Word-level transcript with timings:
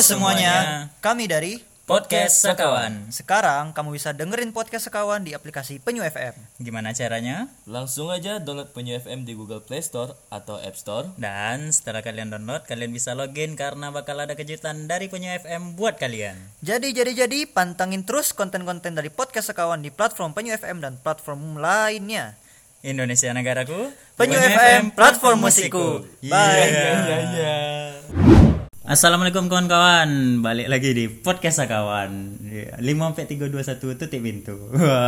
Halo 0.00 0.16
semuanya, 0.16 0.88
kami 1.04 1.28
dari 1.28 1.60
Podcast 1.84 2.40
Sekawan. 2.40 3.12
Sekarang 3.12 3.76
kamu 3.76 4.00
bisa 4.00 4.16
dengerin 4.16 4.48
podcast 4.48 4.88
Sekawan 4.88 5.28
di 5.28 5.36
aplikasi 5.36 5.76
Penyu 5.76 6.00
FM. 6.00 6.32
Gimana 6.56 6.96
caranya? 6.96 7.52
Langsung 7.68 8.08
aja 8.08 8.40
download 8.40 8.72
Penyu 8.72 8.96
FM 8.96 9.28
di 9.28 9.36
Google 9.36 9.60
Play 9.60 9.84
Store 9.84 10.16
atau 10.32 10.56
App 10.56 10.80
Store. 10.80 11.12
Dan 11.20 11.68
setelah 11.68 12.00
kalian 12.00 12.32
download, 12.32 12.64
kalian 12.64 12.96
bisa 12.96 13.12
login 13.12 13.60
karena 13.60 13.92
bakal 13.92 14.16
ada 14.16 14.32
kejutan 14.32 14.88
dari 14.88 15.12
Penyu 15.12 15.36
FM 15.36 15.76
buat 15.76 16.00
kalian. 16.00 16.40
Jadi 16.64 16.96
jadi 16.96 17.28
jadi 17.28 17.44
pantangin 17.44 18.08
terus 18.08 18.32
konten-konten 18.32 18.96
dari 18.96 19.12
podcast 19.12 19.52
Sekawan 19.52 19.84
di 19.84 19.92
platform 19.92 20.32
Penyu 20.32 20.56
FM 20.56 20.80
dan 20.80 20.96
platform 20.96 21.60
lainnya. 21.60 22.40
Indonesia 22.80 23.36
negaraku, 23.36 23.92
Penyu 24.16 24.40
FM, 24.40 24.96
platform 24.96 25.44
musikku. 25.44 26.08
Bye. 26.24 28.48
Assalamualaikum 28.80 29.52
kawan-kawan, 29.52 30.40
balik 30.40 30.72
lagi 30.72 30.96
di 30.96 31.04
podcast 31.12 31.60
Sakawan. 31.60 32.40
5 32.80 32.80
sampai 32.80 33.28
321 33.28 33.76
tutup 33.76 34.08
pintu. 34.08 34.56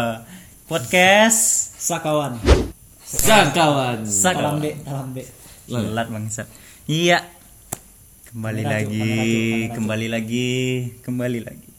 Podcast 0.70 1.40
Sakawan. 1.80 2.36
Sakawan. 3.00 4.04
Sakawan. 4.04 4.60
Talambe, 4.60 4.70
talambe. 4.84 5.22
Telat 5.64 6.08
bangsat. 6.12 6.52
Iya. 6.84 7.24
Kembali 8.28 8.60
Cuk, 8.60 8.72
lagi, 8.76 9.00
kamera, 9.00 9.24
Cuk. 9.24 9.72
kembali 9.80 10.06
lagi, 10.12 10.50
kembali 11.00 11.40
lagi. 11.40 11.70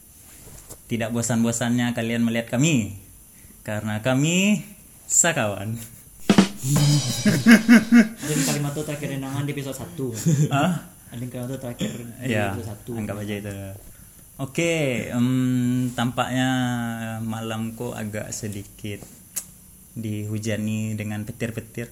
Tidak 0.90 1.14
bosan-bosannya 1.14 1.94
kalian 1.94 2.26
melihat 2.26 2.58
kami. 2.58 2.98
Karena 3.62 4.02
kami 4.02 4.66
Sakawan. 5.06 5.78
Dan 8.18 8.40
kalimat 8.50 8.74
itu 8.74 8.82
terakhir 8.82 9.14
di 9.46 9.52
episode 9.54 9.78
1. 9.78 10.50
ah? 10.50 10.93
Ada 11.14 11.24
kalimat 11.24 11.46
itu 11.46 11.56
terakhir 11.56 11.90
Ya, 12.26 12.46
1. 12.52 12.98
anggap 12.98 13.16
aja 13.22 13.34
itu. 13.38 13.52
Oke, 14.34 14.72
em, 15.08 15.28
tampaknya 15.94 16.48
malamku 17.22 17.94
agak 17.94 18.34
sedikit 18.34 18.98
dihujani 19.94 20.98
dengan 20.98 21.22
petir-petir 21.22 21.86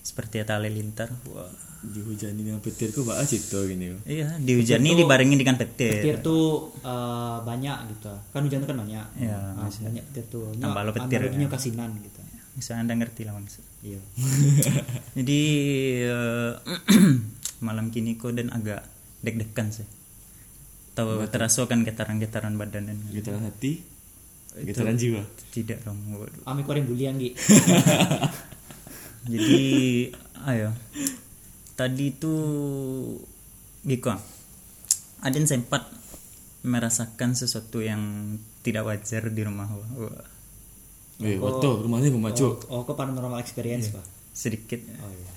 seperti 0.00 0.44
tali 0.44 0.68
lintar. 0.68 1.08
Wah. 1.26 1.48
Dihujani 1.80 2.44
dengan 2.44 2.60
petir 2.60 2.92
kok 2.92 3.08
bak 3.08 3.24
cito 3.24 3.64
gini. 3.64 3.96
Iya, 4.04 4.36
dihujani 4.36 4.92
dibarengi 4.92 5.32
dengan 5.32 5.56
petir. 5.56 6.04
Petir 6.04 6.16
tuh 6.20 6.76
eh, 6.76 7.36
banyak 7.40 7.96
gitu. 7.96 8.12
Kan 8.28 8.44
hujan 8.44 8.60
tuh 8.60 8.68
kan 8.68 8.78
banyak. 8.84 9.06
Ya, 9.16 9.56
Ah, 9.56 9.64
banyak 9.64 10.04
petir 10.12 10.24
tuh. 10.28 10.52
Tambah 10.52 10.84
lo 10.84 10.92
petir, 10.92 11.24
Analoginya 11.24 11.48
ya. 11.48 11.52
kasinan 11.56 11.96
gitu. 11.96 12.20
Misalnya 12.52 12.80
Anda 12.84 12.94
ngerti 13.00 13.22
lah 13.24 13.32
maksud. 13.32 13.64
Iya. 13.80 14.00
Jadi 15.16 15.40
eh, 16.04 16.52
malam 17.60 17.88
kini 17.88 18.16
kok 18.16 18.32
dan 18.32 18.48
agak 18.50 18.84
deg-degan 19.20 19.70
sih. 19.70 19.86
Tahu 20.92 21.24
terasa 21.28 21.64
kan 21.64 21.86
getaran-getaran 21.86 22.56
badan 22.56 22.90
dan 22.90 22.98
Getaran 23.08 23.46
hati, 23.46 23.80
getaran 24.66 24.96
jiwa. 24.96 25.22
tidak 25.48 25.80
dong. 25.80 25.96
Ami 26.44 26.64
koreng 26.64 26.84
bulian 26.84 27.16
Gi. 27.16 27.36
Jadi 29.32 29.60
ayo 30.48 30.72
tadi 31.76 32.08
itu 32.08 32.32
Giko 33.80 34.12
ada 35.20 35.36
yang 35.36 35.44
sempat 35.44 35.88
merasakan 36.60 37.32
sesuatu 37.32 37.80
yang 37.80 38.00
tidak 38.60 38.88
wajar 38.88 39.28
di 39.28 39.42
rumah 39.44 39.68
Wah, 39.68 40.24
Eh, 41.20 41.36
waktu 41.36 41.68
rumahnya 41.84 42.08
gue 42.08 42.16
maju. 42.16 42.44
Oh, 42.72 42.80
kok 42.80 42.96
paranormal 42.96 43.44
experience, 43.44 43.92
Pak? 43.92 44.00
sedikit 44.32 44.80
Oh 45.04 45.12
iya. 45.12 45.28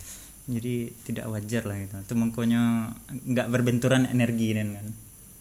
Jadi 0.48 0.92
tidak 1.08 1.26
wajar 1.32 1.64
lah 1.64 1.78
gitu 1.80 1.96
itu 2.04 2.14
makanya 2.20 2.92
nggak 3.10 3.48
berbenturan 3.48 4.04
energi 4.10 4.52
dan 4.56 4.76
kan 4.76 4.88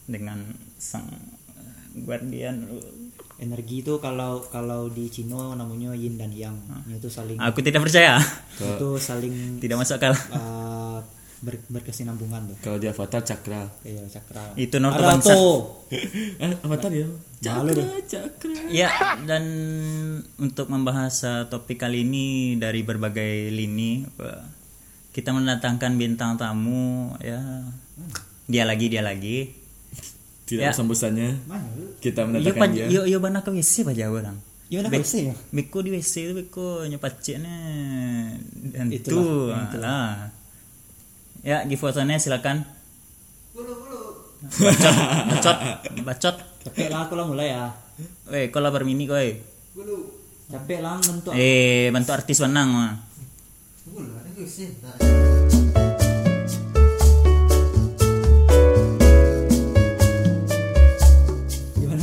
dengan 0.07 0.39
sang 0.79 1.07
eh, 1.59 1.83
guardian 2.07 2.71
Energi 3.43 3.83
itu 3.83 3.99
kalau 3.99 4.39
kalau 4.55 4.87
di 4.87 5.11
Cino 5.11 5.59
namanya 5.59 5.91
yin 5.99 6.15
dan 6.15 6.31
yang. 6.31 6.55
Itu 6.87 7.11
saling 7.11 7.43
aku 7.43 7.59
tidak 7.59 7.83
percaya 7.83 8.23
itu 8.55 8.89
saling 9.03 9.59
tidak 9.59 9.83
masuk 9.83 9.99
akal 9.99 10.15
eh, 10.39 10.99
ber, 11.43 11.55
berkesinambungan 11.67 12.55
tuh. 12.55 12.57
Kalau 12.63 12.79
di 12.79 12.87
Avatar 12.87 13.27
cakra. 13.27 13.67
Iya, 13.83 14.07
cakra. 14.07 14.55
Itu 14.55 14.79
Naruto 14.79 15.03
bangsa. 15.03 15.35
Eh, 16.43 16.55
Avatar 16.63 16.95
ya? 16.95 17.05
Deh. 17.43 17.87
Cakra. 18.07 18.55
Ya, 18.71 19.19
dan 19.27 19.45
untuk 20.39 20.71
membahas 20.71 21.13
uh, 21.27 21.45
topik 21.51 21.83
kali 21.83 22.07
ini 22.07 22.57
dari 22.57 22.87
berbagai 22.87 23.51
lini, 23.51 24.07
kita 25.13 25.31
mendatangkan 25.31 25.93
bintang 25.95 26.35
tamu 26.35 27.13
ya. 27.19 27.39
Dia 28.45 28.65
lagi, 28.65 28.89
dia 28.89 29.01
lagi. 29.01 29.53
Tidak 30.43 30.61
Ya. 30.61 30.71
bosan-bosannya. 30.71 31.31
Kita 31.99 32.23
Yo 32.23 32.27
mendatangkan 32.27 32.59
pa 32.59 32.67
dia. 32.69 32.87
yo 32.89 33.01
yo 33.05 33.19
bana 33.19 33.41
ke 33.41 33.49
WC 33.49 33.85
pa 33.85 33.93
jago 33.93 34.19
orang. 34.19 34.37
Iya, 34.67 34.81
nak 34.83 34.91
WC 34.91 35.13
ya? 35.23 35.35
Beko 35.51 35.81
di 35.81 35.93
WC 35.93 36.13
itu 36.23 36.33
beko 36.35 36.85
nyepaciknya 36.85 37.57
dan 38.73 38.89
itu 38.89 39.13
Itulah, 39.13 39.69
lah. 39.77 40.33
Ya, 41.41 41.61
di 41.63 41.77
fotonya 41.77 42.17
silakan. 42.17 42.65
Bacot, 44.43 44.97
bacot, 45.29 45.57
bacot. 46.03 46.37
Capek 46.63 46.89
lah 46.89 47.07
aku 47.07 47.15
lah 47.15 47.27
mulai 47.27 47.53
ya. 47.53 47.69
Weh, 48.27 48.49
kau 48.49 48.59
lapar 48.59 48.83
mini 48.83 49.05
kau. 49.05 49.15
eh. 49.15 49.39
Capek 50.49 50.79
lah 50.81 50.99
bentuk. 50.99 51.33
Eh, 51.33 51.93
bantu 51.93 52.11
artis 52.13 52.41
wenang. 52.41 52.69
mah. 52.71 52.93
Gimana 54.33 54.49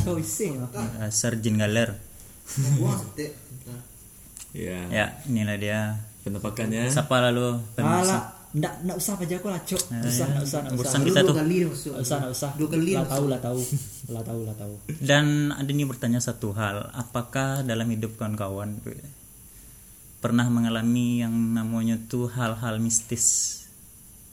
kau 0.06 0.22
isi? 0.22 0.53
Dasar 1.01 1.41
jin 1.41 1.57
galer. 1.57 1.97
Ya. 4.53 4.78
Ya, 4.94 5.06
inilah 5.25 5.57
dia. 5.57 6.06
Penampakannya. 6.22 6.94
Siapa 6.94 7.18
lalu? 7.18 7.57
Alah, 7.81 8.29
ndak 8.53 8.85
ndak 8.85 8.97
usah 9.01 9.18
aja 9.18 9.41
aku 9.41 9.50
lah, 9.50 9.62
Cok. 9.66 9.89
Usah, 9.89 10.25
ndak 10.29 10.45
usah, 10.45 10.59
ndak 10.62 10.78
usah. 10.78 10.85
Urusan 10.85 11.01
kita 11.09 11.19
tuh. 11.25 11.34
Ndak 11.34 11.50
usah, 12.06 12.18
ndak 12.22 12.34
usah. 12.38 12.53
Lah 12.53 13.09
tahu, 13.09 13.25
lah 13.25 13.41
tahu. 13.41 13.57
Lah 14.13 14.22
tahu, 14.22 14.45
lah 14.45 14.53
tahu. 14.53 14.78
Dan 15.01 15.50
ada 15.50 15.66
nih 15.66 15.89
bertanya 15.89 16.22
satu 16.22 16.53
hal, 16.53 16.94
apakah 16.94 17.66
dalam 17.66 17.89
hidup 17.89 18.22
kawan-kawan 18.22 18.78
pernah 20.19 20.46
mengalami 20.47 21.19
yang 21.19 21.31
namanya 21.31 21.96
tuh 22.02 22.28
hal-hal 22.28 22.78
mistis? 22.78 23.25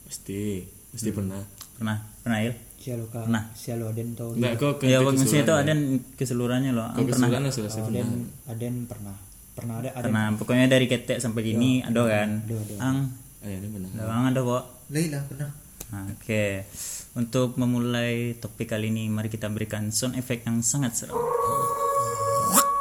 Pasti. 0.04 0.66
Pasti 0.90 1.10
pernah. 1.10 1.42
Pernah? 1.76 1.96
Pernah 2.22 2.38
il? 2.42 2.54
Sialo 2.76 3.06
ka. 3.06 3.26
Nah. 3.26 3.50
Sialo 3.52 3.90
Aden 3.90 4.14
tahu. 4.14 4.38
Enggak 4.38 4.52
kok 4.56 4.72
Ya, 4.80 4.98
ke 4.98 5.04
maksudnya 5.04 5.42
itu 5.42 5.46
keseluruhan 5.46 5.58
ada 5.58 5.72
ya. 5.72 6.14
keseluruhannya 6.14 6.70
loh. 6.72 6.86
Kok 6.86 7.02
pernah? 7.04 7.28
keseluruhan 7.42 7.42
pernah. 7.44 7.86
Aden 7.86 8.08
Aden 8.46 8.74
pernah. 8.86 9.16
Pernah 9.52 9.74
ada 9.76 9.88
Aden. 9.90 10.04
Pernah. 10.04 10.26
Pokoknya 10.36 10.66
dari 10.66 10.86
ketek 10.86 11.18
sampai 11.18 11.42
gini 11.42 11.80
ada 11.80 12.02
kan? 12.04 12.30
Ada, 12.42 12.54
ada. 12.56 12.74
Ang, 12.80 12.98
Ah, 13.36 13.48
ya, 13.48 13.58
benar. 13.62 13.90
ada 13.92 14.02
ang 14.08 14.24
ada 14.26 14.40
kok. 14.42 14.64
Laila 14.88 15.18
pernah. 15.22 15.50
Nah, 15.86 16.02
Oke, 16.10 16.66
untuk 17.14 17.54
memulai 17.54 18.34
topik 18.34 18.66
kali 18.68 18.90
ini, 18.90 19.06
mari 19.06 19.26
kita 19.26 19.46
berikan 19.46 19.86
sound 19.88 20.14
effect 20.14 20.42
yang 20.42 20.58
sangat 20.60 20.98
seram. 20.98 21.14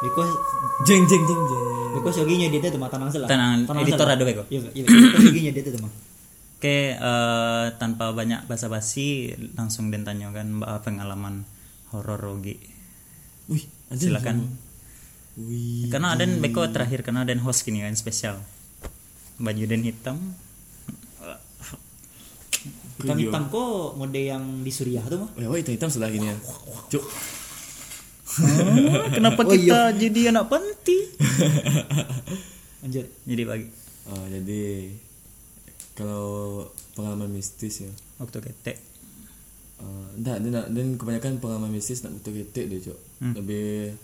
Because 0.04 0.32
Jeng 0.84 1.08
jeng 1.08 1.24
jeng 1.24 1.40
jeng. 1.48 1.64
because 1.96 2.16
yogi 2.20 2.36
nyedit 2.36 2.68
itu 2.68 2.76
mah 2.76 2.92
tanang 2.92 3.08
salah. 3.08 3.28
Tenang, 3.28 3.64
editor 3.80 4.04
ada 4.04 4.20
beko. 4.20 4.44
Iya, 4.52 4.68
iya. 4.76 4.84
Because 4.84 5.24
yogi 5.32 5.40
nyedit 5.48 5.64
itu 5.72 5.78
mah. 5.80 5.92
Oke, 6.56 6.96
eh, 6.96 7.66
tanpa 7.76 8.16
banyak 8.16 8.48
basa-basi, 8.48 9.32
langsung 9.56 9.92
den 9.92 10.08
tanyakan 10.08 10.60
mbak 10.60 10.84
pengalaman 10.84 11.44
horor 11.92 12.16
Rogi. 12.16 12.56
Wih. 13.52 13.64
Silakan. 13.92 14.56
Wih. 15.36 15.92
Karena 15.92 16.16
ada 16.16 16.24
beko 16.24 16.64
terakhir, 16.72 17.04
karena 17.04 17.28
ada 17.28 17.32
host 17.44 17.64
kini 17.64 17.84
kan 17.84 17.92
spesial. 17.92 18.40
Baju 19.36 19.64
dan 19.68 19.84
hitam. 19.84 20.16
Hitam 22.96 23.16
hitam 23.20 23.52
kok 23.52 23.92
mode 24.00 24.16
yang 24.16 24.64
di 24.64 24.72
Suriah 24.72 25.04
tuh 25.04 25.28
mah. 25.28 25.30
Wah, 25.36 25.52
wah, 25.52 25.58
hitam-hitam 25.60 25.92
sebelah 25.92 26.08
gini 26.08 26.32
ya. 26.32 26.36
Cuk. 26.88 27.04
Kenapa 29.16 29.42
kita 29.48 29.96
jadi 29.96 30.30
anak 30.34 30.52
panti? 30.52 30.98
Lanjut. 32.84 33.06
Jadi 33.24 33.42
bagi 33.44 33.68
Oh, 34.06 34.24
jadi 34.30 34.94
kalau 35.98 36.26
pengalaman 36.94 37.34
mistis 37.34 37.82
ya. 37.82 37.90
waktu 38.22 38.38
ketek. 38.38 38.78
Uh, 39.76 40.08
enggak, 40.16 40.40
dan, 40.46 40.72
dan 40.72 40.86
kebanyakan 40.94 41.42
pengalaman 41.42 41.74
mistis 41.74 42.06
nak 42.06 42.14
betul 42.16 42.38
ketek 42.38 42.70
deh, 42.70 42.80
Cok. 42.80 42.98
Lebih 43.34 43.98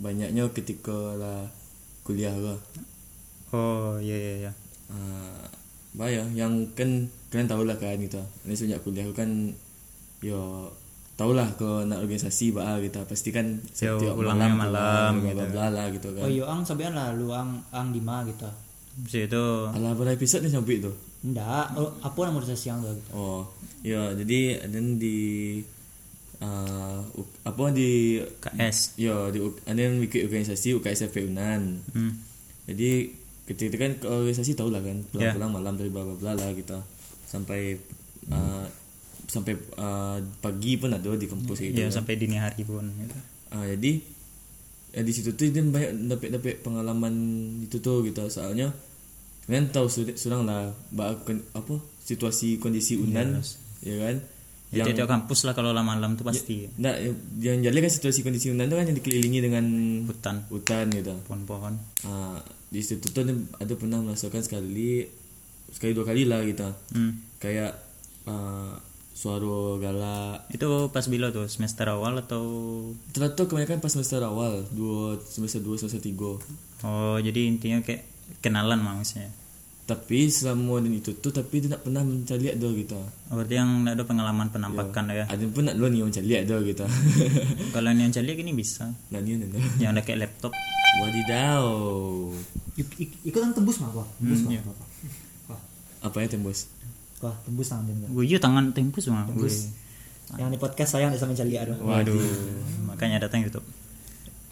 banyaknya 0.00 0.48
ketika 0.56 1.20
lah 1.20 1.52
kuliah 2.02 2.32
lah. 2.32 2.58
Oh 3.52 4.00
iya 4.00 4.16
iya 4.16 4.34
iya. 4.48 4.52
Uh, 4.88 5.44
bahaya 5.92 6.24
yang 6.32 6.72
kan 6.72 7.12
kalian 7.28 7.48
tahu 7.52 7.68
lah 7.68 7.76
kan 7.76 8.00
gitu. 8.00 8.18
Ini 8.48 8.54
sejak 8.56 8.80
kuliah 8.80 9.04
aku 9.04 9.14
kan 9.14 9.52
yo 10.24 10.72
tahulah 11.12 11.48
kalau 11.60 11.84
nak 11.84 12.00
organisasi 12.00 12.56
bah 12.56 12.80
gitu 12.80 13.04
pasti 13.04 13.30
kan 13.30 13.60
Yo, 13.76 14.00
setiap 14.00 14.16
ulangnya 14.16 14.56
malam 14.56 15.20
bla 15.20 15.28
gitu. 15.28 15.36
bla 15.36 15.46
bla 15.52 15.66
lah 15.68 15.86
gitu 15.92 16.08
kan. 16.16 16.22
Oh 16.24 16.30
iya 16.30 16.44
ang 16.48 16.64
sampean 16.64 16.96
lah 16.96 17.12
lu 17.12 17.28
ang 17.30 17.60
ang 17.70 17.92
di 17.92 18.00
mana 18.00 18.26
gitu. 18.32 18.48
Habis 18.92 19.28
itu 19.28 19.44
Alah 19.72 19.92
berapa 19.96 20.12
episode 20.16 20.44
nih 20.44 20.52
sampai 20.52 20.76
itu? 20.80 20.92
Enggak, 21.22 21.78
oh, 21.78 21.96
apa 22.02 22.18
organisasi 22.18 22.66
yang 22.68 22.82
tuh 22.82 22.92
gitu. 22.98 23.10
Oh, 23.14 23.40
ya 23.80 24.10
jadi 24.18 24.66
ada 24.66 24.78
di 24.78 25.18
uh, 26.42 26.98
apa 27.46 27.62
di 27.70 28.18
KS 28.42 28.98
ya 28.98 29.30
di 29.30 29.38
U- 29.38 29.62
ada 29.64 29.80
ikut 29.80 30.20
organisasi 30.26 30.76
UKSFP 30.76 31.30
Unan. 31.30 31.80
hmm. 31.94 32.12
Jadi 32.68 32.90
ketika 33.46 33.74
kan 33.74 33.92
ke 33.98 34.06
organisasi 34.06 34.54
tau 34.54 34.70
lah 34.70 34.82
kan 34.82 35.02
pulang-pulang 35.10 35.50
malam 35.50 35.74
dari 35.74 35.90
bla 35.90 36.02
bla 36.06 36.14
bla 36.14 36.32
lah 36.38 36.50
kita 36.54 36.78
sampai 37.26 37.74
uh, 38.30 38.66
sampai 39.26 39.54
uh, 39.78 40.18
pagi 40.40 40.76
pun 40.76 40.92
ada 40.92 41.14
di 41.14 41.26
kampus 41.30 41.58
gitu. 41.62 41.78
ya 41.78 41.88
kan. 41.88 42.02
sampai 42.02 42.14
dini 42.18 42.36
hari 42.38 42.62
pun 42.66 42.84
gitu. 42.98 43.16
Ah, 43.52 43.68
jadi 43.68 44.00
ya 44.92 45.00
di 45.00 45.12
situ 45.12 45.32
tuh 45.32 45.48
dia 45.48 45.64
banyak 45.64 46.08
dapat 46.08 46.28
dapat 46.36 46.54
pengalaman 46.60 47.14
itu 47.64 47.80
tuh 47.80 48.04
gitu 48.04 48.28
soalnya 48.28 48.72
kalian 49.48 49.72
tahu 49.72 49.88
sudah 49.88 50.40
lah 50.44 50.70
apa 51.56 51.74
situasi 52.04 52.60
kondisi 52.60 53.00
unan 53.00 53.40
ya 53.82 53.96
kan 53.98 54.16
Ya, 54.72 54.88
tiap 54.88 55.04
kampus 55.04 55.44
lah 55.44 55.52
kalau 55.52 55.76
malam 55.76 56.16
tuh 56.16 56.24
pasti 56.24 56.64
nah, 56.80 56.96
yang 57.36 57.60
jadi 57.60 57.76
kan 57.76 57.92
situasi 57.92 58.24
kondisi 58.24 58.48
unan 58.48 58.72
tuh 58.72 58.80
kan 58.80 58.88
yang 58.88 58.96
dikelilingi 58.96 59.44
dengan 59.44 59.64
hutan 60.08 60.48
hutan 60.48 60.88
gitu 60.88 61.12
pohon-pohon 61.28 61.76
ah, 62.08 62.40
di 62.72 62.80
situ 62.80 63.04
tuh 63.12 63.20
ada- 63.60 63.76
pernah 63.76 64.00
merasakan 64.00 64.40
sekali 64.40 65.04
sekali 65.68 65.92
dua 65.92 66.08
kali 66.08 66.24
lah 66.24 66.40
gitu 66.48 66.72
hmm. 66.96 67.36
kayak 67.36 67.76
ah, 68.24 68.80
suara 69.12 69.76
galak 69.76 70.48
itu 70.50 70.64
pas 70.88 71.04
bilo 71.04 71.28
tuh 71.28 71.44
semester 71.46 71.84
awal 71.86 72.16
atau? 72.18 72.42
Ternyata 73.12 73.44
kebanyakan 73.44 73.78
pas 73.78 73.92
semester 73.92 74.24
awal 74.24 74.64
dua 74.72 75.20
semester 75.22 75.60
dua 75.60 75.76
semester 75.76 76.00
tiga. 76.00 76.40
Oh 76.82 77.16
jadi 77.20 77.46
intinya 77.46 77.84
kayak 77.84 78.08
kenalan 78.40 78.80
maksudnya? 78.80 79.28
Tapi 79.82 80.30
selama 80.30 80.80
dan 80.80 80.94
itu 80.94 81.12
tuh 81.12 81.28
tapi 81.28 81.60
dia 81.60 81.76
tak 81.76 81.84
pernah 81.84 82.00
mencari 82.00 82.48
ada 82.48 82.68
gitu. 82.70 82.96
Oh, 83.28 83.34
berarti 83.36 83.54
yang 83.54 83.84
nggak 83.84 83.94
ada 83.98 84.04
pengalaman 84.06 84.48
penampakan 84.48 85.04
ya 85.12 85.26
ada 85.28 85.44
pun 85.44 85.68
nak 85.68 85.74
dulu 85.76 85.86
ni 85.90 86.00
orang 86.00 86.14
cari 86.14 86.32
ada 86.38 86.56
gitu. 86.62 86.84
Kalau 87.74 87.88
yang 87.92 88.10
calik 88.10 88.40
ini 88.40 88.52
bisa? 88.56 88.88
Nah 89.12 89.20
ni 89.20 89.36
ada 89.36 89.46
yang 89.76 89.92
ada 89.92 90.00
kayak 90.00 90.24
laptop. 90.24 90.54
Wadidaw. 91.02 91.66
Ik- 92.80 92.96
ik- 92.96 93.18
ikutan 93.26 93.52
tembus 93.52 93.76
mah 93.80 93.92
wah 93.92 94.08
tembus 94.16 94.40
mah 94.44 94.52
iya. 94.56 94.62
apa 96.02 96.16
ya 96.18 96.26
tembus 96.26 96.66
wah 97.22 97.34
tembus 97.42 97.70
tangan 97.70 97.86
dia 97.86 98.08
gue 98.08 98.24
iya 98.26 98.36
tangan 98.36 98.74
tempus 98.74 99.06
mah 99.08 99.24
tembus. 99.24 99.70
Yang 100.32 100.48
di 100.50 100.58
podcast 100.58 100.90
saya 100.92 101.06
nggak 101.06 101.20
sama 101.20 101.32
cali 101.32 101.54
aduh. 101.54 101.76
Waduh. 101.78 102.16
Makanya 102.88 103.20
datang 103.20 103.44
YouTube. 103.44 103.64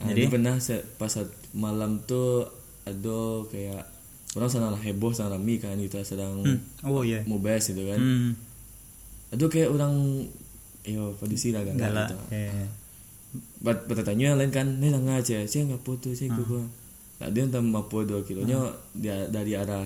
Jadi? 0.01 0.29
pernah 0.29 0.57
se- 0.57 0.85
pas 0.97 1.09
saat 1.09 1.29
malam 1.53 2.01
tuh 2.01 2.49
ada 2.85 3.45
kayak 3.49 3.85
orang 4.33 4.49
sana 4.49 4.69
lah 4.69 4.79
heboh 4.79 5.11
sana 5.11 5.35
rame 5.35 5.57
kan 5.57 5.77
kita 5.77 6.01
sedang 6.01 6.41
oh 6.81 7.03
iya. 7.03 7.21
mau 7.25 7.37
bahas 7.37 7.65
gitu 7.65 7.81
kan. 7.85 7.97
Hmm. 7.97 8.33
ada 9.31 9.45
kayak 9.47 9.69
orang 9.69 10.25
yo 10.83 11.13
kondisi 11.17 11.51
lah 11.51 11.63
kan 11.63 11.77
galak 11.77 12.09
gitu. 12.09 12.17
ya 12.31 12.67
Bat 13.61 13.87
bertanya 13.87 14.33
yang 14.33 14.39
lain 14.39 14.51
kan, 14.51 14.67
ni 14.81 14.91
tengah 14.91 15.17
aja, 15.17 15.47
saya 15.47 15.63
nggak 15.65 15.85
putus, 15.87 16.19
saya 16.19 16.33
Ah. 16.33 16.41
gue 16.41 16.65
Nah, 17.21 17.29
dia 17.29 17.45
entah 17.45 17.61
mampu 17.61 18.01
dua 18.03 18.25
kilonya 18.25 18.57
dia 18.91 19.29
dari 19.29 19.53
arah 19.53 19.85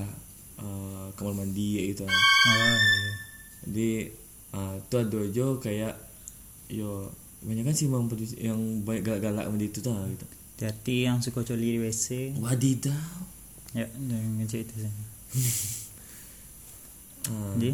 uh, 0.59 1.07
kamar 1.15 1.35
mandi 1.35 1.91
gitu. 1.91 2.05
oh, 2.05 2.15
iya. 2.55 3.13
Jadi 3.65 3.91
uh, 4.53 4.75
tu 4.87 4.95
ada 4.99 5.21
jo 5.29 5.59
kayak 5.59 5.95
yo 6.69 7.09
banyak 7.45 7.65
kan 7.65 7.77
sih 7.77 7.89
bang 7.89 8.09
yang 8.41 8.61
banyak 8.83 9.05
galak-galak 9.05 9.45
dia 9.57 9.69
itu 9.69 9.81
tah 9.85 10.01
gitu. 10.09 10.27
hati 10.65 11.05
yang 11.05 11.21
suka 11.21 11.45
coli 11.45 11.77
di 11.77 11.81
WC 11.83 12.41
Wadidaw. 12.41 12.97
ya 13.77 13.85
jangan 13.85 14.31
ngecek 14.41 14.61
itu 14.65 14.75
sih 14.81 14.93
Uh, 17.25 17.57
jadi 17.57 17.73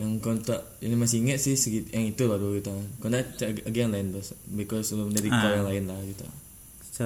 yang 0.00 0.16
kontak 0.16 0.64
ini 0.80 0.96
masih 0.96 1.20
ingat 1.20 1.44
sih 1.44 1.60
segit 1.60 1.92
yang 1.92 2.08
itu 2.08 2.24
baru 2.24 2.56
gitu. 2.56 2.72
Kau 2.96 3.12
nak 3.12 3.36
cek 3.36 3.68
lagi 3.68 3.78
yang 3.78 3.92
lain 3.92 4.16
terus 4.16 4.32
because 4.48 4.88
sebelum 4.88 5.12
dari 5.12 5.28
Ah. 5.28 5.60
yang 5.60 5.68
lain 5.68 5.84
lah 5.84 6.00
gitu. 6.08 6.24
se 6.88 7.04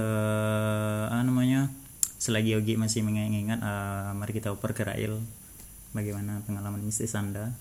apa 1.10 1.24
namanya 1.26 1.74
selagi 2.16 2.56
Yogi 2.56 2.81
masih 2.81 3.05
mengingat 3.05 3.60
eh, 3.60 4.10
mari 4.16 4.32
kita 4.32 4.49
oper 4.49 4.72
ke 4.72 4.88
Rail. 4.88 5.20
Bagaimana 5.93 6.44
pengalaman 6.44 6.84
mistis 6.84 7.16
anda 7.16 7.56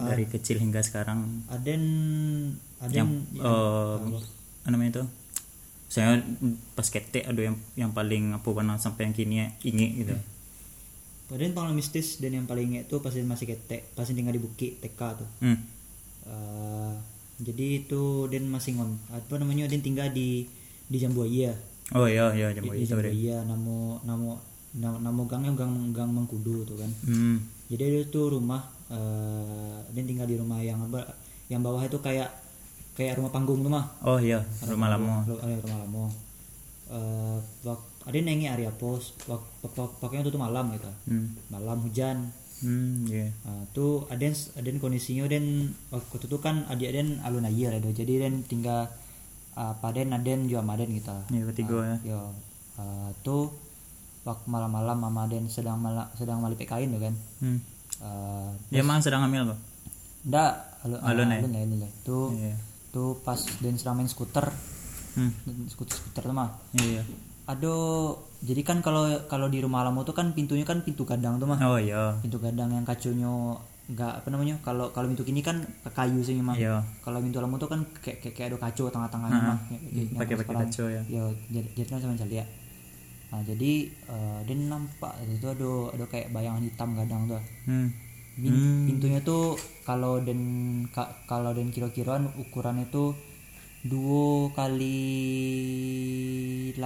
dari 0.00 0.24
kecil 0.24 0.62
hingga 0.62 0.80
sekarang. 0.80 1.44
Aden 1.52 1.84
yang 2.88 3.26
Aden 3.36 3.36
eh, 3.36 3.96
apa 4.64 4.68
namanya 4.72 4.90
itu? 5.00 5.04
Saya 5.90 6.22
pas 6.78 6.86
ketek 6.86 7.26
ada 7.26 7.40
yang 7.42 7.56
yang 7.74 7.90
paling 7.90 8.38
apa 8.38 8.46
pernah 8.46 8.78
sampai 8.78 9.10
yang 9.10 9.14
kini 9.14 9.36
inget 9.66 9.90
gitu. 10.06 10.16
Aden 11.30 11.54
pengalaman 11.54 11.78
mistis 11.78 12.18
dan 12.18 12.34
yang 12.34 12.46
paling 12.48 12.74
ingat 12.74 12.90
tuh 12.90 13.02
pas 13.02 13.14
masih 13.14 13.46
ketek 13.46 13.90
pas 13.94 14.06
tinggal 14.06 14.34
di 14.34 14.42
Bukit 14.42 14.82
TK 14.82 15.00
tuh. 15.20 15.28
Hmm. 15.42 15.58
Eh, 16.26 16.94
jadi 17.40 17.84
itu 17.84 18.28
Den 18.28 18.48
masih 18.48 18.76
ngon 18.76 19.00
apa 19.12 19.34
namanya 19.40 19.68
Den 19.68 19.80
tinggal 19.84 20.12
di 20.12 20.46
di 20.90 20.96
Jambuaya 20.98 21.54
oh 21.96 22.06
iya 22.06 22.30
iya 22.34 22.48
jam 22.54 22.62
di 22.62 22.86
itu 22.86 22.94
deh 22.94 23.10
Jambuaya 23.10 23.36
namo 23.46 23.98
namo 24.06 24.32
namo, 24.70 25.22
gangnya 25.26 25.50
gang 25.58 25.90
gang 25.90 26.10
Mengkudu 26.14 26.62
tuh 26.62 26.78
kan. 26.78 26.90
Hmm. 27.02 27.42
jadi 27.66 28.06
itu 28.06 28.20
rumah 28.30 28.62
eh 28.90 29.78
Den 29.90 30.06
tinggal 30.06 30.30
di 30.30 30.38
rumah 30.38 30.62
yang 30.62 30.78
apa 30.86 31.02
yang 31.50 31.58
bawah 31.66 31.82
itu 31.82 31.98
kayak 31.98 32.30
kayak 32.94 33.18
rumah 33.18 33.34
panggung 33.34 33.66
tuh 33.66 33.72
mah. 33.72 33.86
Oh 34.06 34.18
iya 34.22 34.38
rumah 34.62 34.94
lama 34.94 35.26
Ru- 35.26 35.42
eh, 35.42 35.58
rumah 35.58 35.78
lama 35.82 36.04
eh 36.90 37.38
wak, 37.66 37.80
ada 38.06 38.16
nengi 38.18 38.46
area 38.46 38.70
pos 38.70 39.14
waktunya 39.74 40.22
itu 40.22 40.30
tuh 40.30 40.42
malam 40.42 40.70
gitu. 40.74 40.90
Hmm. 41.10 41.34
malam 41.50 41.82
hujan. 41.82 42.30
Hmm 42.60 43.08
iya. 43.08 43.32
Nah, 43.42 43.64
tuh 43.74 44.04
aden 44.12 44.36
aden 44.54 44.76
kondisinya 44.78 45.24
den 45.26 45.74
waktu 45.90 46.28
itu 46.28 46.36
kan 46.38 46.62
adik 46.70 46.94
aden 46.94 47.18
alun 47.26 47.46
air 47.48 47.74
ada. 47.74 47.90
Jadi 47.90 48.22
den 48.22 48.46
tinggal 48.46 48.86
apa 49.60 49.92
den 49.92 50.16
aden 50.16 50.48
juga 50.48 50.64
sama 50.64 50.72
aden 50.80 50.90
gitu. 50.96 51.16
Iya, 51.36 51.44
ketiga 51.52 51.76
ya. 51.84 51.96
yo 52.16 52.20
eh, 52.80 53.10
tuh 53.20 53.52
waktu 54.24 54.46
malam-malam 54.48 54.96
mama 54.96 55.28
aden 55.28 55.52
sedang 55.52 55.76
mala, 55.76 56.08
sedang 56.16 56.40
malipek 56.40 56.72
kain 56.72 56.88
tuh 56.88 57.00
kan. 57.04 57.14
Hmm. 57.44 57.58
Eh, 58.00 58.50
dia 58.72 58.80
emang 58.80 59.04
sedang 59.04 59.20
hamil 59.28 59.52
kok 59.52 59.60
ndak 60.20 60.52
alun 60.84 61.00
Alun 61.00 61.32
ya? 61.32 61.38
alun 61.40 61.54
alun 61.56 61.78
lah 61.80 61.92
tuh 62.04 62.28
iya. 62.36 62.52
tuh 62.92 63.16
pas 63.24 63.40
den 63.60 63.76
sedang 63.80 63.96
main 63.96 64.08
skuter. 64.08 64.48
Hmm. 65.16 65.32
skuter 65.68 65.96
skuter 65.96 66.22
tuh 66.28 66.36
mah. 66.36 66.60
Iya. 66.76 67.02
Aduh 67.48 68.20
jadi 68.44 68.62
kan 68.62 68.84
kalau 68.84 69.08
kalau 69.26 69.48
di 69.48 69.58
rumah 69.64 69.82
alamu 69.82 70.04
tuh 70.04 70.14
kan 70.14 70.32
pintunya 70.36 70.62
kan 70.68 70.84
pintu 70.84 71.08
gadang 71.08 71.40
tuh 71.40 71.48
mah. 71.48 71.58
Oh 71.64 71.80
iya. 71.80 72.20
Pintu 72.20 72.36
gadang 72.36 72.72
yang 72.72 72.84
kacunya 72.84 73.56
nggak 73.90 74.22
apa 74.22 74.28
namanya 74.30 74.54
kalau 74.60 74.86
kalau 74.90 75.06
pintu 75.06 75.22
kini 75.22 75.42
kan 75.42 75.58
kayu 75.90 76.22
sih 76.22 76.38
mah 76.38 76.54
iya. 76.54 76.78
Kalau 77.00 77.18
pintu 77.18 77.36
alamu 77.36 77.56
tuh 77.56 77.66
kan 77.66 77.82
kayak 77.96 78.22
kayak, 78.22 78.34
kayak 78.34 78.48
ada 78.48 78.58
kacu 78.60 78.86
tengah-tengahnya 78.86 79.40
mah 79.40 79.58
Kayak- 79.60 79.82
kayak- 79.82 79.94
yang 80.06 80.08
pakai 80.16 80.36
pakai 80.36 80.54
kaco 80.62 80.84
ya. 80.86 81.02
Ya 81.04 81.22
jadi 81.48 81.68
jadi 81.74 81.88
kan 81.88 81.98
sama 82.00 82.14
ya 82.24 82.46
nah 83.30 83.38
jadi 83.40 83.72
eh, 83.86 84.38
dia 84.42 84.56
nampak 84.60 85.14
itu 85.24 85.46
ada 85.46 85.70
ada 85.94 86.04
kayak 86.04 86.30
bayangan 86.30 86.62
hitam 86.62 86.94
gadang 86.94 87.26
tuh. 87.26 87.38
Hmm. 87.64 87.86
Bin- 88.32 88.86
pintunya 88.86 89.20
tuh 89.20 89.54
kalau 89.82 90.18
dan 90.18 90.38
ka- 90.90 91.14
kalau 91.26 91.50
dan 91.50 91.70
kira-kiraan 91.70 92.26
ukuran 92.36 92.82
itu 92.82 93.14
dua 93.82 94.50
kali 94.50 94.98
80 96.74 96.82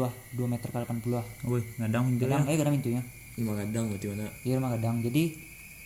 ah 0.00 0.12
2 0.32 0.44
meter 0.44 0.68
kali 0.68 0.84
80 0.84 1.12
ah 1.14 1.26
wih 1.44 1.64
ngadang 1.76 2.02
pintu 2.06 2.20
ya 2.20 2.28
gadang 2.30 2.42
eh 2.44 2.56
gadang 2.56 2.74
pintunya. 2.76 3.02
Lima 3.38 3.52
kadang 3.54 3.84
berarti 3.86 4.06
mana? 4.08 4.26
Iya 4.42 4.52
rumah 4.58 4.70
gadang. 4.74 4.96
Jadi 5.00 5.22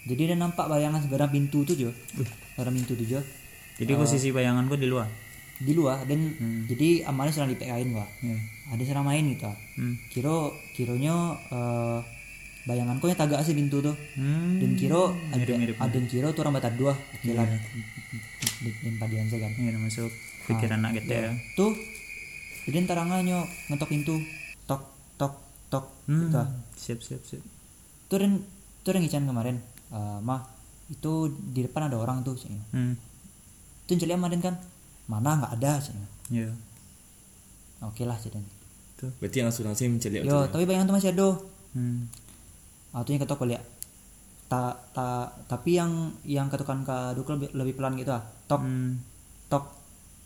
jadi 0.03 0.35
dia 0.35 0.37
nampak 0.37 0.67
bayangan 0.67 0.99
sebarang 1.03 1.31
pintu 1.31 1.63
tuh 1.63 1.77
jo. 1.79 1.91
Sebarang 2.55 2.75
pintu 2.75 2.93
tuh 2.95 3.07
jo. 3.07 3.21
jadi 3.79 3.93
posisi 3.95 4.29
bayangan 4.31 4.67
gua 4.67 4.79
di 4.79 4.89
luar 4.91 5.09
Di 5.63 5.73
luar 5.73 6.03
dan 6.05 6.21
jadi 6.67 7.07
amalnya 7.07 7.33
sedang 7.39 7.55
dipekain 7.55 7.87
gua. 7.95 8.03
Iya. 8.19 8.35
Ada 8.75 8.83
sedang 8.83 9.07
main 9.07 9.23
gitu. 9.31 9.47
hmm. 9.47 9.95
Kiro 10.11 10.51
kironya 10.75 11.15
eh 11.55 11.99
bayanganku 12.67 13.11
yang 13.11 13.19
tagak 13.19 13.43
sih 13.47 13.55
pintu 13.55 13.79
tuh. 13.79 13.95
Hmm. 14.19 14.59
Dan 14.59 14.75
kiro 14.75 15.15
ada 15.31 15.43
ada 15.79 15.99
kiro 16.07 16.35
tuh 16.35 16.43
rambat 16.43 16.67
dua 16.75 16.99
jalan 17.23 17.47
Iya. 17.47 18.71
dan 18.83 18.95
padian 18.99 19.27
saya 19.31 19.47
kan. 19.47 19.53
Iya, 19.55 19.79
masuk 19.79 20.11
pikiran 20.51 20.83
anak 20.83 21.03
kita 21.03 21.15
ya. 21.15 21.31
Tuh 21.55 21.75
jadi 22.67 22.87
tarangannya 22.87 23.43
ngetok 23.71 23.91
pintu 23.91 24.19
tok 24.67 24.83
tok 25.15 25.35
tok 25.71 25.85
Hmm. 26.11 26.27
gitu. 26.27 26.43
Siap, 26.75 26.99
siap, 27.03 27.23
siap. 27.23 27.43
Tuh 28.11 28.19
dan 28.19 28.43
tuh 28.83 28.99
kemarin 28.99 29.63
eh, 29.93 30.19
mah 30.19 30.41
itu 30.89 31.13
di 31.47 31.63
depan 31.63 31.87
ada 31.87 31.97
orang 31.97 32.21
tuh 32.21 32.35
sih. 32.35 32.51
Hmm. 32.71 32.97
itu 33.83 33.99
celik 33.99 34.15
kemarin 34.15 34.41
kan 34.41 34.55
mana 35.05 35.37
nggak 35.37 35.53
ada 35.55 35.73
sih 35.79 35.93
Iya. 36.31 36.49
oke 37.81 38.03
lah 38.03 38.17
jadi. 38.17 38.39
Berarti 39.19 39.37
yang 39.37 39.47
langsung 39.49 39.65
langsung 39.65 39.91
mencari 39.91 40.23
yo 40.23 40.47
tapi 40.47 40.63
bayangan 40.63 40.87
tuh 40.87 40.97
masih 40.97 41.11
ada 41.11 41.29
Hmm. 41.73 42.05
ah 42.91 43.01
tuh 43.01 43.11
yang 43.11 43.21
ketok 43.21 43.43
lihat 43.47 43.65
ta, 44.47 44.63
ta, 44.93 45.09
tapi 45.47 45.75
yang 45.75 45.91
yang 46.23 46.47
ketukan 46.47 46.81
ke 46.83 46.97
dukul 47.13 47.35
lebih, 47.35 47.49
lebih 47.53 47.75
pelan 47.75 47.97
gitu 47.97 48.13
ah 48.13 48.21
tok 48.45 48.61
Hmm. 48.61 49.01
tok 49.47 49.65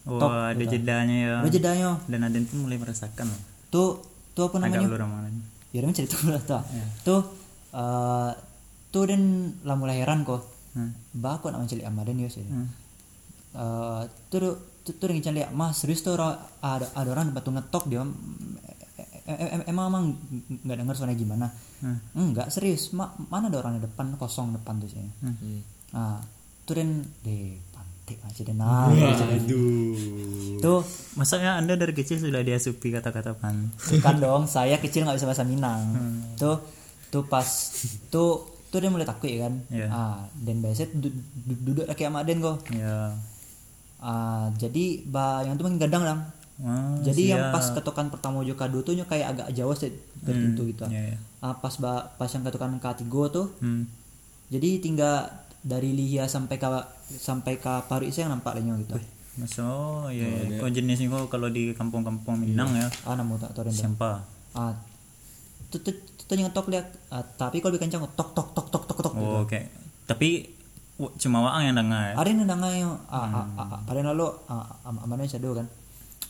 Oh, 0.04 0.18
Tok, 0.18 0.30
ada 0.30 0.54
gitu. 0.56 0.70
jedanya 0.72 1.16
ya. 1.16 1.34
ada 1.36 1.50
jedanya 1.50 1.88
Dan 2.06 2.22
Aden 2.22 2.46
pun 2.46 2.62
mulai 2.62 2.76
merasakan 2.76 3.26
tuh 3.68 3.98
tuh 4.32 4.46
apa 4.46 4.54
Agak 4.60 4.78
namanya 4.78 4.86
ulur 4.86 5.00
ramalan. 5.00 5.34
ya 5.70 5.78
namanya 5.80 5.96
cerita 5.96 6.14
dulu 6.16 6.38
tuh 6.40 6.62
tuh 7.02 7.20
eh 7.72 8.30
tuh 8.88 9.04
dan 9.04 9.22
lah 9.62 9.74
mulai 9.74 9.98
heran 9.98 10.22
kok 10.22 10.42
Hmm. 10.72 10.92
kok 11.38 11.48
nak 11.48 11.64
mencari 11.64 11.80
ama 11.82 12.02
dan 12.02 12.16
yo 12.16 12.28
sih 12.28 12.44
Hmm. 12.44 12.68
Eh, 13.52 14.02
tuh 14.28 14.52
tuh 14.82 14.92
tuh 14.92 15.08
yang 15.08 15.32
lihat 15.32 15.50
mas 15.50 15.72
serius 15.74 16.00
tuh 16.00 16.12
ada 16.60 16.84
ada 16.92 17.08
orang 17.08 17.32
batu 17.32 17.48
ngetok 17.48 17.88
dia 17.88 18.04
eh, 19.24 19.32
eh, 19.32 19.48
eh, 19.50 19.64
emang 19.64 19.88
emang 19.88 20.04
nggak 20.60 20.76
dengar 20.76 20.92
suara 20.92 21.12
gimana 21.12 21.48
Hmm. 21.76 21.96
enggak 22.14 22.48
serius 22.48 22.92
Ma- 22.92 23.12
mana 23.26 23.48
ada 23.48 23.58
orang 23.58 23.76
di 23.76 23.82
depan 23.82 24.12
kosong 24.14 24.52
depan 24.52 24.76
tuh 24.76 24.88
sih 24.88 25.00
Hmm. 25.00 25.64
nah 25.90 26.20
tuh 26.62 26.74
dan 26.74 26.88
deh 27.22 27.56
pantik 27.70 28.20
aja 28.22 28.40
deh 28.42 28.52
nah 28.52 28.92
Aduh. 28.92 30.58
tuh 30.58 30.80
Masanya 31.14 31.56
anda 31.56 31.72
dari 31.72 31.92
kecil 31.92 32.20
sudah 32.20 32.40
diasupi 32.40 32.92
kata-kata 32.92 33.32
pan. 33.32 33.72
kan 33.98 34.16
dong 34.18 34.44
saya 34.44 34.76
kecil 34.76 35.08
nggak 35.08 35.16
bisa 35.16 35.24
bahasa 35.24 35.42
Minang 35.42 35.96
tuh 36.36 36.60
tuh 37.08 37.24
pas 37.24 37.48
tuh 38.06 38.55
tuh 38.68 38.78
dia 38.78 38.88
mulai 38.88 39.04
takut 39.04 39.26
ya 39.26 39.44
kan 39.44 39.54
Iya. 39.68 39.86
ah 39.88 40.18
dan 40.36 40.58
biasanya 40.58 40.88
du- 40.94 41.14
du- 41.40 41.62
duduk 41.64 41.84
lagi 41.84 42.02
sama 42.02 42.20
Aden 42.20 42.38
kok 42.38 42.56
Ya. 42.70 43.14
ah 43.98 44.46
jadi 44.54 44.84
bah 45.04 45.40
yang 45.40 45.54
tuh 45.54 45.64
makin 45.64 45.80
gadang 45.80 46.02
lang 46.02 46.20
Wah, 46.56 46.96
jadi 47.02 47.22
yang 47.30 47.42
siap. 47.42 47.52
pas 47.52 47.66
ketukan 47.70 48.06
pertama 48.08 48.40
juga 48.40 48.64
dua 48.64 48.80
tuh 48.80 48.96
kayak 48.98 49.26
agak 49.30 49.48
jauh 49.52 49.72
sih 49.72 49.92
dari 50.16 50.40
pintu 50.42 50.64
gitu 50.66 50.84
ya, 50.86 51.12
ya. 51.12 51.16
ah 51.40 51.52
pas 51.54 51.76
ba, 51.76 52.10
pas 52.10 52.26
yang 52.26 52.42
ketukan 52.42 52.76
ketiga 52.78 53.22
tuh 53.30 53.46
Hmm. 53.58 53.84
jadi 54.48 54.80
tinggal 54.80 55.28
dari 55.60 55.92
Lihia 55.92 56.24
sampai 56.24 56.56
ke 56.56 56.68
sampai 57.12 57.56
ke 57.56 57.72
Paru 57.84 58.06
saya 58.06 58.24
yang 58.24 58.34
nampak 58.34 58.54
lainnya 58.54 58.76
gitu 58.78 58.96
Masa 59.36 59.60
oh 59.60 60.08
iya, 60.08 60.24
iya. 60.24 60.56
Kok 60.56 60.72
jenisnya 60.72 61.12
kok 61.12 61.28
kalau 61.28 61.52
di 61.52 61.68
kampung-kampung 61.70 62.40
Minang 62.40 62.72
ya. 62.72 62.88
ah 63.04 63.12
namu 63.12 63.36
tak 63.36 63.52
tahu 63.52 63.68
Sampah. 63.68 64.24
ah 64.54 64.72
tuh 65.68 65.80
yang 66.32 66.46
ngetok 66.46 66.66
lihat 66.68 66.86
ah, 67.08 67.22
tapi 67.22 67.58
kalau 67.58 67.72
lebih 67.72 67.86
kencang 67.86 68.02
tok 68.12 68.30
tok 68.32 68.48
tok 68.50 68.66
tok 68.68 68.84
tok 68.84 68.98
tok 69.00 69.14
Oh, 69.14 69.42
oke. 69.42 69.60
Tapi 70.04 70.28
cuma 71.16 71.42
waang 71.42 71.62
yang 71.62 71.76
dengar. 71.76 72.10
ya? 72.10 72.14
ada 72.16 72.24
yang 72.26 72.42
nangga 72.42 72.68
yang 72.68 72.92
ah, 73.06 73.28
ah, 73.36 73.46
ah, 73.58 73.78
ada 73.84 73.96
yang 73.96 74.08
lalu 74.10 74.26
mana 75.04 75.20
yang 75.20 75.30
shadow 75.30 75.52
kan 75.52 75.66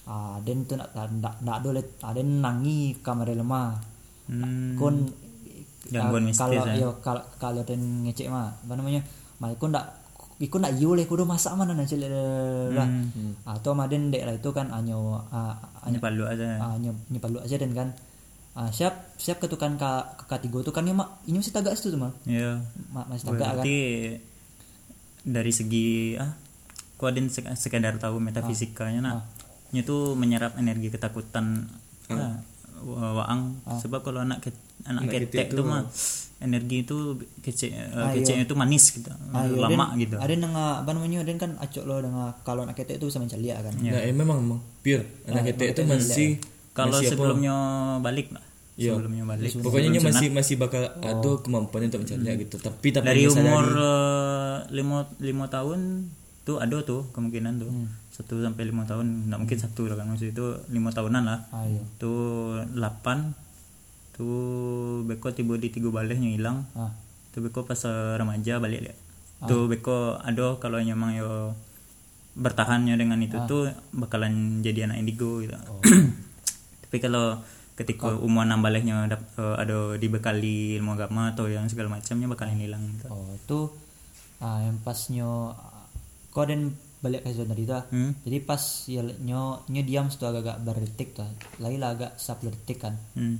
ah 0.05 0.39
den 0.41 0.63
tuh 0.63 0.75
nak 0.75 0.91
nak 0.95 1.39
nak 1.41 1.57
do 1.61 1.71
let 1.71 1.87
ada 2.01 2.19
yang 2.19 2.39
nangi 2.41 2.95
kamar 2.99 3.27
lemah 3.29 3.79
Hmm. 4.27 4.75
kon 4.75 5.07
Gangguan 5.87 6.27
mistis, 6.27 6.43
kalau 6.43 6.67
ya. 6.67 6.75
yo 6.77 6.99
kalau 6.99 7.23
kalau 7.39 7.63
den 7.63 7.79
ngecek 8.03 8.27
mah 8.27 8.51
apa 8.59 8.75
namanya 8.75 9.07
mah 9.39 9.55
kon 9.55 9.71
ndak 9.71 9.87
ikut 10.37 10.59
ndak 10.59 10.75
yo 10.77 10.93
leh 10.93 11.07
kudu 11.07 11.23
masak 11.23 11.55
mana 11.55 11.73
nanti 11.73 11.95
lah 11.97 12.11
Hmm. 12.83 13.39
atau 13.47 13.71
maden 13.71 14.11
dek 14.11 14.19
lah 14.21 14.35
itu 14.35 14.51
kan 14.51 14.67
anyo 14.69 15.15
Hanya 15.81 16.03
palu 16.03 16.27
aja. 16.27 16.59
ah, 16.59 16.75
nyep 16.75 16.91
nyepal 17.09 17.31
lu 17.31 17.39
aja 17.39 17.55
dan 17.55 17.71
kan 17.71 17.89
ah, 18.57 18.69
siap 18.69 19.15
siap 19.15 19.37
ketukan 19.37 19.77
ke 19.77 19.91
ke 20.17 20.25
katigo 20.27 20.61
tuh 20.61 20.73
kan 20.73 20.83
ya 20.83 20.93
mak? 20.93 21.21
Ini 21.23 21.37
masih 21.37 21.53
tagak 21.53 21.77
situ 21.77 21.93
tuh 21.93 22.01
mah 22.01 22.13
Iya. 22.25 22.65
Ma- 22.89 23.05
masih 23.07 23.29
tagak 23.29 23.39
kan? 23.39 23.49
Berarti 23.61 23.79
dari 25.23 25.53
segi 25.53 25.87
ah 26.17 26.33
ada 26.99 27.13
yang 27.15 27.29
sek- 27.29 27.53
sekedar 27.55 27.95
tahu 27.97 28.17
metafisikanya 28.19 29.01
nah 29.01 29.15
nya 29.69 29.83
tuh 29.83 30.15
menyerap 30.15 30.57
energi 30.57 30.89
ketakutan 30.89 31.69
ah, 32.09 32.41
wa- 32.81 33.21
waang. 33.21 33.61
Sebab 33.77 34.01
kalau 34.01 34.23
anak 34.23 34.41
ke- 34.41 34.65
anak 34.85 35.05
ketek 35.11 35.53
tuh 35.53 35.65
mah 35.67 35.83
energi 36.39 36.77
itu 36.83 36.97
kece 37.43 37.67
eh, 37.69 37.89
keceknya 38.15 38.45
itu 38.45 38.55
manis 38.55 38.85
gitu 38.89 39.09
Ayo, 39.35 39.57
lama 39.59 39.91
dan 39.91 39.99
gitu. 39.99 40.17
Ada 40.17 40.33
yang 40.33 40.55
apa 40.55 40.91
namanya 40.93 41.25
dan 41.25 41.37
kan 41.37 41.51
acok 41.59 41.85
lo 41.85 41.97
dengan 41.99 42.33
kalau 42.41 42.63
anak 42.63 42.77
ketek 42.77 42.97
itu 42.97 43.09
bisa 43.09 43.19
mencelia 43.19 43.59
kan? 43.59 43.73
Nah, 43.75 43.99
eh, 43.99 44.15
memang 44.15 44.39
memang 44.39 44.61
pure. 44.81 45.05
Anak 45.27 45.43
ketek 45.51 45.67
itu 45.73 45.83
masih 45.85 46.29
kalau 46.71 47.01
sebelumnya 47.03 47.55
balik 47.99 48.31
lah 48.31 48.46
Iya. 48.77 48.93
sebelumnya 48.93 49.25
balik. 49.25 49.57
Pokoknya 49.65 49.89
nya 49.97 50.01
masih 50.05 50.29
masih 50.29 50.55
bakal 50.61 50.85
ada 51.01 51.31
kemampuan 51.41 51.89
untuk 51.89 52.05
mencari 52.05 52.45
gitu. 52.45 52.57
Tapi 52.61 52.89
tapi 52.93 53.07
dari 53.09 53.25
umur 53.25 53.65
eh, 53.73 54.57
lima 54.73 55.09
lima 55.17 55.49
tahun 55.49 56.13
tuh 56.45 56.61
ada 56.61 56.85
tuh 56.85 57.09
kemungkinan 57.13 57.61
tuh. 57.61 57.73
Hmm. 57.73 57.89
satu 58.17 58.41
sampai 58.41 58.65
lima 58.65 58.89
tahun 58.89 59.29
nggak 59.29 59.41
mungkin 59.45 59.59
satu 59.61 59.93
lah 59.93 59.97
kan. 60.01 60.09
Maksud 60.09 60.33
itu 60.33 60.47
lima 60.73 60.89
tahunan 60.93 61.25
lah. 61.25 61.41
Ayo 61.53 61.85
tuh 62.01 62.65
delapan 62.73 63.37
tuh 64.17 65.05
beko 65.05 65.33
tiba 65.37 65.57
di 65.61 65.69
tiga 65.69 65.93
balehnya 65.93 66.33
hilang. 66.33 66.65
Ah. 66.73 66.93
Tuh 67.33 67.45
beko 67.45 67.69
pas 67.69 67.81
eh, 67.85 68.17
remaja 68.17 68.57
balik 68.61 68.89
lihat 68.89 68.99
tuh 69.45 69.69
beko 69.69 70.17
ada 70.17 70.57
kalau 70.57 70.81
memang 70.81 71.13
yo 71.13 71.53
bertahannya 72.37 72.97
dengan 72.97 73.21
itu 73.21 73.37
tuh 73.45 73.69
bakalan 73.93 74.65
jadi 74.65 74.89
anak 74.89 75.05
indigo 75.05 75.45
gitu. 75.45 75.57
Tapi 76.89 76.97
kalau 77.01 77.41
ketika 77.77 78.09
umur 78.11 78.43
enam 78.43 78.59
balehnya 78.59 79.05
dap- 79.07 79.37
eh, 79.37 79.57
ada 79.59 79.77
dibekali 79.95 80.75
ilmu 80.75 80.93
agama 80.93 81.31
atau 81.31 81.45
yang 81.47 81.65
segala 81.67 81.93
macamnya 81.93 82.25
bakalan 82.27 82.57
hilang 82.59 82.83
gitu. 82.91 83.07
oh 83.07 83.29
itu 83.31 83.61
ah 84.39 84.59
yang 84.59 84.81
pasnya 84.81 85.29
kau 86.31 86.43
dan 86.43 86.73
balik 86.99 87.23
ke 87.23 87.31
zona 87.31 87.53
tadi 87.53 87.65
tuh 87.65 87.83
Hmm. 87.87 88.13
jadi 88.23 88.39
pas 88.43 88.61
ya 88.87 89.01
nyo 89.21 89.43
nyo 89.67 89.83
diam 89.83 90.09
situ 90.09 90.25
agak-agak 90.25 90.57
berdetik 90.63 91.09
tuh 91.13 91.29
lagi 91.59 91.77
lah 91.77 91.93
agak 91.93 92.17
satu 92.17 92.49
detik 92.49 92.81
kan 92.81 92.97
Hmm. 93.13 93.37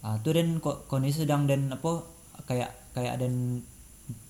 ah 0.00 0.18
tuh 0.18 0.34
dan 0.34 0.58
kondisi 0.60 1.22
sedang 1.22 1.46
dan 1.46 1.70
apa 1.70 2.02
kayak 2.44 2.74
kayak 2.92 3.14
dan 3.16 3.62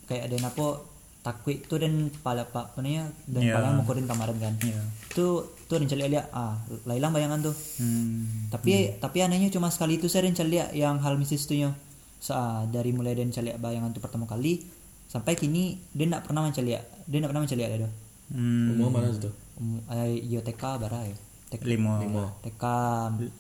kayak 0.05 0.29
dan 0.29 0.43
apa 0.43 0.81
takut 1.29 1.61
tuh 1.63 1.77
dan 1.77 1.93
pala 2.17 2.43
pak 2.43 2.73
namanya 2.75 3.05
dan 3.25 3.43
Ya. 3.43 3.53
paling 3.53 3.73
mau 3.75 3.85
kamaran 3.85 4.37
kan 4.39 4.55
Iya. 4.59 4.81
tuh 5.11 5.35
tuh 5.63 5.77
dan 5.77 5.87
cari 5.87 6.09
lihat 6.09 6.33
ah 6.33 6.57
lah 6.83 6.95
hilang 6.95 7.13
bayangan 7.13 7.41
tuh 7.43 7.53
Hmm. 7.77 8.49
tapi 8.49 8.97
tapi 8.97 9.21
anehnya 9.21 9.49
cuma 9.49 9.69
sekali 9.69 9.97
itu 9.97 10.07
saya 10.07 10.25
dan 10.25 10.33
cari 10.35 10.51
lihat 10.51 10.73
yang 10.73 10.97
hal 10.97 11.15
mistis 11.15 11.45
tuh 11.45 11.55
nya 11.55 11.77
Sa- 12.19 12.65
dari 12.67 12.91
mulai 12.91 13.13
dan 13.13 13.29
cari 13.29 13.47
lihat 13.47 13.59
bayangan 13.59 13.93
tuh 13.93 14.01
pertama 14.01 14.25
kali 14.25 14.65
sampai 15.07 15.35
kini 15.35 15.77
dia 15.91 16.07
tidak 16.07 16.25
pernah 16.25 16.43
mencari 16.43 16.67
lihat 16.67 16.85
dia 17.05 17.17
tidak 17.17 17.29
pernah 17.29 17.43
mencari 17.43 17.59
lihat 17.59 17.73
dia 17.77 17.91
Hmm. 18.29 18.73
Umur 18.75 18.89
mana 18.91 19.09
tuh? 19.11 19.33
um, 19.57 19.81
eh, 19.89 20.21
yo 20.23 20.41
TK 20.41 20.63
bara 20.79 21.01
ya 21.03 21.17
TK, 21.49 21.65
Limo. 21.65 21.97
TK 22.41 22.65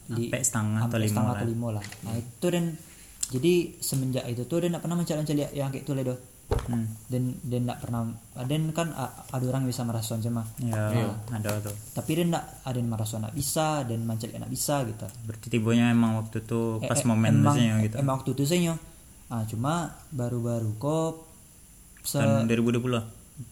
li- 0.08 0.28
Sampai 0.28 0.40
setengah 0.40 0.80
atau 0.82 0.96
lima 0.96 1.08
setengah 1.10 1.28
lah. 1.28 1.36
atau 1.36 1.46
lima 1.46 1.68
lah 1.70 1.84
nah 2.02 2.14
itu 2.14 2.46
dan 2.48 2.64
jadi 3.28 3.52
semenjak 3.78 4.24
itu 4.26 4.42
tuh 4.44 4.58
dia 4.58 4.68
tidak 4.68 4.80
pernah 4.80 4.96
mencari 4.96 5.18
mencari 5.18 5.40
yang 5.52 5.68
kayak 5.68 5.84
itu 5.84 5.92
ledo 5.92 6.14
Hmm. 6.48 6.88
dan 7.06 7.36
dia 7.42 7.60
tidak 7.60 7.76
pernah 7.78 8.08
dan 8.38 8.72
kan 8.72 8.88
a- 8.90 9.12
ada 9.26 9.44
orang 9.46 9.64
bisa 9.64 9.82
merasuan 9.82 10.16
cuma 10.18 10.48
Ya, 10.58 10.88
ada 11.28 11.60
tuh. 11.60 11.76
tapi 11.92 12.14
dia 12.14 12.24
tidak 12.24 12.44
ada 12.62 12.72
yang 12.74 12.88
merasuan 12.88 13.20
tidak 13.22 13.36
bisa 13.36 13.66
dan 13.82 14.00
mencari 14.00 14.32
tidak 14.32 14.48
bisa 14.48 14.74
gitu 14.82 15.06
Berarti 15.22 15.46
tibonya 15.50 15.90
emang 15.90 16.16
waktu 16.16 16.40
itu 16.40 16.60
pas 16.82 16.92
Eh, 16.94 16.98
eh, 16.98 17.06
momen 17.06 17.32
emang, 17.34 17.52
biasanya 17.52 17.74
gitu. 17.82 17.96
emang 17.98 18.14
waktu 18.16 18.30
itu 18.32 18.44
saya 18.44 18.72
ah 19.28 19.44
cuma 19.44 19.74
baru-baru 20.08 20.72
kok 20.78 21.12
se 22.02 22.16
Tahun 22.16 22.44
2020 22.44 22.80
lah. 22.90 23.04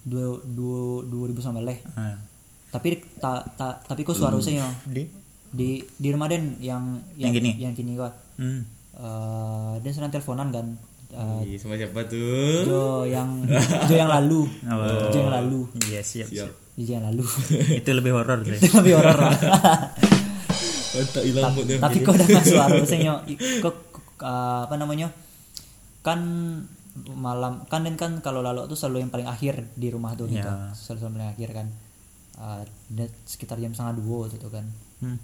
dua 0.03 0.25
dua 0.43 0.81
dua 1.03 1.25
ribu 1.27 1.41
sama 1.41 1.61
leh 1.61 1.77
Ah. 1.95 2.17
tapi 2.71 2.97
ta, 3.15 3.45
ta, 3.51 3.77
tapi 3.79 4.03
kok 4.03 4.13
suara 4.15 4.37
saya 4.39 4.65
Di? 4.83 5.05
di 5.47 5.69
di 5.95 6.09
rumah 6.09 6.27
den 6.27 6.57
yang 6.59 6.97
Yang 7.15 7.33
gini? 7.35 7.51
yang 7.59 7.73
kini 7.73 7.93
kok 7.95 8.13
Hmm. 8.35 8.65
eh 8.95 9.75
dan 9.79 9.91
senang 9.91 10.09
teleponan 10.11 10.49
kan 10.49 10.67
Eh, 11.09 11.41
Ih, 11.47 11.57
sama 11.57 11.75
siapa 11.75 12.03
tuh? 12.05 12.63
Jo 12.63 12.83
yang 13.03 13.47
Jo 13.87 13.95
yang 13.95 14.11
lalu 14.11 14.43
Oh. 14.67 15.09
Jo 15.09 15.19
yang 15.21 15.33
lalu 15.33 15.61
Iya 15.87 16.01
siap. 16.01 16.29
Siap. 16.29 16.51
Jo 16.77 16.91
yang 16.93 17.05
lalu 17.05 17.23
itu 17.81 17.91
lebih 17.91 18.13
horor 18.13 18.43
sih. 18.43 18.57
itu 18.57 18.75
lebih 18.75 18.95
horor. 18.97 19.19
Tak 20.97 21.23
hilang 21.23 21.53
tapi 21.53 22.01
kok 22.01 22.17
dengan 22.17 22.41
suara 22.41 22.73
biasanya 22.73 23.21
kok 23.61 23.75
kok, 23.93 24.17
uh, 24.19 24.65
apa 24.65 24.75
namanya 24.75 25.13
kan 26.01 26.21
malam 27.07 27.69
kan 27.69 27.85
dan 27.85 28.01
kan 28.01 28.13
kalau 28.19 28.41
lalu 28.41 28.65
tuh 28.65 28.81
selalu 28.81 29.05
yang 29.05 29.13
paling 29.13 29.29
akhir 29.29 29.77
di 29.77 29.93
rumah 29.93 30.17
tuh 30.17 30.25
gitu 30.25 30.41
Ya. 30.41 30.73
selalu 30.73 31.01
yang 31.03 31.15
paling 31.15 31.33
akhir 31.33 31.51
kan 31.53 31.69
Uh, 32.37 32.61
sekitar 33.25 33.57
jam 33.57 33.73
setengah 33.73 33.97
dua 33.97 34.29
gitu 34.29 34.49
kan 34.49 34.69
Hmm. 35.01 35.17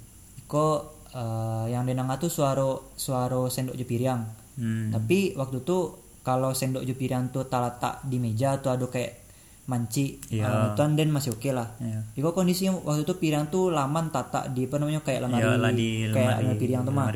kok 0.43 0.81
uh, 1.13 1.65
yang 1.67 1.85
denang 1.85 2.09
tuh 2.17 2.29
suara 2.29 2.65
suara 2.91 3.37
sendok 3.49 3.73
jepiriang 3.75 4.25
Hmm. 4.55 4.91
tapi 4.91 5.33
waktu 5.33 5.61
itu 5.61 5.79
kalau 6.21 6.51
sendok 6.51 6.83
jepiriang 6.83 7.29
tuh 7.29 7.47
tak 7.47 7.73
di 8.03 8.17
meja 8.17 8.57
tuh 8.57 8.71
ada 8.71 8.85
kayak 8.85 9.19
manci 9.63 10.19
Iya. 10.29 10.43
uh, 10.43 10.69
tuan 10.73 10.93
dan 10.93 11.09
masih 11.09 11.33
oke 11.33 11.49
lah 11.49 11.79
Iya. 11.79 12.03
Iko 12.15 12.31
kondisinya 12.31 12.75
waktu 12.77 13.03
itu 13.03 13.15
piring 13.15 13.47
tuh 13.49 13.69
laman 13.69 14.09
tata 14.09 14.47
di 14.47 14.65
apa 14.65 14.77
namanya 14.77 15.01
kayak 15.01 15.21
lemari 15.23 15.41
Iya, 15.41 15.55
lah 15.57 15.73
di 15.73 15.89
kayak 16.07 16.31
lemari- 16.37 16.59
piring 16.59 16.81
tuh 16.81 16.93
mah 16.93 17.07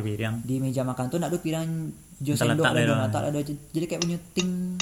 di 0.40 0.54
meja 0.56 0.82
makan 0.82 1.04
tuh 1.06 1.18
nak 1.18 1.28
ada 1.28 1.38
piring 1.38 1.70
jo 2.16 2.32
sendok 2.32 2.64
dan 2.66 2.86
letak 3.02 3.22
ada 3.24 3.38
jadi 3.44 3.84
kayak 3.84 4.00
punya 4.00 4.18
ting 4.32 4.78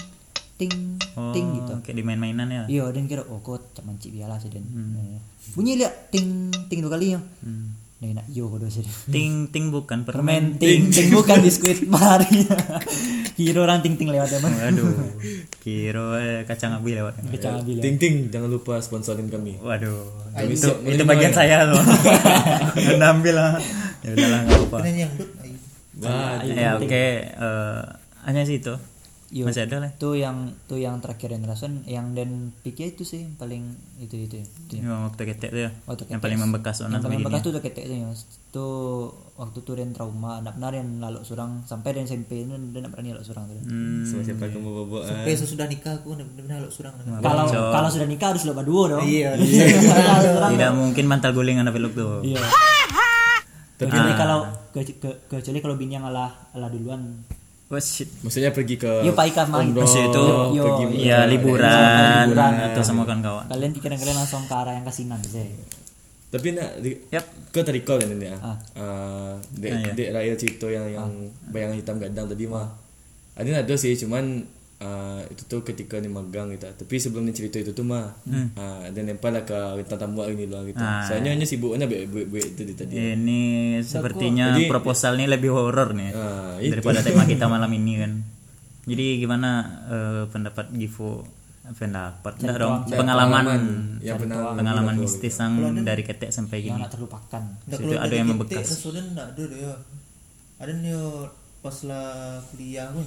ting 0.55 0.75
Oh, 1.15 1.31
ting 1.31 1.47
gitu 1.53 1.73
kayak 1.81 1.95
di 1.95 2.03
main-mainan 2.03 2.47
ya. 2.47 2.63
iya 2.69 2.85
dan 2.89 3.07
kira 3.07 3.23
oh 3.25 3.39
kok 3.39 3.73
cak 3.73 3.83
manci 3.83 4.11
biasa 4.11 4.39
sih 4.41 4.51
dan 4.51 4.63
Hmm. 4.65 4.95
Eh, 4.97 5.19
bunyi 5.51 5.75
lihat 5.75 6.09
ting 6.09 6.27
ting 6.69 6.79
dua 6.79 6.93
kali 6.93 7.13
ya 7.13 7.21
dan 8.05 8.21
nak 8.21 8.27
yo 8.29 8.47
kode 8.47 8.69
sih 8.69 8.85
Ting 9.09 9.49
ting 9.49 9.73
bukan 9.73 10.05
permen 10.05 10.55
permen. 10.55 10.61
ting 10.61 10.93
ting 10.93 11.09
bukan 11.09 11.41
biskuit 11.45 11.89
mari 11.89 12.45
kira 13.33 13.59
orang 13.61 13.81
ting 13.81 13.97
ting 13.97 14.13
lewat 14.13 14.29
ya 14.29 14.39
Waduh. 14.39 14.93
Kiro 15.59 16.13
eh, 16.15 16.45
kacang 16.45 16.77
api 16.77 16.93
lewat. 16.93 17.25
kecang 17.33 17.65
abil 17.65 17.81
ya. 17.81 17.83
Ting 17.83 17.97
ting, 17.97 18.15
jangan 18.29 18.53
lupa 18.53 18.77
sponsorin 18.79 19.27
kami. 19.27 19.57
Waduh. 19.57 20.29
Kami 20.31 20.53
itu 20.53 20.69
siap 20.69 20.85
itu 20.85 21.03
bagian 21.03 21.33
ya. 21.33 21.37
saya 21.37 21.57
tuh. 21.65 21.81
Anda 22.93 23.07
ambil 23.17 23.35
lah. 23.35 23.53
Ya 24.05 24.11
udahlah 24.13 24.39
enggak 24.45 24.59
apa-apa. 24.61 24.79
Ayo. 24.85 25.09
Nah, 25.95 26.43
Ya 26.45 26.69
oke 26.77 27.05
eh, 27.25 27.81
hanya 28.23 28.43
sih 28.45 28.61
itu. 28.61 28.77
Yo, 29.35 29.51
Masih 29.51 29.67
ada 29.67 29.83
lah. 29.83 29.91
Tuh 29.99 30.15
yang 30.15 30.55
tuh 30.65 30.79
yang 30.79 31.03
terakhir 31.03 31.27
yang 31.27 31.43
ngerasain 31.43 31.83
yang 31.85 32.15
dan 32.15 32.55
pikir 32.63 32.95
itu 32.95 33.03
sih 33.03 33.27
yang 33.27 33.35
paling 33.35 33.67
itu 33.99 34.15
itu. 34.15 34.39
itu. 34.39 34.79
Ya, 34.79 34.95
waktu 35.03 35.27
ketek 35.27 35.51
tuh 35.51 35.63
ya. 35.67 35.71
Waktu 35.85 36.07
yang 36.07 36.23
paling 36.23 36.39
membekas 36.39 36.79
yang 36.79 36.95
paling 36.95 37.19
begini. 37.19 37.27
bekas 37.27 37.41
tuh 37.43 37.51
udah 37.51 37.59
ketek 37.61 37.85
tuh 37.85 37.97
ya. 37.97 38.07
Tuh 38.49 39.11
waktu 39.35 39.59
tuh 39.59 39.75
dan 39.75 39.91
trauma, 39.91 40.39
nak 40.39 40.55
benar 40.55 40.71
yang 40.73 41.03
lalu 41.03 41.19
surang 41.21 41.67
sampai 41.67 41.91
dan 41.93 42.07
SMP 42.07 42.47
itu 42.47 42.55
dia 42.71 42.79
nak 42.79 42.95
berani 42.95 43.11
lalu 43.11 43.27
surang 43.27 43.51
tuh. 43.51 43.59
Hmm. 43.59 44.07
Siapa 44.07 44.47
kamu 44.47 44.71
bobo 44.71 44.97
ah. 44.97 45.11
Sampai 45.11 45.35
sesudah 45.35 45.67
nikah 45.67 45.99
aku 45.99 46.15
benar-benar 46.15 46.63
lo 46.63 46.71
surang. 46.71 46.95
Kalau 46.95 47.45
kalau 47.51 47.89
sudah 47.91 48.07
nikah 48.07 48.31
harus 48.31 48.47
lo 48.47 48.55
berdua 48.55 48.85
dong. 48.89 49.03
Iya. 49.03 49.35
Tidak 50.55 50.71
mungkin 50.73 51.05
mantal 51.05 51.35
guling 51.35 51.59
anak 51.59 51.75
peluk 51.75 51.91
tuh. 51.93 52.23
Iya. 52.23 52.39
Kecuali 53.75 54.15
kalau 54.15 54.47
ke- 54.71 54.95
ke- 54.95 55.19
kecuali 55.27 55.59
kalau 55.59 55.75
bini 55.75 55.99
yang 55.99 56.07
alah 56.07 56.31
alah 56.55 56.71
duluan. 56.71 57.27
Maksudnya 58.23 58.51
pergi 58.51 58.75
ke 58.77 59.03
Yo 59.03 59.13
Pak 59.13 59.27
Ika 59.31 59.43
itu 59.47 60.25
Yo, 60.53 60.63
pergi 60.63 60.85
ya 61.03 61.25
liburan, 61.27 62.31
liburan. 62.31 62.53
atau 62.71 62.83
sama 62.83 63.03
kawan-kawan. 63.03 63.47
Kalian 63.49 63.73
pikiran 63.73 63.97
kalian 63.99 64.17
langsung 64.17 64.43
ke 64.47 64.55
arah 64.55 64.75
yang 64.75 64.85
kasinan 64.85 65.19
sih. 65.23 65.49
Tapi 66.29 66.51
nak 66.51 66.83
di, 66.83 66.99
Yap. 67.15 67.55
kau 67.55 67.63
tadi 67.63 67.87
call 67.87 68.03
kan 68.03 68.11
ini 68.11 68.27
ah. 68.27 68.41
Ah. 68.43 68.57
Ah, 68.75 69.33
dek, 69.55 69.71
Ah, 69.71 69.79
ya. 69.79 69.93
dek 69.95 70.09
raya 70.11 70.35
cerita 70.35 70.67
yang 70.67 70.91
yang 70.91 71.07
bayangan 71.47 71.77
hitam 71.79 71.97
gadang 72.03 72.27
tadi 72.27 72.45
mah. 72.51 72.67
Ada 73.39 73.63
ada 73.63 73.75
sih 73.79 73.95
cuman 73.95 74.43
ah, 74.85 75.25
itu 75.25 75.43
tuh 75.49 75.65
ketika 75.65 75.97
ni 75.97 76.13
magang 76.13 76.53
gitu. 76.53 76.69
Tapi 76.69 76.95
sebelum 77.01 77.25
ni 77.25 77.33
cerita 77.33 77.57
itu 77.57 77.73
tuh 77.73 77.83
mah 77.83 78.13
ah, 78.55 78.85
dan 78.93 79.09
nempel 79.09 79.33
lah 79.33 79.43
ke 79.43 79.57
rentan 79.81 79.97
tamu 79.97 80.21
ini 80.29 80.45
lah 80.45 80.61
gitu. 80.63 80.77
Ah. 80.79 81.01
Soalnya 81.09 81.33
hanya 81.33 81.49
sibuknya 81.49 81.89
buat-buat 81.89 82.45
itu 82.45 82.63
di 82.63 82.75
tadi. 82.77 82.93
Ini 82.93 83.41
sepertinya 83.81 84.53
Jadi- 84.53 84.69
proposal 84.69 85.17
ini 85.17 85.27
lebih 85.27 85.51
horor 85.51 85.97
nih 85.97 86.13
itu. 86.61 86.71
daripada 86.77 87.01
tema 87.01 87.25
kita 87.33 87.49
malam 87.49 87.73
ini 87.73 87.93
kan. 87.97 88.13
Jadi 88.85 89.07
gimana 89.17 89.51
eh, 89.89 90.23
pendapat 90.29 90.69
Givo 90.77 91.25
pendapat 91.65 92.45
dong 92.61 92.85
pengalaman 92.93 93.97
yang 94.05 94.21
pernah 94.21 94.53
pengalaman 94.53 95.01
mistis 95.01 95.41
yang 95.41 95.57
dari 95.81 96.05
ketek 96.05 96.29
sampai 96.29 96.61
Yang 96.61 96.69
gini. 96.69 96.81
nak 96.85 96.91
terlupakan. 96.93 97.43
Situ 97.73 97.97
ada 97.97 98.13
yang 98.13 98.29
membekas. 98.37 98.69
Ada 98.85 99.33
deh 99.33 99.49
ya. 99.65 99.73
Ada 100.61 100.71
nih 100.77 100.93
yo, 100.93 101.33
pas 101.65 101.73
lah 101.89 102.37
kuliah 102.53 102.93
aku 102.93 103.01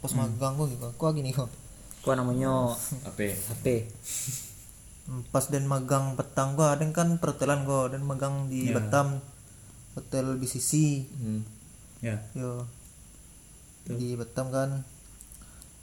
Pas 0.00 0.12
magang 0.16 0.56
aku 0.56 0.64
gitu. 0.72 0.84
Aku 0.88 1.12
gini 1.12 1.30
kok. 1.32 1.48
Kau 2.00 2.16
namanya 2.16 2.72
apa? 3.04 3.20
HP. 3.20 3.68
Hmm, 5.10 5.22
Pas 5.28 5.44
dan 5.52 5.68
magang 5.68 6.16
petang 6.16 6.56
gua 6.56 6.78
ada 6.78 6.84
kan 6.94 7.20
perhotelan 7.20 7.68
gua 7.68 7.92
dan 7.92 8.06
magang 8.06 8.48
di 8.48 8.72
Batam 8.72 9.20
hotel 9.98 10.38
BCC 10.38 11.04
Hmm. 11.18 11.42
Ya. 12.00 12.16
yo 12.32 12.64
di 13.84 14.16
Batam 14.16 14.48
kan 14.48 14.86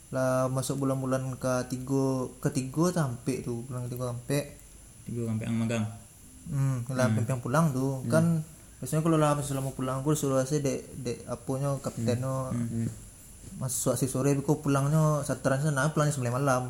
lah 0.08 0.48
masuk 0.48 0.80
bulan-bulan 0.82 1.36
ketiga 1.36 2.32
ketiga 2.40 2.90
sampai 2.90 3.44
tuh 3.44 3.62
bulan 3.68 3.86
ketiga 3.86 4.10
sampai 4.10 4.56
Tiga 5.04 5.22
sampai 5.28 5.44
yang 5.46 5.58
magang. 5.60 5.84
Hmm, 6.48 6.80
lah 6.88 7.12
hmm. 7.12 7.44
pulang 7.44 7.76
tuh 7.76 8.00
kan 8.08 8.40
biasanya 8.80 9.04
kalau 9.04 9.20
lah 9.20 9.36
selama 9.44 9.70
pulang 9.76 10.00
aku 10.00 10.16
suruh 10.16 10.40
saya 10.48 10.64
dek 10.64 10.80
dek 11.04 11.18
apunya 11.28 11.68
kaptennya 11.84 12.50
masuk 13.58 13.98
si 13.98 14.06
sore 14.06 14.32
kok 14.38 14.62
pulangnya 14.62 15.22
sataran 15.22 15.58
sana 15.58 15.90
pulangnya 15.90 16.14
sembilan 16.14 16.34
malam. 16.38 16.62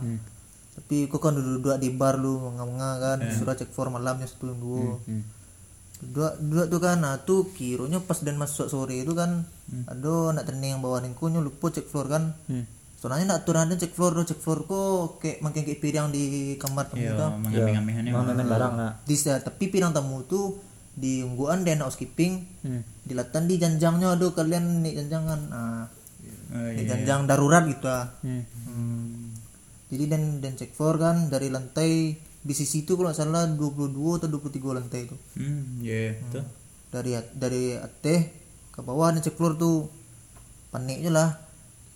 Tapi 0.78 1.06
kok 1.06 1.18
kan 1.18 1.34
duduk-duduk 1.34 1.76
di 1.76 1.90
bar 1.90 2.16
lu 2.16 2.38
menga 2.54 2.90
kan 2.98 3.18
suruh 3.34 3.52
cek 3.52 3.70
for 3.70 3.90
malamnya 3.90 4.26
satu 4.30 4.54
dua 4.54 4.96
dua 5.98 6.38
dua 6.38 6.62
tuh 6.70 6.78
kan 6.78 7.02
nah 7.02 7.18
tuh 7.18 7.50
kironya 7.50 7.98
pas 7.98 8.22
dan 8.22 8.38
masuk 8.38 8.70
sore 8.70 9.02
itu 9.02 9.10
kan 9.18 9.42
aduh 9.90 10.30
nak 10.30 10.46
training 10.46 10.78
yang 10.78 10.82
bawa 10.82 11.02
ningkunya 11.02 11.42
lupa 11.42 11.68
cek 11.74 11.90
floor 11.90 12.06
kan. 12.06 12.24
Soalnya 12.98 13.34
nak 13.34 13.46
turun 13.46 13.70
cek 13.74 13.94
floor 13.94 14.22
cek 14.26 14.38
floor 14.38 14.58
kok 14.66 15.22
kayak 15.22 15.38
makin 15.42 15.62
kayak 15.66 15.78
piring 15.78 16.10
di 16.14 16.24
kamar 16.58 16.90
tamu 16.90 17.02
Yo, 17.02 17.14
tuh 17.14 17.30
mengambil-ngambilnya. 17.42 18.10
Mau 18.10 18.22
main 18.26 18.42
barang 18.42 18.74
lah. 18.74 18.92
di 19.06 19.14
tapi 19.18 19.64
pirang 19.70 19.90
tamu 19.94 20.22
tuh 20.26 20.58
di 20.98 21.22
ungguan 21.22 21.62
dan 21.62 21.82
housekeeping 21.82 22.58
Hmm. 22.58 22.82
dilatan 23.06 23.46
di 23.46 23.54
janjangnya 23.54 24.18
aduh 24.18 24.34
kalian 24.34 24.82
nih 24.82 24.98
janjangan 24.98 25.40
ah 25.54 25.84
Oh, 26.48 26.64
iya. 26.66 26.84
janjang 26.86 27.24
darurat 27.24 27.64
gitu 27.64 27.84
ah 27.84 28.08
Hmm. 28.20 28.40
Hmm. 28.64 29.36
jadi 29.86 30.04
dan 30.08 30.22
dan 30.38 30.52
cek 30.54 30.72
floor 30.72 30.96
kan 30.96 31.28
dari 31.28 31.48
lantai 31.48 32.14
BCC 32.40 32.82
itu 32.82 32.94
kalau 32.94 33.08
nggak 33.08 33.18
salah 33.18 33.44
22 33.46 33.92
atau 34.14 34.28
23 34.30 34.48
lantai 34.72 35.00
itu 35.04 35.16
Hmm, 35.34 35.80
ya, 35.80 36.16
tuh. 36.28 36.44
dari 36.88 37.12
at- 37.12 37.34
dari 37.34 37.74
ateh 37.74 38.20
ke 38.70 38.80
bawah 38.80 39.10
dan 39.10 39.20
cek 39.20 39.34
floor 39.34 39.54
tuh 39.54 39.92
panik 40.68 41.00
aja 41.00 41.12
lah 41.14 41.30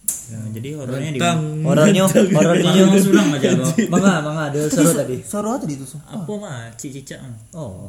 Ya, 0.02 0.34
jadi 0.50 0.74
horornya 0.74 1.10
di 1.10 1.20
Horornya, 1.62 2.02
horornya 2.34 2.72
Mangga 2.82 2.98
surang 2.98 3.28
aja 3.30 3.54
lo. 3.54 3.70
Mangga, 3.92 4.18
mangga 4.18 4.42
ada 4.50 4.60
seru 4.66 4.90
tadi. 4.90 5.22
suara 5.22 5.54
tadi 5.54 5.78
tuh 5.78 5.86
Su. 5.86 5.98
Apa 6.02 6.26
mah 6.34 6.74
cicicak. 6.74 7.22
Oh. 7.52 7.86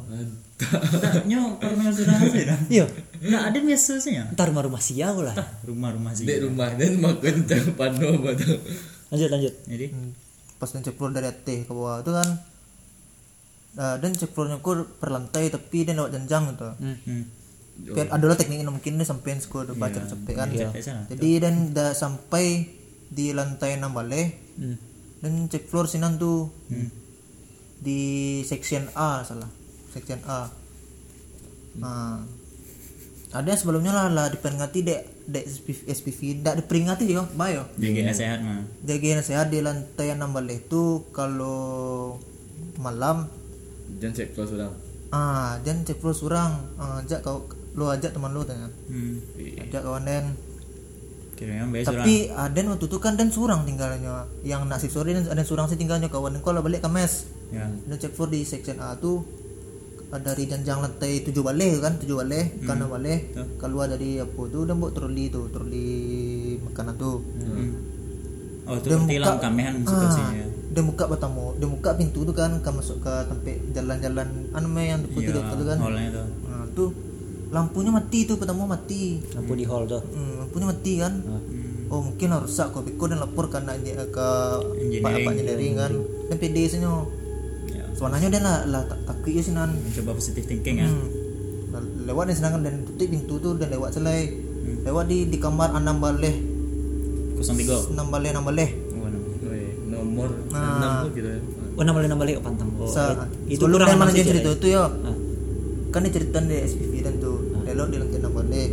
Nyo 1.30 1.58
pernah 1.62 1.90
surang 1.94 2.20
aja 2.24 2.42
dah. 2.54 2.60
Iya. 2.68 2.86
Nah, 3.24 3.42
ada 3.48 3.58
biasa 3.60 4.04
sih 4.04 4.20
ya. 4.20 4.28
Ntar 4.36 4.52
rumah-rumah 4.52 4.82
siau 4.84 5.24
lah. 5.24 5.36
Rumah-rumah 5.64 6.12
sih. 6.12 6.28
Dek 6.28 6.44
rumah 6.44 6.74
dan 6.76 7.00
makan 7.00 7.36
tang 7.48 7.72
pano 7.80 8.20
betul. 8.20 8.60
Lanjut, 9.14 9.30
lanjut. 9.32 9.54
Jadi 9.70 9.88
pas 10.64 10.72
dan 10.72 10.80
cek 10.80 10.96
floor 10.96 11.12
dari 11.12 11.28
ateh 11.28 11.68
ke 11.68 11.72
bawah 11.76 12.00
itu 12.00 12.12
kan 12.16 12.30
ah, 13.76 13.96
dan 14.00 14.16
cek 14.16 14.32
floornya 14.32 14.64
kur 14.64 14.88
per 14.96 15.12
lantai 15.12 15.52
tapi 15.52 15.84
dia 15.84 15.92
lewat 15.92 16.16
janjang 16.16 16.56
gitu 16.56 16.72
hmm. 16.80 17.24
Biar 17.74 18.08
adalah 18.16 18.40
tekniknya 18.40 18.72
mungkin 18.72 18.96
dia 18.96 19.04
sampai 19.04 19.44
sekolah 19.44 19.68
udah 19.68 19.76
baca 19.76 20.00
sampai 20.08 20.32
kan 20.32 20.48
sana. 20.80 21.04
jadi 21.12 21.44
dan 21.44 21.76
dah 21.76 21.92
sampai 21.92 22.70
di 23.12 23.36
lantai 23.36 23.76
enam 23.76 23.92
balik 23.92 24.40
Hmm. 24.54 24.78
dan 25.20 25.50
cek 25.50 25.66
floor 25.68 25.90
sinan 25.90 26.16
tuh 26.16 26.48
di 27.82 28.40
section 28.46 28.86
A 28.94 29.26
salah 29.26 29.50
section 29.94 30.18
A. 30.26 30.50
Nah 31.76 32.26
ada 33.30 33.48
yang 33.48 33.58
sebelumnya 33.58 33.90
lah 33.92 34.08
lah 34.08 34.28
diperingati 34.28 34.80
dek. 34.82 35.02
Dek 35.24 35.46
SPV, 35.48 35.78
SPV 35.88 36.20
tidak 36.36 36.56
diperingati 36.60 37.08
juga 37.08 37.24
bayo 37.32 37.64
jaga 37.78 38.12
sehat 38.12 38.44
mah. 38.44 38.60
jaga 38.84 39.24
sehat 39.24 39.48
di 39.48 39.58
lantai 39.58 40.12
enam 40.12 40.30
balik 40.30 40.68
itu 40.68 41.00
kalau 41.10 42.20
malam 42.76 43.32
Jangan 43.96 44.14
cek 44.14 44.28
kelas 44.34 44.52
orang. 44.52 44.74
ah 45.10 45.56
jangan 45.62 45.86
cek 45.86 45.98
floor 45.98 46.12
surang 46.12 46.52
ah, 46.76 47.00
ajak 47.00 47.22
kau 47.22 47.48
lu 47.72 47.88
ajak 47.88 48.12
teman 48.12 48.34
lu 48.34 48.44
tanya 48.44 48.68
Hmm. 48.86 49.24
ajak 49.38 49.80
kawan 49.82 50.04
dan. 50.04 50.36
Kira 51.34 51.54
yang 51.56 51.72
biasa 51.72 51.88
surang. 51.88 52.04
tapi 52.04 52.16
Aden 52.30 52.66
waktu 52.68 52.86
itu 52.86 52.98
kan 53.00 53.14
dan 53.16 53.30
surang 53.30 53.62
tinggalnya. 53.64 54.28
Yang 54.44 54.62
nasib 54.68 54.92
sore 54.92 55.10
dan 55.10 55.24
ada 55.26 55.42
surang 55.42 55.66
sih 55.66 55.80
tinggalnya 55.80 56.06
kawan 56.06 56.36
kalau 56.38 56.60
balik 56.60 56.82
ke 56.82 56.90
mes 56.90 57.32
Ya. 57.48 57.72
dan 57.72 57.96
cek 57.96 58.12
floor 58.12 58.28
di 58.28 58.44
section 58.44 58.76
A 58.78 58.94
tuh 58.96 59.24
dari 60.16 60.44
janjang 60.44 60.80
lantai 60.80 61.22
tujuh 61.22 61.42
balik 61.42 61.80
kan 61.80 61.96
tujuh 61.96 62.18
balik 62.18 62.46
kanan 62.62 62.86
balik 62.88 63.32
Tuh. 63.32 63.48
keluar 63.58 63.88
dari 63.88 64.18
apa 64.18 64.42
tuh 64.44 64.64
dan 64.64 64.76
buat 64.76 64.92
troli 64.92 65.26
tuh 65.28 65.48
troli 65.48 65.88
makanan 66.62 66.94
tuh 66.96 67.18
Hmm. 67.36 67.72
Oh, 68.64 68.80
berarti 68.80 68.96
buka- 69.12 69.28
lang 69.28 69.40
kamehan 69.42 69.74
ah, 69.76 69.84
situasinya. 69.84 70.46
dia 70.70 70.84
buka 70.84 71.04
bertamu 71.06 71.46
dia 71.54 71.68
buka 71.68 71.90
pintu 71.94 72.24
tuh 72.24 72.32
kan 72.32 72.52
kan 72.58 72.74
masuk 72.74 72.98
ke 72.98 73.14
tempat 73.26 73.60
jalan-jalan 73.74 74.28
mah 74.54 74.84
yang 74.86 75.04
putih 75.06 75.30
Iya, 75.30 75.44
itu 75.44 75.64
kan 75.66 75.78
hallnya 75.78 76.10
tuh. 76.14 76.26
nah, 76.44 76.66
tuh 76.72 76.90
lampunya 77.50 77.92
mati 77.92 78.20
tuh 78.24 78.36
pertama 78.36 78.64
mati 78.66 79.20
Lampu 79.30 79.54
di 79.54 79.64
hall 79.64 79.84
tuh. 79.86 80.00
hmm, 80.02 80.34
lampunya 80.40 80.66
mati 80.66 80.94
kan 80.96 81.14
oh 81.86 82.02
mungkin 82.02 82.28
harus 82.32 82.50
rusak 82.50 82.72
Biko 82.80 83.06
dan 83.06 83.20
lapor 83.20 83.46
karena 83.48 83.76
dia 83.78 84.00
ke 84.00 84.28
pak 84.98 85.12
Engineering. 85.14 85.74
kan 85.76 85.92
dan 86.26 86.38
PD 86.38 86.58
senyo 86.66 87.06
Ya. 88.06 88.10
soalnya 88.12 88.30
dia 88.30 88.42
lah 88.42 88.58
lah 88.66 88.82
tak 88.86 89.00
ya 89.26 89.40
sinan 89.40 89.70
Mencoba 89.74 90.12
positive 90.14 90.46
thinking 90.46 90.76
ya. 90.78 90.88
hmm. 90.88 91.08
Le- 91.70 91.92
lewat 92.06 92.24
dan 92.28 92.36
senangan 92.36 92.60
dan 92.62 92.84
tutup 92.86 93.08
pintu 93.08 93.36
tuh 93.38 93.54
dan 93.56 93.68
lewat 93.70 93.90
selai 93.92 94.30
lewat 94.84 95.06
di 95.06 95.26
di 95.26 95.38
kamar 95.38 95.72
enam 95.72 95.98
balik 95.98 96.36
03. 97.36 97.92
enam 97.92 98.08
balik 98.08 98.30
enam 98.32 98.46
balik 98.46 98.72
Oh, 98.94 99.10
nomor 99.96 100.30
Nah. 100.50 101.06
6 101.06 101.14
gitu 101.14 101.28
ya. 101.28 101.40
Oh, 101.74 101.82
nama 101.82 101.98
nama 102.02 102.22
lagi 102.22 102.36
ke 102.36 102.44
pantang. 102.44 102.70
Oh, 102.76 102.86
Sa- 102.86 103.30
itu 103.46 103.62
kurang 103.62 103.88
dan 103.88 103.96
mana 103.96 104.12
dia 104.12 104.22
cerita 104.22 104.52
itu 104.52 104.68
ya 104.68 104.84
Ah. 104.84 105.16
kan 105.90 106.02
dia 106.02 106.12
cerita 106.12 106.38
di 106.40 106.58
SPV 106.60 106.94
dan 107.00 107.18
tuh 107.18 107.40
lewat 107.64 107.88
di 107.88 107.98
lantai 107.98 108.20
enam 108.20 108.34
balik 108.34 108.70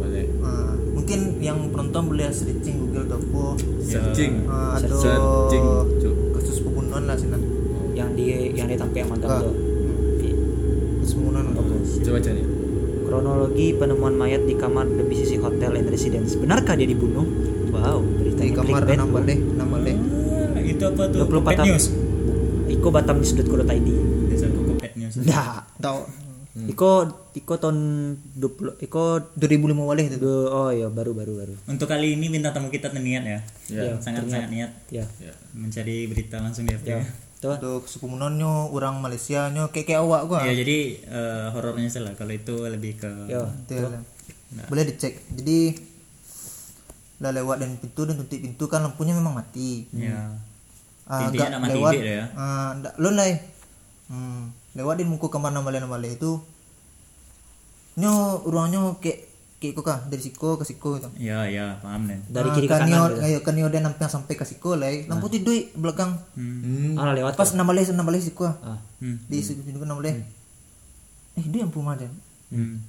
balik. 0.00 0.26
Ah, 0.40 0.74
mungkin 0.90 1.18
yang 1.38 1.58
penonton 1.68 2.02
boleh 2.08 2.30
searching 2.30 2.76
Google 2.80 3.04
atau 3.06 3.18
apa 3.20 3.44
Searching. 3.84 4.32
Ah. 4.46 4.78
Cuk. 4.80 6.14
kasus 6.32 6.58
pembunuhan 6.60 7.04
lah 7.04 7.14
sinan 7.14 7.38
Yang 7.38 7.59
di 8.12 8.24
yang 8.52 8.66
di 8.66 8.74
tampil 8.74 8.98
yang 8.98 9.10
magang 9.10 9.30
Ah. 9.30 9.40
tuh. 9.42 9.54
Coba 12.00 12.18
nih. 12.22 12.46
Kronologi 13.02 13.66
penemuan 13.74 14.14
mayat 14.14 14.42
di 14.44 14.54
kamar 14.54 14.86
The 14.88 15.02
BCC 15.02 15.38
Hotel 15.38 15.74
and 15.74 15.86
Residence. 15.86 16.34
Benarkah 16.34 16.74
dia 16.74 16.86
dibunuh? 16.86 17.26
Wow, 17.70 18.02
berita 18.02 18.42
di 18.42 18.50
kamar 18.50 18.82
enam 18.84 19.10
balik 19.10 19.38
enam 19.38 19.68
balik 19.68 19.96
Ah, 20.50 20.62
itu 20.62 20.82
apa 20.82 21.02
tuh? 21.06 21.22
24 21.24 21.42
Pet 21.44 21.56
tahun. 21.56 21.66
news. 21.70 21.84
Iko 22.70 22.88
Batam 22.90 23.16
di 23.18 23.26
sudut.id. 23.26 23.88
Desa 24.26 24.46
koko 24.48 24.72
pet 24.78 24.92
news. 24.94 25.14
Dah. 25.22 25.62
tahu 25.76 26.06
Iko 26.60 26.90
Iko 27.32 27.54
tahun 27.56 27.78
20 28.34 28.78
Iko 28.80 29.02
2005 29.32 29.86
walih 29.86 30.06
itu 30.10 30.18
oh 30.46 30.70
iya 30.70 30.86
baru 30.86 31.14
baru 31.14 31.32
baru. 31.36 31.54
Untuk 31.66 31.86
kali 31.86 32.14
ini 32.14 32.26
bintang 32.26 32.50
tamu 32.52 32.70
kita 32.70 32.90
niat 32.90 33.22
ya. 33.22 33.38
Sangat 33.98 34.26
sangat 34.26 34.50
niat 34.50 34.70
Ya. 34.90 35.06
mencari 35.52 36.06
berita 36.06 36.38
langsung 36.38 36.66
di 36.66 36.74
FB. 36.74 36.90
Tuh. 37.40 37.56
untuk 37.56 37.88
suku 37.88 38.04
Munonyo 38.04 38.68
orang 38.68 39.00
Malaysia 39.00 39.48
nyo 39.48 39.72
kayak 39.72 39.88
kayak 39.88 40.04
awak 40.04 40.28
gua. 40.28 40.44
Ya 40.44 40.52
jadi 40.52 40.78
eh, 41.00 41.46
horornya 41.50 41.88
salah 41.88 42.12
kalau 42.12 42.30
itu 42.30 42.52
lebih 42.68 43.00
ke 43.00 43.08
Yo. 43.26 43.48
Betul. 43.64 44.04
boleh 44.68 44.84
dicek. 44.84 45.24
Jadi 45.32 45.72
lah 47.20 47.32
lewat 47.32 47.60
dan 47.60 47.76
pintu 47.76 48.04
dan 48.04 48.16
tutup 48.16 48.36
pintu 48.36 48.64
kan 48.66 48.84
lampunya 48.84 49.16
memang 49.16 49.32
mati. 49.32 49.88
Ya. 49.92 50.36
Ah, 51.08 51.26
Intinya 51.26 51.56
nak 51.56 51.62
mati 51.64 51.80
lewat. 51.80 51.92
ya. 51.96 52.22
ah, 52.34 52.70
ndak- 52.76 52.96
lo 52.96 53.08
lah. 53.08 53.28
Hmm, 54.10 54.52
lewat 54.76 55.00
di 55.00 55.04
muka 55.04 55.28
kamar 55.28 55.48
namale 55.48 55.80
namale 55.80 56.12
itu. 56.12 56.44
Nyo 57.96 58.12
ruangnya 58.44 59.00
kayak 59.00 59.29
kayak 59.60 59.72
kok 59.74 59.84
kah 59.84 59.98
dari 60.02 60.18
siko 60.18 60.56
ke 60.56 60.64
siko 60.64 60.96
itu 60.96 61.08
ya 61.20 61.44
ya 61.44 61.76
paham 61.78 62.08
deh. 62.08 62.16
Dari 62.26 62.48
Ah, 62.48 62.54
kiri 62.54 62.64
ke 62.64 62.72
kan 62.72 62.80
kanan. 62.82 63.12
gitu. 63.12 63.20
ayo 63.22 63.38
kan 63.40 63.52
nyo 63.52 63.68
dan 63.68 63.82
nampang 63.84 64.08
sampai 64.08 64.32
ke 64.32 64.42
siko 64.42 64.72
lah 64.72 64.88
lampu 65.04 65.28
tidur 65.28 65.52
belakang 65.76 66.16
Hmm. 66.32 66.96
Ah 66.96 67.12
lewat 67.12 67.34
pas 67.34 67.52
namale 67.52 67.84
namale 67.86 68.16
siko 68.18 68.44
ah. 68.44 68.56
Ah. 68.66 68.78
Hmm. 68.98 69.20
di 69.22 69.36
situ 69.38 69.60
juga 69.62 69.84
namale 69.84 70.24
eh 71.32 71.44
dia 71.44 71.60
yang 71.60 71.68
rumah 71.68 71.92
Hmm. 72.48 72.80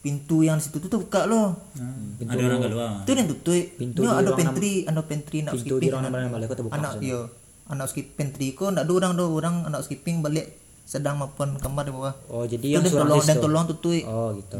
pintu 0.00 0.40
yang 0.40 0.56
di 0.56 0.64
situ 0.64 0.80
tuh 0.80 0.96
buka 0.98 1.26
loh 1.26 1.52
Nah, 1.74 1.92
ada 2.24 2.40
orang 2.40 2.60
keluar. 2.62 2.90
itu 3.02 3.10
yang 3.12 3.28
tutup 3.28 3.64
Pintu 3.74 4.00
ada 4.06 4.30
pantry 4.32 4.72
ada 4.82 5.02
pantry 5.02 5.38
nak 5.42 5.52
Pintu 5.56 5.76
di 5.76 5.86
ruang 5.88 6.02
namanya 6.04 6.30
balik 6.30 6.48
terbuka. 6.48 6.72
anak 6.72 7.02
yo 7.02 7.26
anak 7.66 7.86
skip 7.86 8.14
pantry 8.14 8.50
ko 8.52 8.70
ndak 8.70 8.82
ada 8.82 8.92
orang 8.92 9.12
do 9.12 9.26
orang 9.28 9.62
anak 9.62 9.82
skipping 9.82 10.22
balik 10.22 10.46
sedang 10.82 11.14
maupun 11.16 11.54
kamar 11.56 11.84
di 11.84 11.92
bawah 11.92 12.14
Oh 12.28 12.42
jadi 12.44 12.66
yang 12.72 12.82
tolong 12.82 13.18
dan 13.20 13.36
tolong 13.36 13.66
tutup 13.68 13.98
Oh 14.06 14.30
gitu. 14.32 14.58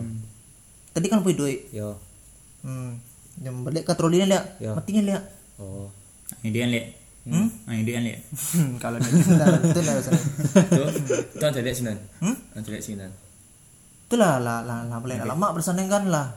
Tadi 0.90 1.06
kan 1.06 1.20
punya 1.20 1.36
duit 1.36 1.60
Yo. 1.70 1.96
hmm 2.60 2.90
jam 3.38 3.54
balik 3.60 3.82
ke 3.82 3.92
troli 3.92 4.20
lihat 4.20 4.58
Ya. 4.58 4.72
matinya 4.72 5.02
lihat 5.04 5.24
Oh. 5.56 5.92
Ini 6.40 6.50
dia 6.50 6.64
lihat. 6.64 6.86
Hmm? 7.22 7.52
Ah, 7.64 7.74
ini 7.74 7.84
dia 7.84 8.00
lihat. 8.00 8.20
kalau 8.82 8.96
dia 8.96 9.12
itu 9.12 9.30
lah 9.78 9.92
rasanya 9.92 10.22
Tu, 10.66 10.82
tu 11.30 11.42
antar 11.42 11.60
lihat 11.60 11.76
sinan. 11.76 11.96
Hmm? 12.16 12.32
Antar 12.54 12.70
lihat 12.70 12.80
sinan. 12.82 13.10
itulah 14.02 14.38
lah 14.38 14.60
lah 14.60 14.82
lah 14.84 14.98
boleh 14.98 15.20
lama 15.20 15.52
bersanding 15.52 15.86
kan 15.86 16.06
lah 16.06 16.32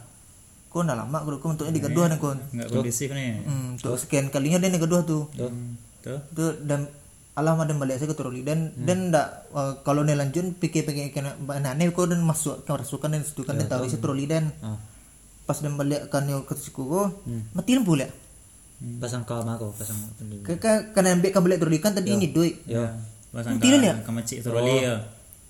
kau 0.68 0.82
dah 0.82 0.94
lama 0.94 1.18
kau 1.20 1.34
kau 1.38 1.50
untuknya 1.50 1.72
digaduh 1.72 2.06
nih 2.06 2.18
kau 2.18 2.36
Enggak 2.52 2.68
kondusif 2.70 3.10
nih. 3.10 3.42
hmm 3.42 3.68
untuk 3.76 3.96
sekian 3.96 4.28
kalinya 4.28 4.60
dia 4.60 4.70
digaduh 4.70 5.02
tuh 5.02 5.24
Hmm. 5.34 5.80
Tuh. 6.00 6.20
itu 6.28 6.46
dan 6.62 6.86
alam 7.34 7.58
ada 7.58 7.74
balik 7.74 7.98
saya 7.98 8.08
ke 8.08 8.16
troli 8.16 8.42
dan 8.42 8.70
dan 8.78 9.10
ndak 9.10 9.28
uh, 9.50 9.82
kalau 9.82 10.02
nih 10.02 10.14
lanjut 10.14 10.54
pikir 10.56 10.84
pikir 10.84 11.10
kena 11.10 11.34
aneh 11.50 11.90
kau 11.90 12.06
dan 12.06 12.22
masuk 12.22 12.62
ke 12.62 12.70
rasukan 12.70 13.10
dan 13.10 13.22
situ 13.22 13.42
kan 13.42 13.56
dan 13.56 13.66
tahu 13.66 13.84
isi 13.84 13.98
troli 13.98 14.26
dan 14.26 14.54
Ah. 14.60 14.78
pas 15.44 15.58
dan 15.58 15.74
balik 15.74 16.08
kan 16.08 16.24
yo 16.24 16.42
ke 16.42 16.54
siku 16.54 16.84
ko 16.84 17.02
mati 17.52 17.74
lampu 17.74 17.96
lihat 17.96 18.14
Pasang 19.00 19.24
kau 19.24 19.40
aku 19.40 19.72
pasang 19.74 19.96
penduduk. 20.14 20.44
ke 20.44 20.54
ke 20.56 20.72
kan 20.92 21.08
ambil 21.08 21.30
kan 21.30 21.42
balik 21.42 21.58
troli 21.58 21.80
kan 21.80 21.92
tadi 21.92 22.12
ini 22.12 22.28
duit. 22.28 22.60
Ya. 22.66 23.00
Pasang 23.32 23.56
Tidak 23.56 23.80
lihat? 23.80 24.04
ke 24.04 24.12
macik 24.12 24.38
troli 24.44 24.84
ya. 24.84 25.00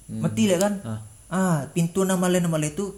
mati 0.07 0.45
lihat 0.45 0.61
kan? 0.61 0.73
Ah. 0.85 0.99
ah 1.27 1.57
pintu 1.67 2.05
nama 2.05 2.29
lain 2.29 2.45
nama 2.45 2.55
lain 2.55 2.71
itu 2.71 2.93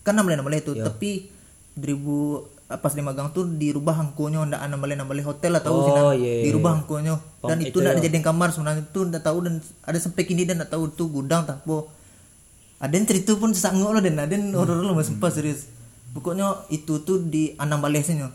kan 0.00 0.14
nama 0.14 0.24
lain 0.24 0.38
nama 0.38 0.48
lain 0.48 0.62
itu 0.62 0.72
tapi 0.78 1.26
2000 1.74 2.53
pas 2.64 2.92
di 2.96 3.04
magang 3.04 3.28
tuh 3.30 3.44
dirubah 3.44 3.92
angkonya 4.00 4.40
ndak 4.48 4.60
nama 4.72 4.84
lain 4.88 5.04
hotel 5.22 5.52
sih 5.84 5.92
Oh, 5.92 6.10
nah. 6.10 6.16
iya, 6.16 6.40
iya. 6.40 6.44
dirubah 6.48 6.80
angkonya 6.80 7.14
dan 7.44 7.56
Pam- 7.56 7.64
itu 7.64 7.68
itu 7.70 7.78
ndak 7.84 7.92
ya. 7.92 7.98
dijadiin 8.00 8.24
kamar 8.24 8.48
sebenarnya 8.56 8.82
itu 8.88 9.00
ndak 9.04 9.22
tahu 9.22 9.38
dan 9.44 9.54
ada 9.84 9.98
sampai 10.00 10.22
kini 10.24 10.48
dan 10.48 10.56
ndak 10.58 10.72
tahu 10.72 10.88
tuh 10.88 11.12
gudang 11.12 11.44
tak 11.44 11.60
po 11.62 11.92
ada 12.80 12.92
yang 12.92 13.04
cerita 13.04 13.36
pun 13.36 13.52
sanggup 13.52 13.92
loh 13.92 14.00
dan 14.00 14.16
ada 14.16 14.32
yang 14.32 14.52
horor 14.52 14.80
loh 14.80 14.92
mas 14.92 15.08
sumpah 15.08 15.32
serius. 15.32 15.68
Pokoknya 16.12 16.68
itu 16.68 17.00
tuh 17.00 17.20
di 17.24 17.56
anam 17.56 17.80
balesnya 17.80 18.28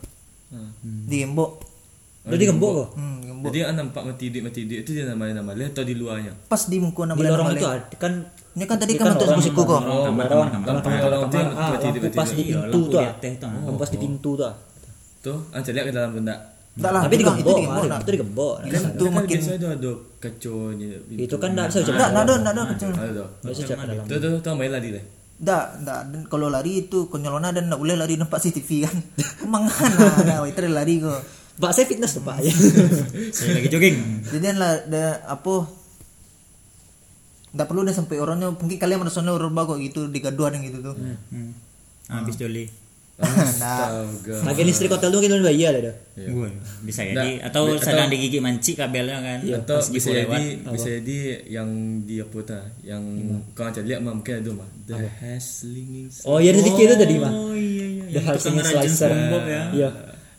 di 0.81 1.21
gembok 1.21 1.61
Udah 2.29 2.39
digembok 2.39 2.71
kok. 2.71 2.87
hmm, 2.95 3.17
gembok 3.25 3.47
Jadi 3.49 3.59
an 3.65 3.75
nampak 3.75 4.03
mati 4.05 4.25
dik 4.29 4.41
mati 4.45 4.59
dik 4.69 4.79
itu 4.85 4.91
dia 4.93 5.05
namanya 5.09 5.41
nama 5.41 5.51
dia 5.57 5.67
atau 5.73 5.83
di 5.83 5.95
luarnya. 5.97 6.31
pas 6.45 6.61
di 6.69 6.77
muka 6.77 7.01
nama 7.09 7.17
Di 7.17 7.25
lorong 7.25 7.47
itu 7.57 7.65
kan 7.97 8.13
ini 8.49 8.65
kan 8.65 8.77
tadi 8.81 8.93
kan 8.97 9.13
untuk 9.13 9.29
musikku 9.37 9.61
kok 9.61 9.81
kamar, 9.81 10.25
kamar, 10.27 10.47
kamar, 10.81 11.45
ah, 11.53 11.71
pas 12.11 12.29
di 12.33 12.43
pintu 12.49 12.81
tuh. 12.89 12.99
ah. 12.99 13.13
tuh. 13.15 13.49
Lampu 13.49 13.77
pas 13.79 13.89
di 13.89 13.97
pintu 13.97 14.31
tuh. 14.35 14.45
ah. 14.49 14.55
Tu, 15.19 15.33
antar 15.51 15.71
lihat 15.75 15.85
ke 15.85 15.93
dalam 15.93 16.11
benda. 16.15 16.35
Enggak 16.79 16.91
lah 16.95 17.01
Tapi 17.03 17.13
itu 17.19 17.23
digembok, 17.27 17.57
itu 17.59 18.11
digembok 18.15 18.53
ah, 18.55 18.63
itu 18.63 18.71
kan 18.71 18.83
itu 18.87 19.03
Kan 19.03 19.13
makin 19.19 19.35
biasa 19.35 19.51
ada 19.59 19.67
ada 19.75 19.91
kaconya. 20.23 20.87
Itu 21.11 21.35
kan 21.35 21.49
enggak 21.51 21.67
bisa 21.67 21.79
coba. 21.83 21.97
enggak 21.99 22.23
ada 22.23 22.33
enggak 22.39 22.53
ada 22.55 22.63
tu. 22.71 22.87
Enggak 22.87 23.51
bisa 23.51 23.63
coba 23.67 23.81
dalam. 23.83 24.03
Tu 24.07 24.15
tu 24.15 24.29
tu 24.39 24.49
main 24.55 24.71
lagi 24.71 24.89
deh. 24.95 25.03
enggak 25.39 25.65
enggak 25.79 26.01
dan 26.11 26.21
kalau 26.27 26.47
lari 26.51 26.71
itu 26.83 26.99
konyolona 27.07 27.51
dan 27.55 27.63
enggak 27.67 27.79
boleh 27.79 27.95
lari 27.95 28.13
nampak 28.19 28.39
CCTV 28.43 28.69
kan 28.83 28.95
kemangan 29.43 29.91
lah 30.27 30.39
waiter 30.43 30.67
lari 30.67 30.99
kok 30.99 31.19
Pak 31.59 31.71
saya 31.71 31.85
fitness 31.85 32.15
tuh 32.15 32.23
Pak 32.23 32.39
ya. 32.39 32.53
Saya 33.35 33.51
lagi 33.53 33.67
jogging. 33.67 34.23
jadi 34.25 34.55
lah 34.55 34.79
ada 34.79 35.05
apa 35.27 35.67
enggak 37.49 37.67
perlu 37.67 37.81
deh 37.81 37.91
sampai 37.91 38.15
orangnya 38.15 38.47
mungkin 38.49 38.77
kalian 38.77 38.99
merasanya 38.99 39.33
orang 39.33 39.51
kok 39.51 39.77
gitu 39.77 40.07
digaduhan 40.07 40.55
yang 40.55 40.63
gitu 40.65 40.79
tuh 40.81 40.95
Hmm. 41.29 41.51
Habis 42.07 42.37
doli. 42.37 42.65
nah 43.19 43.27
Astaga. 43.35 44.35
Lagi 44.47 44.63
listrik 44.63 44.87
hotel 44.87 45.11
tuh 45.11 45.19
kita 45.19 45.35
udah 45.35 45.45
bayar 45.45 45.75
ada. 45.75 45.91
Gue 46.15 46.47
bisa 46.81 47.03
jadi 47.03 47.43
atau 47.43 47.75
sedang 47.75 48.07
digigit 48.07 48.39
manci 48.39 48.73
kabelnya 48.73 49.19
kan. 49.19 49.43
Atau 49.59 49.75
Pas 49.75 49.87
bisa 49.91 50.07
lewat. 50.09 50.39
jadi 50.39 50.47
bisa 50.71 50.87
jadi 50.95 51.17
yang 51.51 51.69
di 52.01 52.17
apa 52.17 52.39
ta 52.41 52.59
yang 52.81 53.03
kau 53.51 53.61
antar 53.61 53.83
lihat 53.83 53.99
mah 53.99 54.15
mungkin 54.15 54.39
ada 54.39 54.51
mah 54.55 54.69
the 54.87 54.95
haslinging 55.19 56.07
Oh 56.23 56.39
iya 56.39 56.55
sedikit 56.55 56.79
itu 56.81 56.95
tadi 56.95 57.15
mah. 57.19 57.27
Oh 57.29 57.51
iya 57.51 57.85
iya. 57.85 58.03
The 58.07 58.19
tukang 58.23 58.39
Singing 58.39 58.63
rajin 58.63 58.87
Slicer. 58.87 59.11
Ya. 59.11 59.61
Iya. 59.75 59.89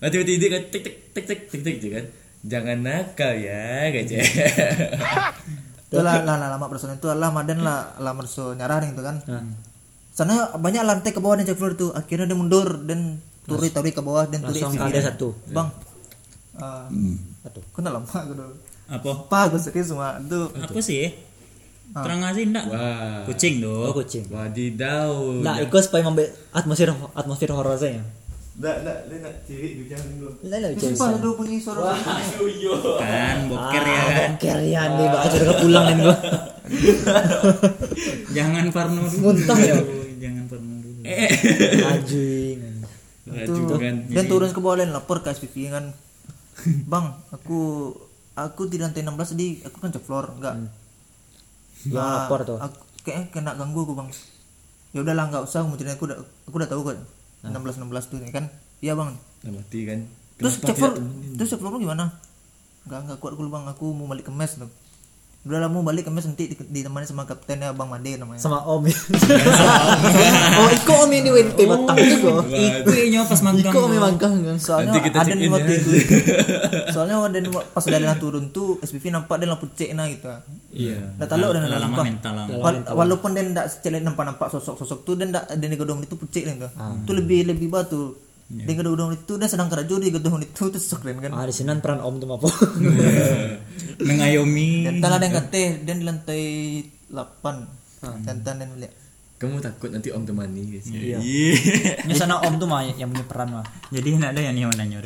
Nanti 0.00 0.14
tiba-tiba 0.16 0.48
kan 0.50 0.62
tik 0.68 0.82
tik 0.82 0.96
tik 1.12 1.24
tik 1.24 1.40
tik 1.46 1.60
tik 1.60 1.76
je 1.78 1.88
kan. 1.90 2.04
Jangan 2.42 2.78
nakal 2.80 3.32
ya 3.36 3.88
gaje. 3.90 4.16
itu 5.90 5.98
lah 5.98 6.22
lama 6.22 6.66
persoalan 6.66 6.96
itu 6.96 7.10
lah 7.10 7.28
maden 7.28 7.66
lah 7.66 7.98
lah 7.98 8.14
merso 8.14 8.54
nyarah 8.54 8.78
nih 8.78 8.94
itu 8.94 9.02
kan 9.02 9.18
sana 10.10 10.54
banyak 10.54 10.86
lantai 10.86 11.10
ke 11.10 11.18
bawah 11.18 11.34
dan 11.34 11.50
floor 11.50 11.74
itu 11.74 11.90
akhirnya 11.90 12.30
dia 12.30 12.38
mundur 12.38 12.78
dan 12.80 13.18
turi 13.42 13.74
turi 13.74 13.90
ke 13.90 13.98
bawah 13.98 14.22
dan 14.24 14.38
turi 14.40 14.62
Langsung 14.62 14.78
ada 14.78 15.02
satu. 15.02 15.34
bang 15.50 15.66
ah 16.56 16.86
Satu. 17.42 17.58
kau 17.74 17.82
nak 17.82 17.90
lama 17.92 18.06
aku 18.06 18.32
dulu 18.32 18.54
Apa? 18.86 19.10
apa 19.26 19.38
aku 19.50 19.56
serius 19.58 19.90
semua 19.90 20.14
itu 20.16 20.38
Apa 20.54 20.78
sih? 20.78 21.10
Terang 21.90 22.22
aja 22.22 22.38
enggak? 22.38 22.64
Wah. 22.70 23.26
Kucing 23.26 23.58
Oh 23.58 23.90
tuh. 23.90 23.98
kucing. 23.98 24.22
Wadidaw. 24.30 25.42
Nah, 25.42 25.58
ikut 25.58 25.82
supaya 25.82 26.06
memberi 26.06 26.30
atmosfer 26.50 26.86
atmosfer 27.18 27.50
horor 27.50 27.74
saya. 27.74 27.98
Dak 28.60 28.76
dak 28.84 28.98
dia 29.08 29.16
nak 29.24 29.34
ciri 29.48 29.68
dia 29.80 29.96
jangan 29.96 30.08
dulu. 30.20 30.30
Lah 30.44 30.58
lah 30.60 30.70
sumpah 30.76 31.08
aduh 31.16 31.32
bunyi 31.32 31.56
suara 31.56 31.96
Kan 33.00 33.36
boker 33.48 33.84
ya 33.88 34.02
kan. 34.04 34.30
Kerian 34.36 34.90
nih, 35.00 35.06
Pak. 35.08 35.20
Aja 35.24 35.52
pulang 35.64 35.84
nih 35.88 35.96
gua. 36.04 36.16
Jangan 38.36 38.64
parno 38.68 39.00
dulu. 39.08 39.32
Muntah 39.32 39.58
ya. 39.58 39.76
Jangan 40.20 40.44
parno 40.44 40.72
dulu. 40.84 41.00
Ajuing. 41.88 42.60
Aduh 43.30 43.78
kan. 43.78 43.96
dan 44.10 44.24
turun 44.26 44.50
ke 44.50 44.58
bawah 44.58 44.82
dan 44.82 44.90
lapor 44.90 45.22
ke 45.22 45.30
SPV 45.30 45.70
kan 45.70 45.94
bang 46.66 47.06
aku 47.30 47.94
aku 48.34 48.66
di 48.66 48.76
lantai 48.76 49.06
16 49.06 49.32
tadi 49.32 49.46
aku 49.62 49.76
kan 49.78 49.94
cek 49.94 50.02
floor 50.02 50.34
enggak 50.34 50.66
Yang 51.86 51.94
lapor 51.94 52.40
tuh. 52.42 52.58
aku 52.58 52.78
kayak 53.06 53.30
kena 53.30 53.54
ganggu 53.54 53.86
aku 53.86 53.94
bang 53.94 54.08
ya 54.90 55.06
udahlah 55.06 55.30
nggak 55.30 55.46
usah 55.46 55.62
kemudian 55.62 55.94
aku 55.94 56.10
udah 56.10 56.18
aku 56.20 56.54
udah 56.58 56.68
tahu 56.68 56.82
kok 57.40 57.48
16 57.48 57.80
16 57.80 58.10
tuh 58.12 58.16
ini 58.20 58.30
kan? 58.32 58.44
Iya 58.84 58.92
bang. 58.96 59.16
Dah 59.16 59.52
mati 59.52 59.80
kan. 59.88 60.00
terus 60.40 60.56
Kenapa 60.56 60.72
cek 60.72 60.92
terus 61.36 61.48
cek 61.52 61.58
floor 61.60 61.72
lu 61.76 61.84
gimana? 61.84 62.16
Enggak 62.88 63.00
enggak 63.04 63.18
kuat 63.20 63.32
aku 63.36 63.44
bang 63.48 63.64
aku 63.68 63.86
mau 63.92 64.08
balik 64.08 64.28
ke 64.28 64.32
mes 64.32 64.56
tuh 64.56 64.70
udah 65.40 65.56
lah 65.56 65.72
mau 65.72 65.80
balik 65.80 66.04
mes 66.06 66.20
nanti 66.20 66.52
di- 66.52 66.68
ditemani 66.68 67.08
sama 67.08 67.24
kaptennya 67.24 67.72
bang 67.72 67.88
Made 67.88 68.12
namanya 68.14 68.36
Sama 68.36 68.60
Om. 68.60 68.84
oh, 70.60 70.68
Iko 70.68 70.92
Om 71.00 71.10
ini 71.10 71.32
WNP 71.32 71.58
batang 71.64 71.96
juga. 71.96 72.44
Iku 72.44 72.90
nya 73.08 73.24
pas 73.24 73.40
manggang. 73.40 73.72
Iko 73.72 73.78
Om 73.80 73.90
yang 73.90 74.04
mangkang 74.04 74.32
kan. 74.36 74.56
soalnya 74.60 75.00
ada 75.00 75.24
check 75.24 75.32
nih 75.32 75.48
in 75.48 75.50
waktu 75.50 75.72
ya. 75.72 75.80
itu 75.80 75.90
soalnya 76.94 77.16
ada 77.16 77.38
nih 77.40 77.50
pas 77.50 77.84
ada 77.88 77.96
yang 77.96 78.20
turun 78.20 78.52
tuh 78.52 78.76
SPV 78.80 79.04
nampak 79.08 79.40
dia 79.40 79.48
lampu 79.48 79.66
cek 79.66 79.90
nah 79.96 80.04
gitu 80.06 80.28
Iya. 80.70 80.96
Dah 81.16 81.26
tahu 81.26 81.40
dah 81.40 81.60
Lama 81.64 81.88
nampak. 81.98 82.04
lah. 82.30 82.44
Walaupun 82.92 83.30
dia 83.32 83.42
ndak 83.42 83.66
celik 83.80 84.04
nampak-nampak 84.04 84.52
sosok-sosok 84.52 84.98
tuh 85.02 85.14
dia 85.16 85.26
ndak 85.26 85.48
ada 85.48 85.64
di 85.64 85.74
gedung 85.74 85.98
itu 85.98 86.14
pucik 86.14 86.44
gitu. 86.44 86.68
Itu 86.68 87.10
lebih 87.10 87.48
lebih 87.48 87.72
batu. 87.72 88.12
Di 88.50 88.72
gedung 88.74 89.14
itu 89.14 89.32
dia 89.38 89.46
sedang 89.46 89.70
kerja 89.70 89.94
di 89.94 90.10
gedung 90.10 90.42
itu 90.42 90.74
tuh 90.74 90.82
keren 90.98 91.22
kan. 91.22 91.30
Ah, 91.30 91.46
di 91.46 91.54
sini 91.54 91.70
peran 91.78 92.02
Om 92.02 92.14
tuh 92.18 92.26
apa? 92.34 92.48
Mengayomi. 94.10 94.90
Dan 94.90 94.94
tak 94.98 95.10
ada 95.14 95.22
yang 95.22 95.34
kate 95.38 95.64
dan 95.86 95.96
di 96.02 96.04
lantai 96.04 96.42
8. 97.14 98.26
Dan 98.26 98.36
dan 98.42 98.54
dan 98.58 98.68
lihat. 98.74 98.94
Kamu 99.40 99.56
takut 99.64 99.88
nanti 99.88 100.12
om 100.12 100.20
temani 100.28 100.68
guys. 100.68 100.84
Iya. 100.92 101.16
Ini 102.04 102.12
sana 102.12 102.44
Om 102.44 102.60
tuh 102.60 102.68
mah 102.68 102.84
yang 102.84 103.08
punya 103.08 103.24
peran 103.24 103.56
mah. 103.56 103.64
Jadi 103.88 104.12
enggak 104.12 104.36
ada 104.36 104.40
yang 104.44 104.52
nih 104.52 104.68
nanya 104.76 104.98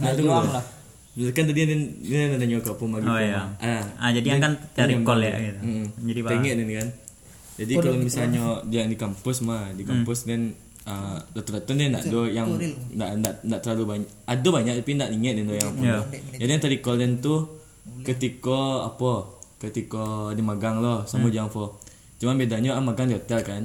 Nah, 0.00 0.12
juang 0.16 0.48
lah. 0.56 0.64
Ya 1.12 1.28
kan 1.36 1.44
tadi 1.44 1.68
dia 1.68 1.76
dia 2.00 2.32
nanya 2.32 2.64
ke 2.64 2.72
apa 2.72 2.84
lagi. 2.96 3.04
Oh 3.04 3.20
iya. 3.20 3.44
Ah. 3.60 3.84
Ah 4.00 4.10
jadi 4.16 4.24
yang 4.24 4.40
kan 4.40 4.52
cari 4.72 4.96
call 5.04 5.20
ya 5.20 5.36
gitu. 5.36 5.60
Mm. 5.60 5.86
Jadi 6.08 6.18
Pak 6.24 6.30
Tengok 6.32 6.54
ni 6.56 6.74
kan. 6.80 6.88
Jadi 7.56 7.72
kalau 7.76 7.92
misalnya 8.00 8.42
dia 8.68 8.82
di 8.88 8.96
kampus 8.96 9.36
mah, 9.44 9.68
di 9.76 9.84
kampus 9.84 10.18
dan 10.24 10.56
uh, 10.86 11.18
rata-rata 11.34 11.70
dia 11.74 11.90
nak 11.90 12.04
do 12.06 12.24
yang 12.30 12.48
nak 12.94 13.10
nak 13.18 13.34
nak 13.42 13.60
terlalu 13.60 13.84
banyak. 13.84 14.10
Ada 14.24 14.48
banyak 14.48 14.74
tapi 14.80 14.92
nak 14.94 15.08
ingat 15.12 15.32
dia 15.34 15.44
yang 15.58 15.74
Ya. 15.82 15.98
Jadi 16.38 16.50
yang 16.50 16.62
tadi 16.62 16.76
call 16.80 17.02
dan 17.02 17.18
tu 17.18 17.34
ketika 18.06 18.86
apa? 18.86 19.36
Ketika 19.56 20.32
di 20.32 20.42
magang 20.44 20.80
loh 20.80 21.04
sama 21.04 21.28
jam 21.28 21.50
for. 21.50 21.82
Cuma 22.16 22.32
bedanya 22.32 22.78
ah 22.78 22.82
magang 22.82 23.10
di 23.10 23.16
hotel 23.18 23.42
kan. 23.42 23.62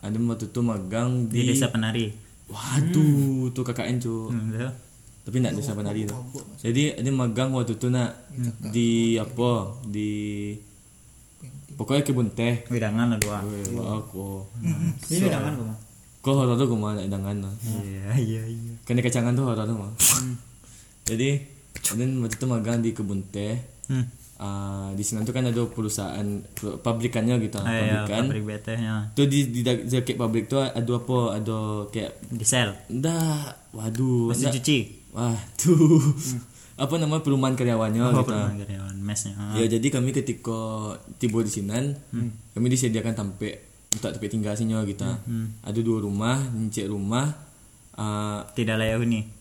Ada 0.00 0.16
waktu 0.16 0.48
tu 0.48 0.60
magang 0.64 1.28
di 1.28 1.44
di, 1.44 1.52
desa 1.52 1.68
penari 1.68 2.08
Waduh, 2.50 3.52
tu 3.52 3.60
KKN 3.60 4.00
cu. 4.00 4.32
hmm, 4.32 4.48
tu. 4.56 4.68
Tapi 5.28 5.36
nak 5.44 5.52
desa 5.54 5.76
penari 5.76 6.08
tu. 6.08 6.16
Jadi 6.58 6.98
ada 6.98 7.10
magang 7.12 7.52
waktu 7.54 7.76
tu 7.78 7.92
nak 7.92 8.16
di 8.72 9.20
apa? 9.20 9.76
Di 9.86 10.10
pokoknya 11.78 12.02
kebun 12.02 12.32
teh. 12.34 12.66
widangan 12.72 13.14
lah 13.14 13.18
dua 13.22 13.38
wah, 13.76 14.02
aku. 14.02 14.44
Ini 15.08 15.30
bidangan 15.30 15.52
kok. 15.56 15.89
Kau 16.20 16.36
horor 16.36 16.54
tu 16.54 16.64
kau 16.64 16.76
nak 16.76 17.08
dangan 17.08 17.36
lah. 17.40 17.54
iya 17.80 18.12
iya 18.14 18.42
iya 18.44 18.72
Kena 18.84 19.00
kecangan 19.00 19.32
tu 19.32 19.40
horor 19.40 19.64
tu 19.64 19.72
mah. 19.72 19.88
Jadi, 21.08 21.40
dan 21.96 22.20
waktu 22.20 22.36
tu 22.36 22.44
magang 22.44 22.78
di 22.78 22.92
kebun 22.92 23.24
teh. 23.26 23.56
hmm. 23.88 24.20
Ah, 24.36 24.88
di 24.96 25.04
sana 25.04 25.20
tu 25.20 25.32
kan 25.32 25.44
ada 25.44 25.68
perusahaan 25.68 26.24
pabrikannya 26.80 27.36
gitu, 27.44 27.60
ah, 27.60 27.68
iya, 27.68 28.08
pabrikan. 28.08 28.24
pabrik 28.24 28.44
betehnya 28.48 28.94
Tu 29.12 29.28
di 29.28 29.52
di 29.52 29.60
di 29.60 29.84
dekat 29.84 30.16
pabrik 30.16 30.48
tu 30.48 30.56
ada 30.56 30.80
apa? 30.80 31.36
Ada 31.36 31.58
kayak 31.92 32.12
di 32.32 32.46
sel 32.48 32.72
dah 32.88 33.52
waduh. 33.76 34.32
mesin 34.32 34.48
cuci 34.48 34.78
Wah, 35.12 35.36
tuh. 35.54 36.00
Apa 36.80 36.96
nama 36.96 37.20
perumahan 37.20 37.52
karyawannya 37.52 38.00
oh 38.00 38.12
gitu. 38.16 38.32
perumahan 38.32 38.56
karyawan 38.56 38.96
mesnya 38.96 39.36
ah. 39.36 39.52
Ya 39.52 39.68
jadi 39.68 39.84
kami 39.92 40.16
ketika 40.16 40.56
tiba 41.20 41.44
di 41.44 41.52
Sinan, 41.52 41.92
kami 42.56 42.66
disediakan 42.72 43.12
tempat 43.12 43.60
untuk 43.90 44.10
tempat 44.14 44.30
tinggal 44.30 44.54
sini 44.54 44.74
gitu. 44.86 45.06
Ada 45.62 45.80
dua 45.82 45.98
rumah, 46.02 46.38
encik 46.54 46.86
rumah, 46.86 47.26
uh, 47.98 48.46
tidak 48.54 48.78
layak 48.78 49.02
huni 49.02 49.40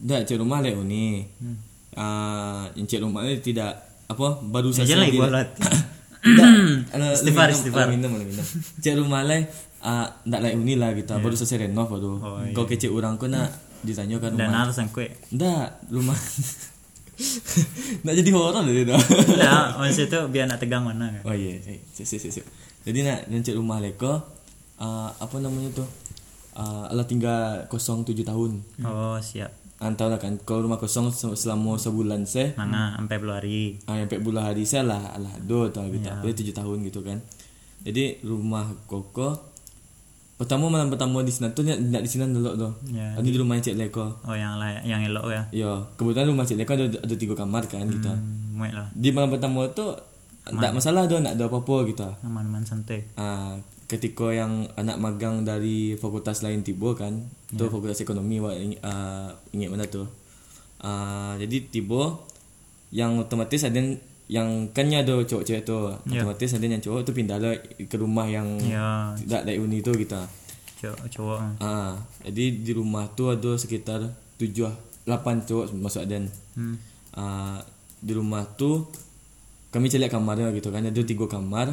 dah 0.00 0.18
encik 0.24 0.40
rumah 0.40 0.64
lek 0.64 0.74
ni. 0.80 1.28
Uh, 1.92 2.64
encik 2.78 3.04
rumah 3.04 3.26
tidak 3.44 3.84
apa 4.08 4.40
baru 4.42 4.72
Jangan 4.72 4.86
saja 4.88 4.94
lagi 4.96 5.18
buat 5.20 5.32
Tidak. 6.20 6.48
Istighfar, 7.16 7.48
minum, 7.48 7.56
istighfar. 7.56 7.86
minum. 7.88 8.44
Cik 8.80 8.94
rumah 9.00 9.24
lai 9.24 9.40
uh, 9.80 10.06
nak 10.28 10.40
layak 10.44 10.56
uni 10.60 10.76
lah 10.76 10.92
kita 10.92 11.16
baru 11.20 11.32
selesai 11.36 11.68
renov 11.68 11.88
baru. 11.88 12.12
Oh, 12.20 12.40
Kau 12.56 12.64
kecik 12.68 12.92
orang 12.92 13.16
kau 13.16 13.28
nak 13.28 13.48
ditanya 13.80 14.20
kan 14.20 14.36
dan 14.36 14.52
rumah. 14.52 14.68
alasan 14.68 14.92
kue 14.92 15.08
Ndak, 15.32 15.88
rumah. 15.88 16.18
nak 18.04 18.14
jadi 18.20 18.30
horor 18.36 18.64
dia 18.68 18.84
dah. 18.84 19.00
Nah, 19.40 19.64
maksud 19.80 20.08
itu 20.12 20.20
biar 20.28 20.44
nak 20.48 20.60
tegang 20.60 20.84
mana 20.84 21.08
kan 21.08 21.24
Oh 21.24 21.32
iya, 21.36 21.56
yeah. 21.56 21.80
siap, 21.92 22.20
siap, 22.20 22.32
siap. 22.32 22.46
Jadi 22.80 22.98
nak 23.02 23.28
rencet 23.28 23.54
rumah 23.54 23.78
leko 23.78 24.12
uh, 24.76 25.08
apa 25.12 25.36
namanya 25.36 25.68
tu? 25.72 25.84
Uh, 26.50 26.88
ala 26.88 27.04
tinggal 27.04 27.64
kosong 27.66 28.02
tujuh 28.02 28.24
tahun. 28.24 28.58
oh 28.82 29.16
siap 29.18 29.52
Antara 29.78 30.20
kan 30.20 30.36
kalau 30.38 30.68
rumah 30.68 30.76
kosong 30.76 31.08
se- 31.08 31.38
selama 31.38 31.80
sebulan 31.80 32.28
se 32.28 32.52
mana 32.52 32.92
sampai 32.94 33.16
hari 33.16 33.60
ah 33.86 33.96
pek 34.04 34.20
bulan 34.20 34.52
hari 34.52 34.68
saya 34.68 34.84
lah 34.84 35.00
alah 35.10 35.32
do 35.40 35.68
tau 35.68 35.88
gitu. 35.88 36.04
Dia 36.04 36.32
tujuh 36.34 36.52
tahun 36.52 36.84
gitu 36.84 37.00
kan. 37.00 37.16
Jadi 37.80 38.20
rumah 38.20 38.68
koko 38.84 39.40
pertama 40.36 40.68
malam 40.68 40.88
pertama 40.88 41.20
di 41.20 41.28
sana 41.28 41.52
tu 41.52 41.60
nak, 41.60 41.76
nak 41.80 42.00
di 42.00 42.08
sana 42.08 42.28
dulu 42.28 42.50
tu. 42.56 42.68
Ya. 42.92 43.16
Di 43.16 43.32
rumah 43.32 43.56
Cik 43.56 43.76
Leko. 43.76 44.20
oh 44.20 44.36
yang 44.36 44.56
layak 44.56 44.84
yang 44.84 45.00
elok 45.00 45.28
ya 45.28 45.42
Ya, 45.50 45.72
kebetulan 45.96 46.28
rumah 46.28 46.44
Cik 46.44 46.60
Leko 46.60 46.72
ada, 46.74 46.84
ada 46.98 47.14
tiga 47.14 47.32
kamar 47.32 47.64
kan 47.64 47.84
gitu. 47.86 48.08
hmm, 48.08 48.60
lah 48.60 48.88
Di 48.92 49.12
malam 49.12 49.32
pertama 49.32 49.64
tu 49.70 49.84
tak 50.48 50.72
masalah 50.72 51.04
tu 51.04 51.20
nak 51.20 51.36
ada 51.36 51.46
apa-apa 51.46 51.76
gitu. 51.86 52.08
aman-aman 52.24 52.64
santai. 52.64 53.04
Ah, 53.14 53.60
ketika 53.90 54.32
yang 54.32 54.70
anak 54.78 54.96
magang 54.96 55.44
dari 55.44 55.98
fakultas 55.98 56.40
lain 56.46 56.62
tiba 56.62 56.94
kan 56.94 57.26
tu 57.50 57.66
fakultas 57.66 58.00
ekonomi 58.00 58.38
wak 58.40 58.56
ah, 58.86 59.34
ingat 59.52 59.68
mana 59.68 59.84
tu? 59.86 60.06
Ah, 60.80 61.36
jadi 61.36 61.68
tiba 61.68 62.16
yang 62.90 63.20
otomatis 63.20 63.62
ada 63.66 63.78
yang 64.30 64.70
kannya 64.70 65.02
ada 65.02 65.18
cowok-cowok 65.26 65.62
tu 65.66 65.78
otomatis 65.90 66.50
ada 66.54 66.64
yang 66.66 66.82
cowok 66.82 67.02
tu 67.02 67.10
pindah 67.10 67.38
lah 67.42 67.54
ke 67.58 67.96
rumah 67.98 68.30
yang 68.30 68.46
ya. 68.62 69.10
tidak 69.18 69.42
dari 69.42 69.58
uni 69.58 69.82
tu 69.82 69.90
kita 69.90 70.26
cowok 70.80 71.06
cowok 71.10 71.38
ah. 71.60 71.98
Jadi 72.24 72.64
di 72.64 72.72
rumah 72.72 73.10
tu 73.12 73.28
ada 73.28 73.58
sekitar 73.58 74.06
tujuh 74.40 74.70
lapan 75.04 75.42
cowok 75.44 75.74
masuk 75.76 76.06
dan 76.08 76.30
hmm. 76.56 76.76
Ah, 77.10 77.58
di 77.98 78.14
rumah 78.14 78.46
tu 78.54 78.86
kami 79.70 79.86
cari 79.86 80.06
kamarnya 80.06 80.50
gitu 80.50 80.68
kan. 80.68 80.82
Ada 80.82 81.02
tiga 81.02 81.26
kamar. 81.26 81.68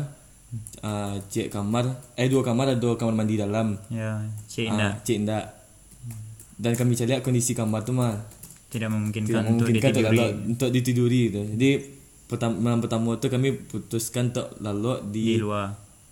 Uh, 0.79 1.19
cek 1.27 1.51
kamar. 1.51 1.83
Eh 2.15 2.31
dua 2.31 2.39
kamar 2.39 2.77
ada 2.77 2.89
kamar 2.95 3.13
mandi 3.13 3.35
dalam. 3.35 3.75
Ya 3.91 4.23
cik 4.47 4.65
Ah, 4.65 4.71
indah. 4.71 4.91
Cek 5.03 5.17
indah. 5.17 5.43
Dan 6.57 6.73
kami 6.73 6.95
cari 6.95 7.19
kondisi 7.19 7.53
kamar 7.53 7.83
tu 7.83 7.93
mah 7.93 8.15
tidak 8.67 8.91
memungkinkan 8.91 9.27
tidak 9.31 9.43
untuk 9.47 9.67
memungkinkan 9.71 9.91
untuk, 9.91 10.03
ditiduri 10.03 10.27
untuk 10.51 10.69
ditiduri 10.71 11.21
tu. 11.29 11.41
Jadi 11.55 11.69
pertama, 12.27 12.53
malam 12.59 12.79
pertama 12.79 13.09
tu 13.15 13.27
kami 13.27 13.55
putuskan 13.55 14.31
untuk 14.31 14.47
lalu 14.59 14.93
di 15.11 15.25
di 15.35 15.43
luar. 15.43 15.67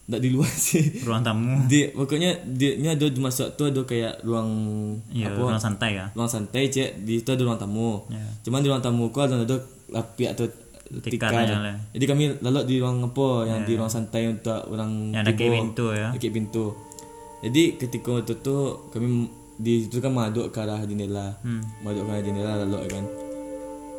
Tak 0.05 0.21
di 0.21 0.29
luar 0.29 0.51
sih. 0.69 1.01
Ruang 1.01 1.25
tamu. 1.25 1.65
Di 1.65 1.89
pokoknya 1.89 2.45
dia 2.45 2.77
ni 2.77 2.85
ada 2.85 3.09
di 3.09 3.17
masuk 3.17 3.57
tu 3.57 3.65
ada 3.65 3.81
kayak 3.83 4.21
ruang 4.21 4.49
ya 5.09 5.33
apa? 5.33 5.41
ruang 5.41 5.57
santai 5.57 5.97
ya 5.97 6.05
ruang 6.13 6.29
santai 6.29 6.69
cek. 6.69 7.01
Di 7.01 7.19
situ 7.19 7.29
ada 7.33 7.41
ruang 7.41 7.57
tamu. 7.57 8.05
Ya. 8.07 8.21
cuman 8.45 8.61
di 8.61 8.67
ruang 8.69 8.83
tamu 8.85 9.09
ku 9.09 9.19
ada 9.19 9.35
ada 9.35 9.57
lapiak 9.89 10.37
tu 10.37 10.45
Tikar 10.85 11.33
tikar. 11.33 11.49
lah. 11.49 11.77
jadi 11.97 12.05
kami 12.05 12.23
lalu 12.45 12.59
di 12.69 12.75
ruang 12.77 13.01
apa 13.01 13.27
yang 13.49 13.65
di 13.65 13.73
ruang 13.73 13.89
santai 13.89 14.29
untuk 14.29 14.69
orang 14.69 15.09
yang 15.17 15.25
kayak 15.25 15.53
pintu 15.57 15.85
ya. 15.91 16.13
Dekat 16.13 16.31
pintu. 16.31 16.65
Jadi 17.41 17.63
ketika 17.77 18.13
itu 18.21 18.33
tu 18.39 18.55
kami 18.93 19.25
di 19.55 19.87
situ 19.87 19.97
kan 19.97 20.13
maduk 20.13 20.53
ke 20.53 20.61
arah 20.61 20.85
jendela. 20.85 21.33
Hmm. 21.41 21.65
maduk 21.81 22.05
ke 22.05 22.11
arah 22.13 22.21
jendela 22.21 22.51
lalu 22.61 22.85
kan. 22.85 23.05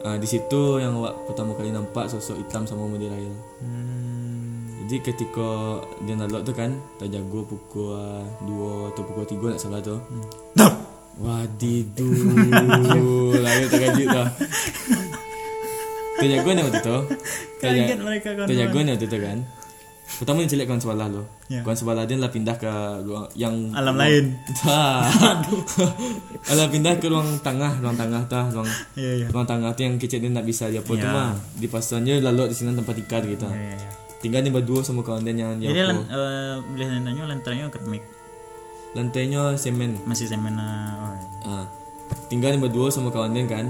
Ah 0.07 0.15
di 0.15 0.29
situ 0.29 0.79
yang 0.79 0.95
awak 0.95 1.27
pertama 1.27 1.59
kali 1.59 1.75
nampak 1.75 2.07
sosok 2.07 2.39
hitam 2.39 2.63
sama 2.63 2.87
Mudir 2.87 3.11
Rahil 3.11 3.35
Hmm. 3.59 4.69
jadi 4.87 5.03
ketika 5.03 5.83
dia 6.07 6.15
lalu 6.15 6.45
tu 6.45 6.53
kan 6.55 6.71
terjaga 7.01 7.41
pukul 7.43 7.97
ah, 7.99 8.23
dua 8.47 8.95
atau 8.95 9.03
pukul 9.03 9.27
tiga 9.27 9.47
nak 9.51 9.59
salah 9.59 9.83
tu. 9.83 9.99
Wadiduh 11.17 12.13
Lalu 13.41 13.65
terkejut 13.73 14.09
dah 14.13 14.29
Ni 16.23 16.63
waktu 16.65 16.81
tu. 16.81 16.97
Kaget 17.61 17.99
mereka 18.01 18.29
kan 18.37 18.47
Terjaga 18.49 18.79
ni 18.81 18.91
waktu 18.97 19.09
tu 19.09 19.19
kan. 19.21 19.39
Pertama 20.07 20.39
dia 20.47 20.55
celak 20.55 20.67
kawan 20.71 20.81
sebelah 20.81 21.07
tu. 21.11 21.23
Ya. 21.51 21.61
Kawan 21.67 21.77
sebelah 21.77 22.05
dia 22.07 22.17
lah 22.17 22.31
pindah 22.31 22.57
ke 22.57 22.71
ruang 23.03 23.27
yang 23.35 23.55
alam 23.75 23.99
lain. 23.99 24.39
Tak 24.63 25.03
Alah 26.47 26.71
pindah 26.71 26.95
ke 27.03 27.11
ruang 27.11 27.43
tengah 27.43 27.83
Ruang 27.83 27.99
tengah 27.99 28.23
tah 28.31 28.47
Ruang 28.55 28.71
iya 28.95 29.25
iya 29.25 29.27
ruang 29.35 29.45
tengah 29.45 29.75
tu 29.75 29.83
yang 29.83 29.99
kecil 29.99 30.23
dia 30.23 30.31
nak 30.31 30.47
bisa 30.47 30.71
dia 30.71 30.79
apa 30.79 30.93
tu 30.95 31.03
Ya. 31.03 31.11
mah. 31.11 31.35
Di 31.59 31.67
pasarnya 31.67 32.23
lalu 32.23 32.49
di 32.51 32.55
sini 32.55 32.73
tempat 32.73 32.95
tikar 32.95 33.27
gitu. 33.27 33.51
Iya 33.51 33.75
iya 33.77 33.91
Tinggal 34.23 34.41
ni 34.47 34.51
berdua 34.55 34.81
sama 34.81 35.05
kawan 35.05 35.27
dia 35.27 35.35
yang, 35.37 35.61
yang 35.61 35.75
jadi 35.75 35.83
lan, 35.93 35.99
eh, 36.09 36.55
boleh 36.65 36.87
nanya 37.05 37.25
lantarnya 37.29 37.69
keramik 37.69 38.03
Lantainya 38.97 39.59
semen. 39.61 40.01
Masih 40.09 40.25
semen 40.25 40.57
ah, 40.57 41.13
oh. 41.45 41.61
Ah, 41.61 41.65
tinggal 42.33 42.57
ni 42.57 42.65
berdua 42.65 42.89
sama 42.89 43.13
kawan 43.13 43.37
dia 43.37 43.45
kan. 43.45 43.69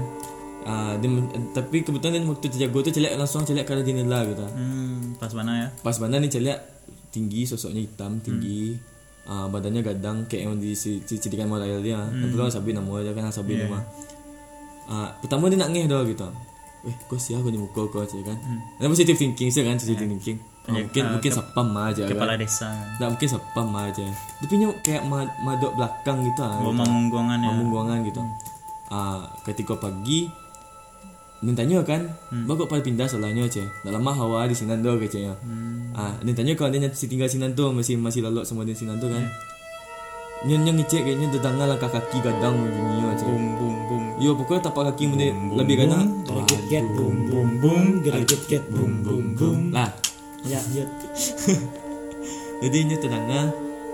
Ah, 0.67 0.93
dia, 0.93 1.07
men- 1.07 1.31
tapi 1.51 1.79
kebetulan 1.79 2.11
dia 2.13 2.27
waktu 2.27 2.45
terjaga 2.45 2.77
tu 2.81 2.91
celak 2.91 3.15
langsung 3.15 3.41
celak 3.41 3.63
ke 3.63 3.71
arah 3.71 3.81
jendela 3.81 4.19
gitu. 4.21 4.43
hmm, 4.43 5.15
pas 5.15 5.31
mana 5.31 5.51
ya 5.55 5.67
Pas 5.79 5.95
bandar 5.95 6.19
ni 6.19 6.27
celak 6.27 6.59
tinggi 7.07 7.43
sosoknya 7.43 7.81
hitam 7.81 8.19
tinggi. 8.19 8.75
Ah, 9.23 9.47
badannya 9.47 9.79
gadang 9.81 10.23
kayak 10.25 10.43
yang 10.45 10.55
di 10.55 10.71
si- 10.73 10.99
si- 11.01 11.17
ceritakan 11.17 11.47
Malaya 11.49 11.79
dia. 11.79 11.95
Hmm. 11.97 12.19
Kebetulan 12.21 12.47
Sabit 12.49 12.73
nama 12.73 12.99
dia 12.99 13.11
kan 13.11 13.27
Sabit 13.29 13.57
yeah. 13.57 13.65
nama. 13.65 13.79
Ah, 14.85 15.09
pertama 15.17 15.47
dia 15.47 15.55
nak 15.55 15.69
ngeh 15.69 15.83
dah 15.85 16.03
gitu. 16.03 16.27
Eh, 16.83 16.95
kau 17.05 17.15
siapa 17.17 17.43
di 17.45 17.55
muka 17.55 17.83
kau 17.85 17.99
cakap 18.01 18.23
kan. 18.25 18.37
Hmm. 18.37 18.59
Dan 18.77 18.87
positive 18.87 19.15
thinking 19.15 19.47
saya 19.47 19.67
kan 19.67 19.75
positive 19.75 20.03
thinking. 20.05 20.37
Ah, 20.63 20.75
mungkin 20.77 21.03
mungkin 21.09 21.31
sapam 21.31 21.67
aja 21.73 22.03
kan. 22.03 22.11
kepala 22.11 22.35
desa 22.35 22.67
kan 22.67 22.87
Tak 22.97 23.07
mungkin 23.09 23.29
sapam 23.29 23.67
aja. 23.73 24.03
Tapi 24.37 24.53
nya 24.57 24.67
kayak 24.77 25.03
ma- 25.03 25.31
madok 25.41 25.71
belakang 25.75 26.23
gitu 26.23 26.43
ah. 26.43 26.59
oh 26.59 26.71
mamungguangan 26.71 27.39
ya 27.39 27.47
Pemungguangan 27.49 27.97
gitu. 28.03 28.19
Ah, 28.87 29.31
ketika 29.43 29.75
pagi 29.75 30.27
Nin 31.37 31.53
tanya 31.53 31.85
kan, 31.85 32.09
hmm. 32.33 32.49
bagus 32.49 32.65
pada 32.65 32.81
pindah 32.81 33.05
salahnya 33.05 33.45
je. 33.45 33.61
Dah 33.85 33.93
lama 33.93 34.09
hawa 34.09 34.49
di 34.49 34.57
sinan 34.57 34.81
tu 34.81 34.89
kecaknya. 34.97 35.37
Hmm. 35.45 35.93
Ah, 35.93 36.17
Nin 36.25 36.33
tanya 36.33 36.57
kalau 36.57 36.73
dia 36.73 36.89
si 36.97 37.05
tinggal 37.05 37.29
sinan 37.29 37.53
tu 37.53 37.69
masih 37.69 37.93
masih 37.93 38.25
lalu 38.25 38.41
semua 38.41 38.65
di 38.65 38.73
sinan 38.73 38.97
tu 38.97 39.05
kan. 39.05 39.21
Nyen 40.45 40.69
yang 40.69 40.77
ngecek 40.77 41.01
kayaknya 41.01 41.33
tetangga 41.33 41.65
langkah 41.65 41.89
kaki 41.89 42.21
gadang 42.21 42.61
dunia 42.61 43.09
je. 43.17 43.25
bum 43.25 43.43
bum 43.57 43.75
bum 43.89 44.03
Yo 44.21 44.37
pokoknya 44.37 44.69
tapak 44.69 44.93
kaki 44.93 45.09
mana 45.09 45.33
lebih 45.57 45.75
gadang. 45.81 46.25
Get 46.45 46.61
get 46.69 46.85
boom 46.93 47.15
boom 47.29 47.49
boom 47.57 47.85
get 48.05 48.41
get 48.45 48.63
boom 48.69 49.01
boom 49.01 49.25
boom. 49.33 49.59
Lah, 49.73 49.89
Ya 50.45 50.61
ya. 50.73 50.85
jadi 52.61 52.77
nya 52.85 52.95
tetangga 53.01 53.41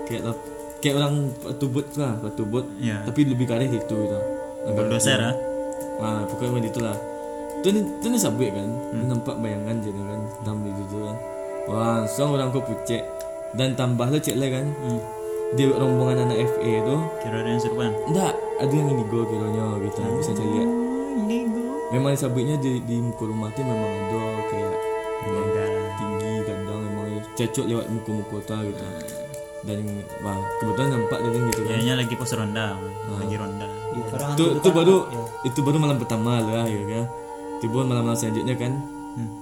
kayak 0.04 0.22
kayak 0.84 0.94
orang 1.00 1.32
tubut 1.56 1.88
lah, 1.96 2.16
tubut. 2.36 2.68
ya 2.76 3.00
Tapi 3.08 3.20
lebih 3.24 3.48
ke 3.48 3.52
arah 3.56 3.64
itu 3.64 3.80
gitu. 3.80 4.18
Agak 4.68 4.84
doser 4.92 5.20
ah 5.20 5.34
Ah, 5.94 6.26
pokoknya 6.28 6.60
macam 6.60 6.68
itulah. 6.68 6.96
Tu 7.64 7.72
ni 7.72 7.80
tu 8.04 8.12
ni 8.12 8.20
sabit 8.20 8.52
kan. 8.52 8.68
Dia 8.92 9.08
nampak 9.08 9.40
bayangan 9.40 9.80
je 9.80 9.88
kan 9.88 10.20
dalam 10.44 10.58
di 10.68 10.70
situ 10.76 11.00
kan. 11.00 11.16
Wah, 11.64 12.04
langsung 12.04 12.36
orang 12.36 12.52
kau 12.52 12.60
pucet. 12.60 13.00
dan 13.56 13.72
tambah 13.72 14.10
lo 14.10 14.20
cek 14.20 14.36
lah 14.36 14.52
kan? 14.52 14.66
Dia 15.56 15.72
rombongan 15.72 16.28
anak 16.28 16.44
FA 16.44 16.72
tu. 16.84 16.96
Kira 17.24 17.40
ada 17.40 17.48
yang 17.48 17.62
seruan 17.62 17.96
enggak 18.04 18.36
ada 18.36 18.72
yang 18.74 18.92
indigo 18.92 19.24
kiranya 19.24 19.64
gitu. 19.80 20.00
Bisa 20.20 20.32
cari 20.36 20.50
lihat. 20.60 20.70
memang 21.94 22.18
sabitnya 22.18 22.58
di, 22.58 22.82
di 22.84 22.98
muka 22.98 23.22
rumah 23.24 23.48
tu 23.54 23.62
memang 23.62 23.86
ada 23.86 24.22
kayak 24.50 24.74
Benda. 25.24 25.64
tinggi 25.94 26.32
kadang 26.42 26.80
memang 26.84 27.08
cecok 27.38 27.64
lewat 27.64 27.86
muka-muka 27.88 28.36
tu 28.44 28.56
gitu. 28.60 28.84
Dan 29.64 29.78
wah 30.20 30.36
kebetulan 30.60 30.88
nampak 31.00 31.18
dia 31.24 31.40
gitu 31.48 31.60
kan. 31.64 31.70
Kayaknya 31.72 31.94
lagi 31.96 32.14
pos 32.18 32.32
ronda 32.36 32.66
lagi 33.08 33.36
ronda. 33.40 33.68
Ya, 33.94 34.04
itu 34.36 34.44
itu 34.58 34.68
kan, 34.68 34.76
baru 34.76 34.96
ya. 35.08 35.22
itu 35.48 35.58
baru 35.64 35.76
malam 35.80 35.96
pertama 35.96 36.42
lah 36.44 36.68
ya 36.68 36.82
kan 36.84 37.23
tiba 37.64 37.80
malam-malam 37.80 38.12
selanjutnya 38.14 38.54
kan? 38.54 38.72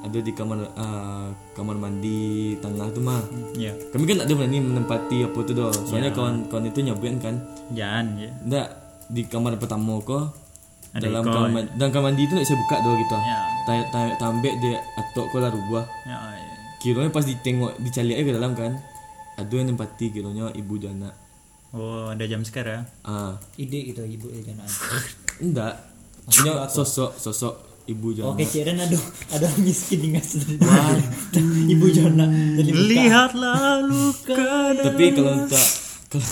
Ada 0.04 0.20
di 0.20 0.36
kamar 0.36 0.68
ah, 0.76 1.32
kamar 1.56 1.74
mandi 1.74 2.52
tengah 2.60 2.92
tu 2.92 3.00
mah 3.00 3.24
ya. 3.56 3.72
Kami 3.90 4.04
kan 4.04 4.20
tak 4.20 4.26
ada 4.28 4.34
berani 4.36 4.60
menempati 4.60 5.24
apa 5.24 5.38
tu 5.42 5.52
dah 5.52 5.72
soalnya 5.72 6.12
kawan 6.12 6.44
kawan 6.46 6.68
itu 6.68 6.84
nyabuin 6.84 7.16
kan? 7.18 7.40
Jangan 7.72 8.20
ya. 8.20 8.30
Enggak 8.44 8.68
di 9.08 9.24
kamar 9.24 9.56
pertama 9.56 9.96
ko 10.04 10.28
Ada 10.92 11.08
dalam 11.08 11.24
ikon. 11.24 11.32
kamar 11.32 11.48
mandi, 11.50 11.70
dalam 11.74 11.90
kamar 11.90 12.04
mandi 12.12 12.22
tu 12.28 12.34
nak 12.36 12.44
saya 12.44 12.58
buka 12.60 12.76
dah 12.78 12.94
gitu 12.94 13.16
ya. 13.16 13.38
Ta- 13.64 13.88
ta- 13.88 14.16
tambek 14.20 14.54
dia 14.60 14.76
atok 14.94 15.26
ko 15.32 15.36
lah 15.40 15.48
rubah 15.48 15.84
ya, 16.04 16.16
ya. 16.20 16.52
kiranya 16.78 17.08
pas 17.08 17.24
ditengok 17.24 17.72
dicari 17.80 18.12
ke 18.12 18.28
dalam 18.30 18.52
kan? 18.52 18.76
Ada 19.40 19.52
yang 19.56 19.72
nempati 19.72 20.12
kiranya 20.12 20.52
ibu 20.52 20.76
dan 20.76 21.00
anak. 21.00 21.14
Oh 21.72 22.12
ada 22.12 22.28
jam 22.28 22.44
sekarang 22.44 22.84
ah. 23.08 23.40
Ide 23.56 23.88
gitu 23.88 24.04
ibu 24.04 24.28
ya 24.28 24.44
jangan 24.44 24.68
enggak 25.40 25.74
maksudnya 26.28 26.68
sosok 26.68 27.16
sosok 27.16 27.71
ibu 27.84 28.14
dan 28.14 28.30
Oke, 28.30 28.44
kira 28.46 28.72
ada 28.72 28.98
ada 29.32 29.48
miskin 29.58 29.98
di 29.98 30.08
ngas 30.14 30.38
Ibu 31.72 31.86
Jona 31.90 32.26
jadi 32.54 32.70
buka. 32.70 32.86
lihatlah 32.86 33.82
luka 33.82 34.74
tapi 34.78 35.04
kalau 35.12 35.46
tak 35.50 35.66
kalau 36.12 36.26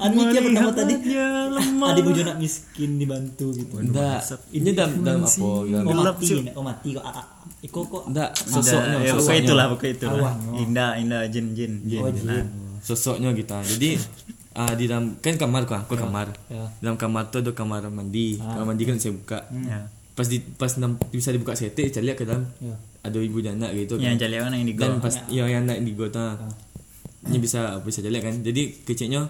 Anu 0.00 0.14
mikir 0.16 0.40
pertama 0.40 0.72
tadi. 0.72 0.94
Dia 1.04 1.52
ada 1.52 1.98
Ibu 2.00 2.10
Jona 2.16 2.32
miskin 2.40 2.96
dibantu 2.96 3.52
gitu. 3.52 3.74
enggak 3.76 4.24
ini 4.50 4.72
dalam 4.72 5.04
dalam 5.04 5.22
apa? 5.28 5.36
dalam 5.68 5.84
Oh 5.84 6.00
mati, 6.00 6.34
oh 6.56 6.64
mati 6.64 6.88
kok. 6.96 7.04
Ah, 7.04 7.20
ah. 7.20 7.26
Iko 7.60 7.80
kok. 7.84 8.02
Enggak 8.08 8.30
sosoknya 8.32 8.96
ya, 9.04 9.12
pokoknya 9.12 9.20
sosoknya. 9.20 9.44
itulah 9.44 9.64
pokoknya 9.68 9.92
itulah. 9.92 10.32
Oh. 10.32 10.56
indah 10.56 10.90
indah 10.96 11.22
jin 11.28 11.46
jin. 11.52 11.72
Jin, 11.84 12.00
Oh, 12.00 12.08
Nah, 12.08 12.44
sosoknya 12.80 13.28
kita. 13.36 13.60
Jadi 13.60 13.90
ah 14.60 14.72
di 14.76 14.84
dalam 14.84 15.16
kan 15.24 15.40
kamar 15.40 15.64
kan 15.64 15.88
aku 15.88 15.96
kamar. 15.96 16.36
Ya. 16.52 16.68
dalam 16.84 17.00
kamar 17.00 17.32
tuh 17.32 17.40
ada 17.40 17.56
kamar 17.56 17.88
mandi. 17.88 18.36
Kamar 18.36 18.68
mandi 18.68 18.84
kan 18.84 19.00
saya 19.00 19.16
buka. 19.16 19.48
Ya. 19.48 19.88
Pas 20.12 20.28
di 20.28 20.36
pas 20.42 20.68
nam, 20.76 21.00
bisa 21.08 21.32
dibuka 21.32 21.56
setek 21.56 21.88
saya 21.88 22.04
lihat 22.04 22.20
ke 22.20 22.28
dalam 22.28 22.44
Ya. 22.60 22.76
ada 23.00 23.16
ibu 23.16 23.40
dan 23.40 23.56
anak 23.56 23.72
gitu 23.72 23.96
yang 23.96 24.20
kan. 24.20 24.28
jali 24.28 24.36
mana 24.36 24.54
yang 24.60 24.68
di 24.68 24.74
dan 24.76 25.00
pas 25.00 25.14
ya. 25.32 25.48
yang 25.48 25.64
anak 25.64 25.80
di 25.80 25.92
gota 25.96 26.36
ini 27.24 27.38
bisa 27.40 27.80
bisa 27.80 28.04
jalan 28.04 28.20
kan. 28.20 28.34
Jadi 28.44 28.84
kecilnya 28.84 29.24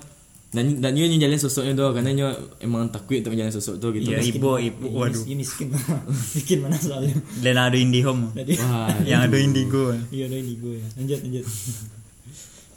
dan 0.50 0.82
dan 0.82 0.98
nyo 0.98 1.06
jalan 1.06 1.38
sosoknya 1.38 1.78
doh 1.78 1.94
karena 1.94 2.10
nyo 2.10 2.28
emang 2.58 2.90
takut 2.90 3.22
untuk 3.22 3.38
jalan 3.38 3.54
sosok 3.54 3.78
tuh 3.78 3.94
gitu 3.94 4.10
ya 4.10 4.18
ibu 4.18 4.58
ibu 4.58 4.86
waduh. 4.98 5.22
Ini 5.22 5.38
miskin. 5.38 5.70
miskin 6.34 6.58
mana 6.58 6.74
soalnya. 6.74 7.14
dan 7.38 7.54
ada 7.54 7.78
IndiHome 7.78 8.34
Jadi 8.34 8.58
wah 8.58 8.90
yang 9.06 9.22
ada 9.30 9.36
Indigo. 9.38 9.94
Iya 10.10 10.26
ada 10.26 10.36
ini 10.42 10.58
gue 10.58 10.74
ya. 10.82 10.86
Lanjut 10.98 11.18
lanjut. 11.22 11.44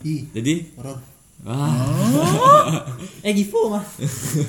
ih 0.03 0.21
jadi 0.35 0.53
horor 0.77 0.99
wah 1.43 1.71
Eh 3.27 3.31
Gifu 3.31 3.71
mah. 3.71 3.83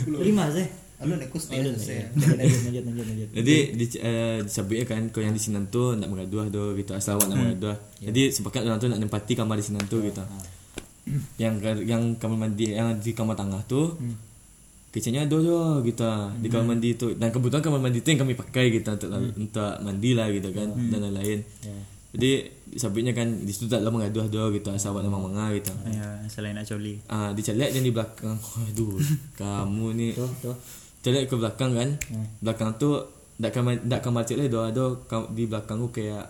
Lima 0.09 0.51
sih. 0.51 0.67
Aduh 0.95 1.19
nek 1.19 1.29
kus 1.29 1.51
Lanjut 1.51 1.75
saya. 1.77 2.07
lanjut 2.15 2.39
lanjut 2.39 2.61
lanjut 2.65 2.83
lanjut. 2.87 3.07
lanjut. 3.07 3.29
Jadi 3.35 3.57
di 3.75 3.85
uh, 3.99 4.39
disabik 4.43 4.87
kan 4.87 5.03
kau 5.11 5.21
yang 5.21 5.35
di 5.35 5.43
Sinan 5.43 5.67
tu 5.69 5.93
nak 5.95 6.07
mengaduh 6.07 6.47
doh 6.49 6.73
gitu 6.75 6.95
asal 6.95 7.19
awak 7.19 7.29
nak 7.31 7.39
mengaduh. 7.39 7.77
Jadi 7.99 8.31
sepakat 8.31 8.63
orang 8.63 8.79
tu 8.79 8.87
nak 8.87 8.99
nempati 8.99 9.35
kamar 9.35 9.59
di 9.59 9.65
Sinan 9.67 9.85
tu 9.87 9.99
gitu. 10.01 10.23
yang 11.37 11.61
yang 11.85 12.17
kamar 12.17 12.49
mandi 12.49 12.73
yang 12.73 12.97
di 12.97 13.13
kamar 13.13 13.37
tengah 13.37 13.61
tu 13.69 13.93
kecilnya 14.89 15.27
ada 15.29 15.37
je 15.37 15.59
gitu 15.85 16.07
di 16.41 16.49
kamar 16.49 16.73
mandi 16.73 16.95
tu 16.95 17.13
dan 17.13 17.29
kebetulan 17.29 17.61
kamar 17.61 17.81
mandi 17.83 17.99
tu 18.01 18.09
yang 18.09 18.25
kami 18.25 18.33
pakai 18.33 18.73
gitu 18.73 18.89
untuk 18.89 19.11
untuk 19.37 19.73
mandi 19.83 20.11
lah 20.15 20.31
gitu 20.31 20.49
kan 20.55 20.71
dan 20.73 20.99
lain-lain. 21.05 21.43
Jadi 22.15 22.47
sabitnya 22.75 23.11
kan 23.11 23.27
di 23.27 23.51
situ 23.51 23.67
tak 23.67 23.83
lama 23.83 23.99
mengaduh 23.99 24.27
doh 24.27 24.47
gitu 24.49 24.71
asal 24.71 24.91
awak 24.91 25.03
nak 25.03 25.13
manga 25.13 25.51
gitu. 25.51 25.71
ya 25.85 26.23
selain 26.27 26.55
nak 26.55 26.63
coli 26.63 26.99
Ah 27.07 27.31
dicari 27.31 27.59
yang 27.61 27.83
di 27.83 27.91
belakang. 27.91 28.39
Waduh, 28.55 28.99
kamu 29.35 29.87
ni 29.93 30.09
Tuh 30.11 30.31
tuh. 30.41 30.55
Cari 31.01 31.27
ke 31.27 31.35
belakang 31.35 31.71
kan 31.71 31.91
Belakang 32.41 32.71
tu 32.77 32.97
Tak 33.35 33.51
kamar 33.51 33.77
Tak 33.83 34.01
kamar 34.01 34.23
cik 34.23 34.39
lah 34.39 34.47
Ada 34.47 34.61
ada 34.71 34.85
kam- 35.05 35.31
Di 35.31 35.45
belakang 35.45 35.77
tu 35.79 35.93
kayak 35.93 36.25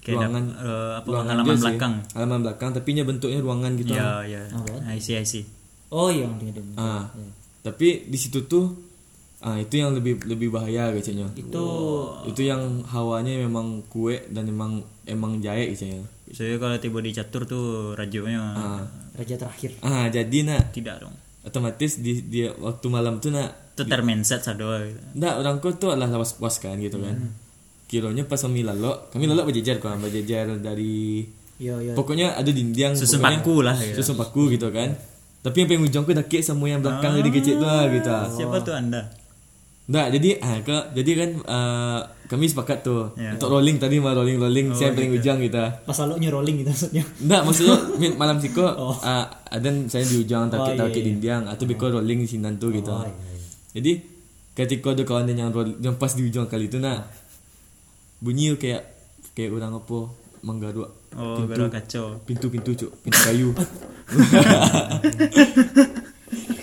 Kayak 0.00 0.16
Ruangan 0.20 0.44
ada, 0.50 0.60
eh, 0.60 0.92
apa, 0.94 1.06
ruangan 1.06 1.34
halaman 1.34 1.46
dia 1.46 1.54
sih. 1.54 1.62
belakang. 1.62 1.94
Halaman 2.12 2.38
belakang 2.42 2.70
Tapi 2.72 2.88
nya 2.90 3.02
bentuknya 3.02 3.38
ruangan 3.38 3.72
gitu 3.74 3.92
ya 3.92 4.20
ya 4.22 4.42
I 4.86 4.98
see 4.98 5.14
I 5.14 5.24
see 5.24 5.44
Oh 5.88 6.06
iya 6.06 6.22
yang 6.22 6.36
tinggal 6.36 6.60
di 6.60 6.76
ah. 6.76 7.08
Tapi 7.60 7.88
di 8.06 8.18
situ 8.18 8.44
tuh 8.44 8.76
ah 9.40 9.56
Itu 9.56 9.74
yang 9.74 9.92
lebih 9.92 10.20
lebih 10.22 10.48
bahaya 10.50 10.88
kayaknya 10.90 11.24
Itu 11.32 11.64
Itu 12.26 12.42
yang 12.42 12.60
hawanya 12.84 13.40
memang 13.40 13.80
kue 13.86 14.20
Dan 14.26 14.46
memang 14.46 14.84
Emang 15.10 15.42
jahit 15.42 15.74
kayaknya 15.74 16.06
saya 16.30 16.54
kalau 16.56 16.78
tiba 16.78 17.02
di 17.02 17.10
catur 17.10 17.42
tuh 17.42 17.92
radionya 17.98 18.38
ah. 18.38 18.82
raja 19.18 19.34
terakhir. 19.34 19.74
ah 19.82 20.06
jadi 20.06 20.46
nak 20.46 20.70
tidak 20.70 21.02
dong 21.02 21.14
Otomatis 21.40 21.98
di, 21.98 22.22
di 22.22 22.44
waktu 22.46 22.86
malam 22.86 23.18
tu 23.18 23.32
nak 23.32 23.72
itu 23.72 23.88
termenset 23.88 24.44
sado 24.44 24.76
gitu. 24.76 25.00
Nggak, 25.16 25.34
orang 25.40 25.56
kau 25.56 25.72
tu 25.72 25.88
adalah 25.88 26.20
was 26.20 26.36
was 26.36 26.60
kan 26.60 26.76
gitu 26.76 27.00
kan. 27.00 27.16
Kiranya 27.88 28.28
pas 28.28 28.36
kami 28.36 28.60
lalok, 28.60 29.08
kami 29.08 29.24
lalok 29.24 29.48
berjejer 29.48 29.80
kan, 29.80 29.96
berjejer 29.96 30.60
dari 30.60 31.24
Yo 31.56 31.80
yo. 31.80 31.96
pokoknya 31.96 32.36
ada 32.36 32.46
dinding 32.52 32.92
Susun 32.92 33.24
pokoknya- 33.24 33.40
paku 33.40 33.56
lah, 33.64 33.76
gitu. 33.80 34.04
Susun 34.04 34.16
paku 34.20 34.42
gitu 34.52 34.68
kan. 34.68 34.92
Tapi 35.40 35.64
yang 35.64 35.68
paling 35.72 35.84
ujung 35.88 36.04
aku 36.04 36.12
dakik 36.12 36.44
sama 36.44 36.68
yang 36.68 36.84
belakang 36.84 37.16
jadi 37.16 37.30
kecil 37.32 37.54
tu 37.56 37.64
lah 37.64 37.88
gitu. 37.88 38.12
siapa 38.36 38.56
tuh 38.60 38.76
anda 38.76 39.00
Nggak, 39.90 40.06
jadi 40.14 40.28
ah 40.38 40.54
ke, 40.62 40.76
jadi 40.94 41.10
kan 41.18 41.30
ah, 41.50 42.00
kami 42.30 42.46
sepakat 42.46 42.86
tuh 42.86 43.10
Ya. 43.18 43.34
untuk 43.34 43.50
rolling 43.50 43.82
tadi 43.82 43.98
mah 43.98 44.14
rolling 44.14 44.38
rolling 44.38 44.70
saya 44.70 44.94
yang 44.94 45.02
paling 45.02 45.18
ujung 45.18 45.38
gitu. 45.42 45.58
Pas 45.82 45.98
lalu 46.06 46.30
rolling 46.30 46.56
gitu 46.62 46.70
maksudnya. 46.70 47.02
Enggak, 47.18 47.42
maksudnya 47.42 47.74
malam 48.22 48.38
siko 48.38 48.62
ah, 49.02 49.26
ada 49.50 49.68
saya 49.90 50.06
di 50.06 50.22
ujung 50.22 50.46
takik 50.46 50.78
iya, 50.78 50.86
takik 50.86 51.02
dinding 51.02 51.42
atau 51.50 51.64
biko 51.66 51.90
rolling 51.90 52.22
di 52.22 52.28
sinan 52.30 52.54
tuh 52.62 52.70
gitu. 52.70 52.94
Jadi 53.74 53.98
ketika 54.54 54.94
ada 54.94 55.02
kawan 55.02 55.26
yang 55.34 55.50
roll, 55.50 55.74
yang 55.82 55.98
pas 55.98 56.14
di 56.14 56.22
ujung 56.22 56.46
kali 56.46 56.70
itu 56.70 56.78
nak 56.78 57.10
bunyi 58.22 58.54
kayak 58.54 58.86
kayak 59.34 59.50
orang 59.50 59.74
apa 59.74 59.98
menggaruk 60.46 60.90
oh 61.18 61.42
baru 61.50 61.66
kacau 61.66 62.22
pintu-pintu 62.22 62.78
cuk, 62.78 62.94
pintu 63.02 63.18
kayu. 63.26 63.50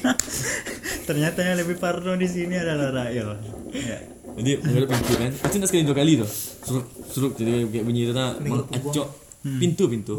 ternyata 1.08 1.40
yang 1.40 1.56
lebih 1.56 1.80
parno 1.80 2.20
di 2.20 2.28
sini 2.28 2.60
adalah 2.60 2.92
Rael 2.92 3.40
ya 3.72 4.00
Jadi 4.38 4.52
menggaruk 4.62 4.90
pintu 4.92 5.14
kan. 5.18 5.32
Itu 5.34 5.56
nak 5.58 5.68
sekali 5.72 5.84
dua 5.88 5.98
kali 5.98 6.12
tuh. 6.22 6.30
Suruk 6.68 6.86
suruk 7.10 7.32
jadi 7.40 7.66
kayak 7.72 7.86
bunyi 7.88 8.02
itu 8.06 8.14
nak 8.14 8.38
mengacok 8.44 9.08
pintu-pintu. 9.42 10.14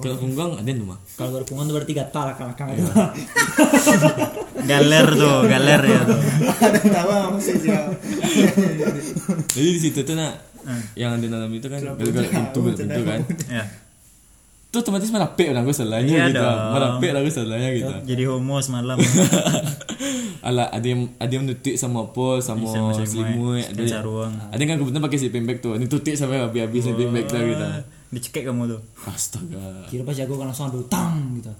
Kalau 0.00 0.16
punggung 0.16 0.56
ada 0.56 0.70
di 0.70 0.80
rumah. 0.80 0.96
Kalau 1.18 1.36
berhubungan 1.36 1.68
tuh 1.68 1.74
berarti 1.76 1.92
gatal 1.92 2.26
kakak 2.32 2.80
itu. 2.80 2.92
galer 4.70 5.06
tuh 5.14 5.36
galer 5.46 5.82
ya 5.84 6.00
tuh 6.08 6.20
Ada 6.64 6.80
tawa 6.88 7.16
masih 7.36 7.56
siapa. 7.60 7.92
Jadi 9.52 9.68
di 9.68 9.80
situ 9.82 10.00
tuh 10.00 10.16
nak 10.16 10.32
yang 10.96 11.20
ada 11.20 11.26
dalam 11.28 11.50
itu 11.52 11.66
kan 11.68 11.80
garuk 11.82 12.24
pintu 12.24 12.58
pintu 12.72 13.00
kan. 13.04 13.20
Tuh 14.76 14.84
otomatis 14.84 15.08
merapik 15.08 15.48
orang 15.48 15.64
gue 15.64 15.72
salahnya 15.72 16.12
Iya 16.12 16.24
gitu. 16.28 16.36
dong. 16.38 16.58
Merapik 16.68 17.10
lah 17.10 17.20
gue 17.22 17.32
salahnya 17.32 17.68
gitu. 17.72 17.92
jadi 18.04 18.22
homo 18.28 18.60
semalam 18.60 19.00
Alah 20.42 20.68
ada 20.68 20.84
yang 20.84 21.08
ada 21.16 21.32
yang 21.32 21.44
nutik 21.44 21.74
sama 21.74 22.04
apa 22.04 22.38
sama 22.38 22.68
Sama 22.68 22.92
selimut, 22.94 23.08
selimut 23.08 23.64
ada 23.64 23.82
ada 24.46 24.60
yang 24.60 24.68
kan 24.68 24.76
kebetulan 24.78 25.02
pakai 25.02 25.18
sleeping 25.18 25.44
bag 25.44 25.58
tuh 25.58 25.74
ini 25.74 25.86
tutik 25.86 26.14
sampai 26.14 26.38
habis-habis 26.38 26.80
sleeping 26.84 27.10
bag 27.10 27.26
tuh 27.26 27.40
gitu 27.40 27.66
dicekek 28.06 28.44
kamu 28.44 28.68
tuh 28.68 28.80
astaga 29.04 29.88
Kira 29.88 30.04
pas 30.04 30.14
jago 30.14 30.36
kan 30.36 30.46
langsung 30.46 30.68
aduh 30.68 30.86
tang 30.86 31.34
gitu. 31.34 31.50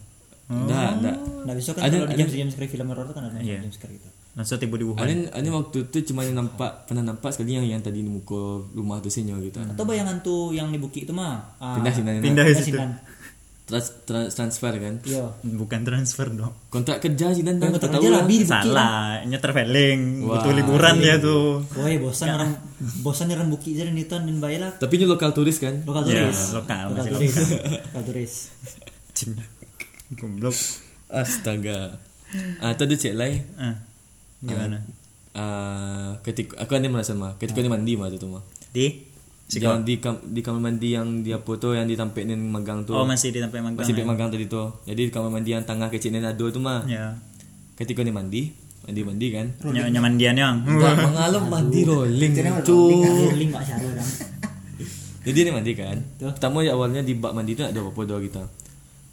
enggak 0.47 0.91
enggak 0.95 1.17
Nah 1.43 1.53
besok 1.53 1.75
kan 1.75 1.83
Ada- 1.85 2.07
kalau 2.07 2.15
ada- 2.15 2.31
jam 2.31 2.49
scare 2.49 2.69
film 2.69 2.87
horror 2.87 3.05
tuh 3.05 3.15
kan 3.15 3.25
ada 3.25 3.39
Iya. 3.41 3.59
jam 3.61 3.73
scare 3.73 3.91
gitu. 3.91 4.07
langsung 4.37 4.61
tiba 4.61 4.77
di 4.77 4.85
ada 4.85 4.91
Wuhan 4.93 5.19
ada 5.33 5.49
waktu 5.51 5.79
tuh 5.89 6.03
cuma 6.05 6.21
yang 6.23 6.37
nampak 6.37 6.87
pernah 6.87 7.03
nampak 7.03 7.33
sekali 7.33 7.57
yang 7.57 7.67
yang 7.67 7.81
tadi 7.81 7.99
di 7.99 8.07
muka 8.07 8.37
rumah 8.71 9.01
tuh 9.01 9.09
sinyo 9.09 9.41
gitu 9.41 9.59
Atau 9.59 9.83
bayangan 9.83 10.21
tuh 10.21 10.53
yang 10.53 10.69
di 10.69 10.77
bukit 10.77 11.03
itu 11.03 11.13
mah. 11.13 11.57
ah, 11.57 11.75
pindah 11.75 11.91
sini 11.91 12.21
pindah 12.21 12.45
pindah 12.45 12.63
sinan. 12.63 12.91
Trans, 13.67 13.87
trans, 14.03 14.31
transfer 14.31 14.73
kan? 14.73 15.03
Iya. 15.03 15.35
bukan 15.43 15.83
transfer 15.83 16.31
dong. 16.31 16.55
Kontrak 16.67 16.99
kerja 16.99 17.35
sih 17.35 17.43
dan 17.43 17.59
tak 17.59 17.83
kerja 17.83 18.23
kan. 18.23 18.31
salah 18.47 19.21
nyeter 19.23 19.51
veling 19.51 20.23
Wah. 20.23 20.39
butuh 20.39 20.53
liburan 20.55 20.95
dia 20.97 21.19
tuh. 21.19 21.67
Woi 21.75 21.99
bosan 21.99 22.31
orang 22.31 22.51
bosan 23.05 23.27
orang 23.29 23.47
bukit 23.47 23.75
jadi 23.75 23.91
niton 23.91 24.23
dan 24.23 24.39
baiklah 24.39 24.71
tapi 24.77 24.97
ini 24.97 25.05
lokal 25.05 25.31
turis 25.31 25.59
kan? 25.59 25.83
Lokal 25.83 26.07
Ya, 26.07 26.25
turis. 26.25 26.41
lokal, 26.55 26.83
lokal 26.89 26.95
masih 26.97 27.13
turis. 27.13 27.35
Lokal. 27.37 28.03
Turis. 28.09 28.35
goblok. 30.13 30.59
Astaga. 31.09 31.99
Ah 32.59 32.75
tadi 32.75 32.95
cek 32.95 33.15
lain 33.15 33.39
ah 33.57 33.75
gimana? 34.39 34.83
Ah 35.33 36.19
ketika 36.23 36.59
aku 36.59 36.75
ada 36.75 36.87
merasa 36.87 37.15
mah 37.15 37.35
ketika 37.37 37.59
dia 37.59 37.71
mandi 37.71 37.95
mah 37.95 38.11
tu 38.11 38.19
tuh 38.19 38.31
mah 38.31 38.43
di 38.71 39.06
yang 39.47 39.87
di 39.87 40.03
kam- 40.03 40.23
di 40.27 40.41
kamar 40.43 40.59
mandi 40.59 40.99
yang 40.99 41.23
dia 41.23 41.39
foto 41.39 41.71
yang 41.71 41.87
ditampilin 41.87 42.35
magang 42.51 42.83
tuh 42.83 42.99
oh 42.99 43.07
masih 43.07 43.31
di 43.31 43.39
tempat 43.39 43.63
magang 43.63 43.79
masih 43.79 43.95
ya? 43.95 44.03
magang 44.03 44.29
tadi 44.35 44.51
tuh 44.51 44.83
jadi 44.83 45.07
di 45.07 45.13
kamar 45.15 45.31
mandi 45.31 45.51
yang 45.55 45.63
tengah 45.63 45.87
kecil 45.87 46.11
dan 46.19 46.27
ado 46.35 46.51
tuh 46.51 46.59
mah. 46.59 46.83
Ya. 46.91 47.15
Ketika 47.79 48.03
dia 48.03 48.11
mandi 48.11 48.51
mandi 48.83 49.01
mandi 49.07 49.27
kan? 49.31 49.47
Ny- 49.63 49.91
nyaman 49.95 50.19
dia 50.19 50.31
yang. 50.35 50.67
Enggak 50.67 50.99
mengalami 50.99 51.47
mandi 51.47 51.81
rolling 51.87 52.33
tuh 52.67 52.91
Link 53.39 53.51
Pak 53.55 53.63
Syarul 53.67 53.93
dong. 53.95 54.11
jadi 55.27 55.39
dia 55.47 55.53
mandi 55.55 55.73
kan? 55.79 55.97
Pertama 56.19 56.67
ya 56.67 56.75
awalnya 56.75 57.03
di 57.07 57.15
bak 57.15 57.31
mandi 57.31 57.55
itu 57.55 57.63
ada 57.63 57.79
apa 57.83 58.01
doa 58.03 58.19
kita. 58.19 58.43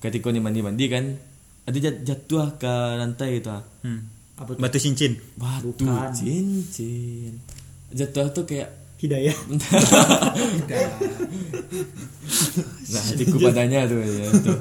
Ketika 0.01 0.33
dia 0.33 0.41
mandi 0.41 0.61
mandi 0.65 0.85
kan 0.89 1.03
ada 1.63 1.77
jat- 1.77 2.01
jatuh 2.01 2.57
ke 2.57 2.73
lantai 2.97 3.37
gitu 3.37 3.53
ah. 3.53 3.61
hmm. 3.85 4.01
batu 4.57 4.77
cincin. 4.81 5.13
Batu 5.37 5.77
cincin. 6.13 7.37
Jatuh 7.93 8.33
tuh 8.33 8.49
kayak 8.49 8.82
Hidayah. 9.03 9.35
nah 12.93 13.01
hatiku 13.03 13.35
padanya 13.35 13.83
tuh 13.83 13.99
ya 13.99 14.31
tuh 14.31 14.57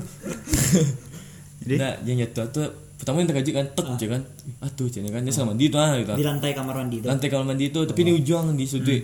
Jadi? 1.63 1.77
nah 1.79 1.95
yang 2.03 2.19
jatuh 2.27 2.51
tuh 2.51 2.67
pertama 2.99 3.23
yang 3.23 3.31
terkejut 3.31 3.55
kan 3.55 3.67
tek 3.71 3.87
aja 3.87 4.07
kan. 4.19 4.23
Ah 4.59 4.71
tuh 4.75 4.91
cina 4.91 5.15
kan 5.15 5.23
dia 5.23 5.31
sama 5.31 5.55
mandi 5.55 5.71
tuh 5.71 5.79
ah 5.79 5.95
gitu. 5.95 6.11
Di 6.19 6.27
lantai 6.27 6.59
kamar 6.59 6.75
mandi 6.75 6.99
itu. 6.99 7.07
lantai 7.07 7.31
kamar 7.31 7.55
mandi 7.55 7.71
itu 7.71 7.81
tapi 7.87 8.03
ini 8.03 8.19
ujung 8.19 8.59
di 8.59 8.67
sudut. 8.67 9.03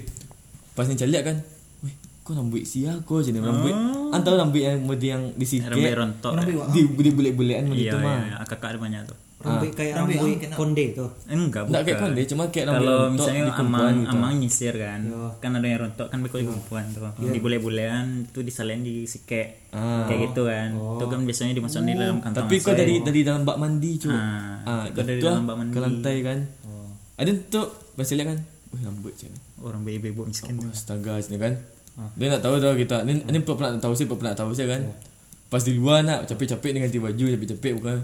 Pas 0.74 0.90
yang 0.90 0.98
kan 0.98 1.36
kok 2.28 2.36
rambut 2.36 2.60
sia 2.62 2.92
kok 3.00 3.24
jadi 3.24 3.40
rambut? 3.40 3.72
Antara 4.08 4.36
rambut 4.38 4.60
yang 4.60 4.76
modi 4.78 5.08
yang 5.08 5.32
di 5.32 5.42
sini 5.42 5.64
rambut 5.64 5.88
rontok 5.90 6.32
di 6.68 6.80
di 6.92 7.08
bulet-buletan 7.08 7.64
iya 7.66 7.88
gitu 7.88 7.96
iya 7.96 8.04
mah 8.04 8.20
iya. 8.20 8.36
Kakak 8.44 8.68
ada 8.68 8.78
banyak 8.78 9.02
tuh 9.02 9.16
Rambut 9.38 9.70
kayak 9.70 9.94
Rambut 9.94 10.18
konde 10.50 10.84
tuh. 10.92 11.08
enggak 11.24 11.62
Enggak 11.64 11.82
kayak 11.84 11.94
bukan. 11.94 12.04
konde 12.04 12.22
cuma 12.26 12.42
kayak 12.48 12.66
rambut 12.66 12.82
kalau 12.82 12.96
rontok 12.98 13.14
misalnya 13.14 13.42
amang 13.54 13.94
gitu. 13.96 14.10
amang 14.10 14.32
nyisir 14.36 14.74
kan 14.74 15.00
kan 15.38 15.50
ada 15.52 15.64
yang 15.64 15.80
rontok 15.80 16.06
kan 16.06 16.18
bekal 16.18 16.38
perempuan 16.42 16.84
tuh 16.90 17.00
di 17.24 17.38
bule-bulean 17.38 18.04
itu 18.26 18.40
disalin 18.42 18.80
di 18.82 18.94
sikek 19.04 19.48
Ah. 19.68 20.04
kayak 20.04 20.32
gitu 20.32 20.42
kan. 20.42 20.72
Itu 20.74 21.04
kan 21.06 21.20
biasanya 21.22 21.52
dimasukkan 21.54 21.86
di 21.86 21.94
dalam 21.94 22.18
kantong 22.18 22.40
tapi 22.42 22.54
kok 22.58 22.74
dari 22.74 22.94
dari 22.98 23.20
dalam 23.22 23.42
bak 23.44 23.56
mandi 23.56 23.90
cuy 23.96 24.10
Ah, 24.10 24.58
ah 24.64 24.84
dari 24.90 25.16
dalam 25.18 25.44
bak 25.44 25.56
mandi. 25.56 25.72
ke 25.72 25.78
lantai 25.78 26.16
kan. 26.20 26.38
Ada 27.14 27.30
tuh 27.46 27.66
lihat 27.94 28.26
kan? 28.26 28.38
Wih 28.68 28.82
rambut 28.82 29.12
cuy 29.14 29.30
orang 29.60 29.80
ibu-ibu 29.82 30.22
miskin 30.24 30.58
astaga 30.66 31.18
sini 31.18 31.38
kan 31.38 31.54
dia 32.14 32.26
nak 32.30 32.40
tahu 32.42 32.62
dah 32.62 32.74
kita 32.78 33.02
ni 33.02 33.18
ni 33.26 33.38
pernah 33.42 33.74
tahu 33.78 33.94
sih 33.94 34.06
pernah 34.06 34.34
tahu 34.34 34.54
sih 34.54 34.66
kan. 34.70 34.82
Pas 35.48 35.64
di 35.64 35.74
luar 35.74 36.04
nak 36.04 36.28
capek-capek 36.28 36.70
dengan 36.76 36.86
ganti 36.86 37.00
baju 37.00 37.24
capek-capek 37.34 37.72
bukan. 37.80 37.96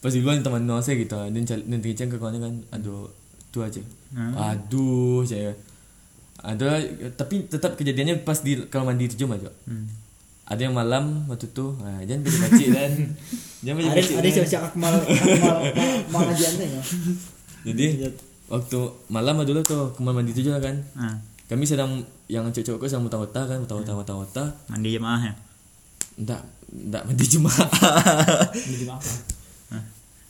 Pas 0.00 0.12
di 0.14 0.20
luar 0.24 0.38
ni 0.38 0.42
teman 0.42 0.64
saya 0.80 0.96
kita 0.96 1.28
dan 1.28 1.42
dan 1.44 1.78
tinggal 1.82 2.06
ke 2.08 2.16
kawan 2.16 2.40
kan. 2.40 2.54
Aduh 2.74 3.12
tu 3.52 3.60
aja. 3.60 3.82
Aduh 4.16 5.22
saya 5.28 5.52
ada 6.42 6.82
tapi 7.14 7.46
tetap 7.46 7.78
kejadiannya 7.78 8.26
pas 8.26 8.42
di 8.42 8.58
kamar 8.66 8.92
mandi 8.92 9.06
tu 9.06 9.30
aja 9.30 9.46
ada 10.42 10.58
yang 10.58 10.74
malam 10.74 11.22
waktu 11.30 11.46
tu 11.54 11.70
ha, 11.80 12.02
jangan 12.02 12.26
beli 12.26 12.38
kacik 12.42 12.68
dan 12.74 12.90
jangan 13.62 13.76
beli 13.78 13.88
Ada 13.88 14.00
kacik 14.02 14.14
ada 14.18 14.26
dan. 14.26 14.34
siap-siap 14.34 14.62
akmal 14.68 14.92
akmal 14.98 15.56
akmal 16.02 16.22
tuh 16.34 16.66
ya. 16.66 16.82
jadi 17.62 17.86
waktu 18.50 18.78
malam 19.06 19.38
dulu 19.46 19.62
tuh 19.62 19.94
kamar 19.94 20.18
mandi 20.18 20.34
tu 20.34 20.42
je 20.42 20.50
kan. 20.50 20.76
Ah 20.98 21.14
kami 21.52 21.68
sedang 21.68 22.00
yang 22.32 22.48
cowok-cowok 22.48 22.88
sedang 22.88 23.04
muta-muta 23.04 23.44
kan 23.44 23.60
muta-muta 23.60 23.92
muta-muta 23.92 24.42
mandi 24.72 24.96
jemaah 24.96 25.20
ya 25.20 25.34
Ndak, 26.12 26.40
ndak 26.92 27.02
mandi 27.08 27.24
jemaah. 27.24 27.68
Mandi 28.52 28.84
apa? 28.84 29.12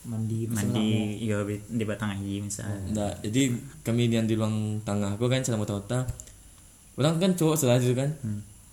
Mandi 0.03 0.39
mandi 0.47 0.91
iya 1.23 1.43
di 1.43 1.59
di 1.59 1.85
batang 1.87 2.15
haji 2.15 2.43
misalnya 2.43 2.79
Ndak, 2.91 3.15
jadi 3.27 3.43
kami 3.83 4.11
yang 4.11 4.27
di 4.31 4.35
ruang 4.39 4.79
tengah 4.87 5.19
aku 5.19 5.27
kan 5.27 5.43
sedang 5.43 5.63
muta-muta. 5.63 6.07
Orang 6.95 7.19
kan 7.19 7.35
cowok 7.35 7.57
selah 7.59 7.83
itu 7.83 7.99
kan. 7.99 8.15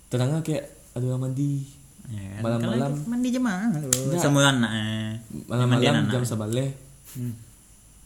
Terangnya 0.10 0.46
kayak 0.46 0.70
ada 0.94 1.06
orang 1.10 1.34
mandi. 1.34 1.66
Ya 2.10 2.22
kan? 2.38 2.42
Malam-malam. 2.46 2.92
Kalau 2.94 3.10
mandi 3.10 3.30
jemaah 3.34 3.66
Enggak. 3.74 4.22
sama 4.22 4.40
anak 4.50 4.72
eh. 4.74 5.12
Malam-malam 5.50 6.10
jam 6.14 6.24
sabale. 6.26 6.78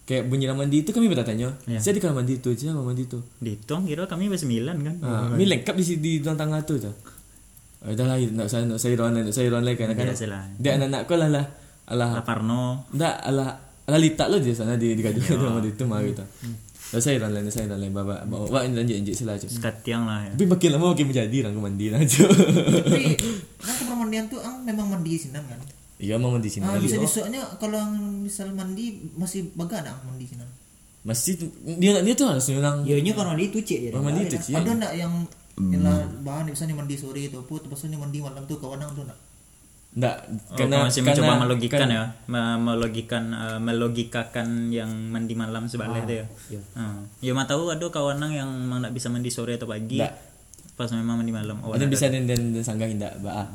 Kayak 0.03 0.27
bunyi 0.27 0.51
orang 0.51 0.67
mandi 0.67 0.83
itu 0.83 0.91
kami 0.91 1.07
bertanya. 1.07 1.55
Ya. 1.63 1.79
Saya 1.79 1.95
di 1.95 2.01
kamar 2.03 2.23
mandi 2.23 2.35
itu 2.35 2.51
aja 2.51 2.75
kamar 2.75 2.91
mandi 2.91 3.03
itu. 3.07 3.19
Dihitung 3.39 3.87
kira 3.87 4.03
kami 4.03 4.27
bersembilan 4.27 4.75
kan. 4.83 4.95
Ah, 4.99 5.31
ini 5.39 5.47
lengkap 5.47 5.75
di 5.79 5.83
di 6.03 6.11
ruang 6.19 6.35
tengah 6.35 6.59
tu 6.67 6.75
tu. 6.75 6.91
Oh, 7.83 7.91
dah 7.91 8.05
lah, 8.07 8.15
nak 8.19 8.47
saya 8.51 8.67
nak 8.67 8.79
saya 8.79 8.95
ruang 8.99 9.15
lain, 9.15 9.27
nak 9.27 9.35
saya 9.35 9.47
ruang 9.47 9.63
lain 9.63 9.75
kan 9.79 9.95
kan. 9.95 10.07
Dia 10.59 10.71
anak-anak 10.75 11.01
kau 11.07 11.15
lah 11.15 11.29
lah. 11.31 11.45
Alah, 11.87 12.19
Lah 12.19 12.23
Parno. 12.23 12.87
Enggak, 12.91 13.15
ala 13.23 13.59
ala 13.83 13.97
litak 13.99 14.27
lo 14.31 14.39
di 14.39 14.55
sana 14.55 14.79
di 14.79 14.95
di 14.95 15.03
gaduh 15.03 15.23
sama 15.23 15.59
di 15.59 15.71
itu 15.71 15.83
mah 15.87 15.99
gitu. 16.03 16.23
Dah 16.93 16.99
saya 16.99 17.19
dan 17.19 17.31
lain 17.31 17.47
saya 17.47 17.71
dan 17.71 17.79
lain 17.79 17.95
baba 17.95 18.27
bawa 18.27 18.47
bawa 18.47 18.59
lanjut 18.67 18.95
lanjut 18.95 19.15
sila 19.15 19.39
aja. 19.39 19.47
Sekatiang 19.47 20.03
lah 20.03 20.27
ya. 20.27 20.31
Tapi 20.35 20.45
makin 20.47 20.69
lama 20.75 20.85
makin 20.91 21.05
menjadi 21.11 21.37
orang 21.47 21.55
mandi 21.59 21.87
lah 21.91 21.99
aja. 22.03 22.23
tapi 22.27 23.03
kan 23.65 23.73
kamar 23.83 23.95
mandian 24.03 24.27
tuh 24.27 24.39
ang 24.43 24.63
memang 24.67 24.87
mandi 24.87 25.15
di 25.15 25.19
sini 25.19 25.39
kan 25.39 25.59
Iya 26.03 26.15
mau 26.17 26.29
mandi 26.29 26.49
sini. 26.49 26.63
ah, 26.63 26.75
bisa 26.75 26.95
lagi. 26.95 27.05
disoknya 27.05 27.41
kalau 27.55 27.79
yang 27.79 27.93
misal 28.19 28.51
mandi 28.51 28.85
masih 29.15 29.47
baga 29.53 29.79
ada 29.79 29.95
mandi 30.03 30.25
sini 30.25 30.43
Masih 31.01 31.35
tu- 31.37 31.51
dia 31.77 31.95
dia 31.97 32.13
tuh 32.13 32.27
harus 32.27 32.43
orang 32.49 32.83
Ya 32.83 32.95
nya 32.97 33.11
kan 33.11 33.27
mandi 33.29 33.47
itu 33.47 33.59
cek 33.59 33.79
ya. 33.81 33.89
mandi 33.93 34.21
itu 34.25 34.35
sih. 34.37 34.51
ada 34.51 34.67
ndak 34.73 34.93
yang 34.93 35.13
yang 35.55 35.81
lah 35.81 35.95
bahan 36.19 36.49
misalnya 36.49 36.73
mandi 36.73 36.95
sore 36.95 37.23
itu 37.23 37.39
put 37.41 37.63
pas 37.63 37.79
ini 37.81 37.95
mandi 37.95 38.19
malam 38.19 38.43
tuh 38.43 38.57
kawan 38.57 38.83
tuh 38.89 39.03
ndak 39.03 39.19
Enggak, 39.93 40.25
Oh, 40.25 40.57
karena 40.57 40.75
kau 40.75 40.83
masih 40.83 40.99
karena- 40.99 41.13
mencoba 41.21 41.33
melogikan 41.39 41.79
kan- 41.79 41.91
ya, 41.93 42.03
Me- 42.25 42.57
melogikan 42.57 43.23
eh, 43.29 43.59
melogikakan 43.61 44.47
yang 44.69 44.89
mandi 44.89 45.33
malam 45.33 45.63
sebalik 45.63 46.01
itu 46.03 46.13
ya. 46.15 46.25
iya. 46.49 46.61
Ah. 46.73 46.97
Ya 47.21 47.31
mah 47.31 47.45
tahu 47.45 47.69
ada 47.69 47.85
kawan 47.87 48.17
yang 48.27 48.49
memang 48.49 48.81
tak 48.81 48.89
bisa 48.91 49.07
mandi 49.07 49.29
sore 49.29 49.53
atau 49.53 49.69
pagi. 49.69 50.01
Nggak. 50.01 50.13
Pas 50.73 50.89
memang 50.89 51.15
mandi 51.15 51.29
malam. 51.29 51.61
Oh, 51.61 51.71
Ada 51.71 51.85
bisa 51.85 52.09
dan 52.09 52.25
dan, 52.25 52.41
sanggah 52.59 52.89
indah 52.89 53.13
ba. 53.19 53.45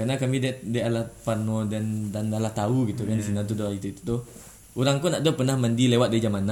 Karena 0.00 0.16
kami 0.16 0.40
dia 0.40 0.56
dia 0.64 0.88
alat 0.88 1.12
pano 1.20 1.68
dan 1.68 2.08
dan 2.08 2.32
adalah 2.32 2.56
tahu 2.56 2.88
gitu 2.88 3.04
kan 3.04 3.20
di 3.20 3.24
sini 3.24 3.44
tuh 3.44 3.52
dari 3.52 3.76
itu 3.76 3.92
itu 3.92 4.00
tuh. 4.00 4.20
Orang 4.80 5.02
pun 5.02 5.12
ada 5.12 5.26
pernah 5.34 5.58
mandi 5.58 5.90
lewat 5.90 6.14
dari 6.14 6.22
jam 6.22 6.32
6 6.38 6.46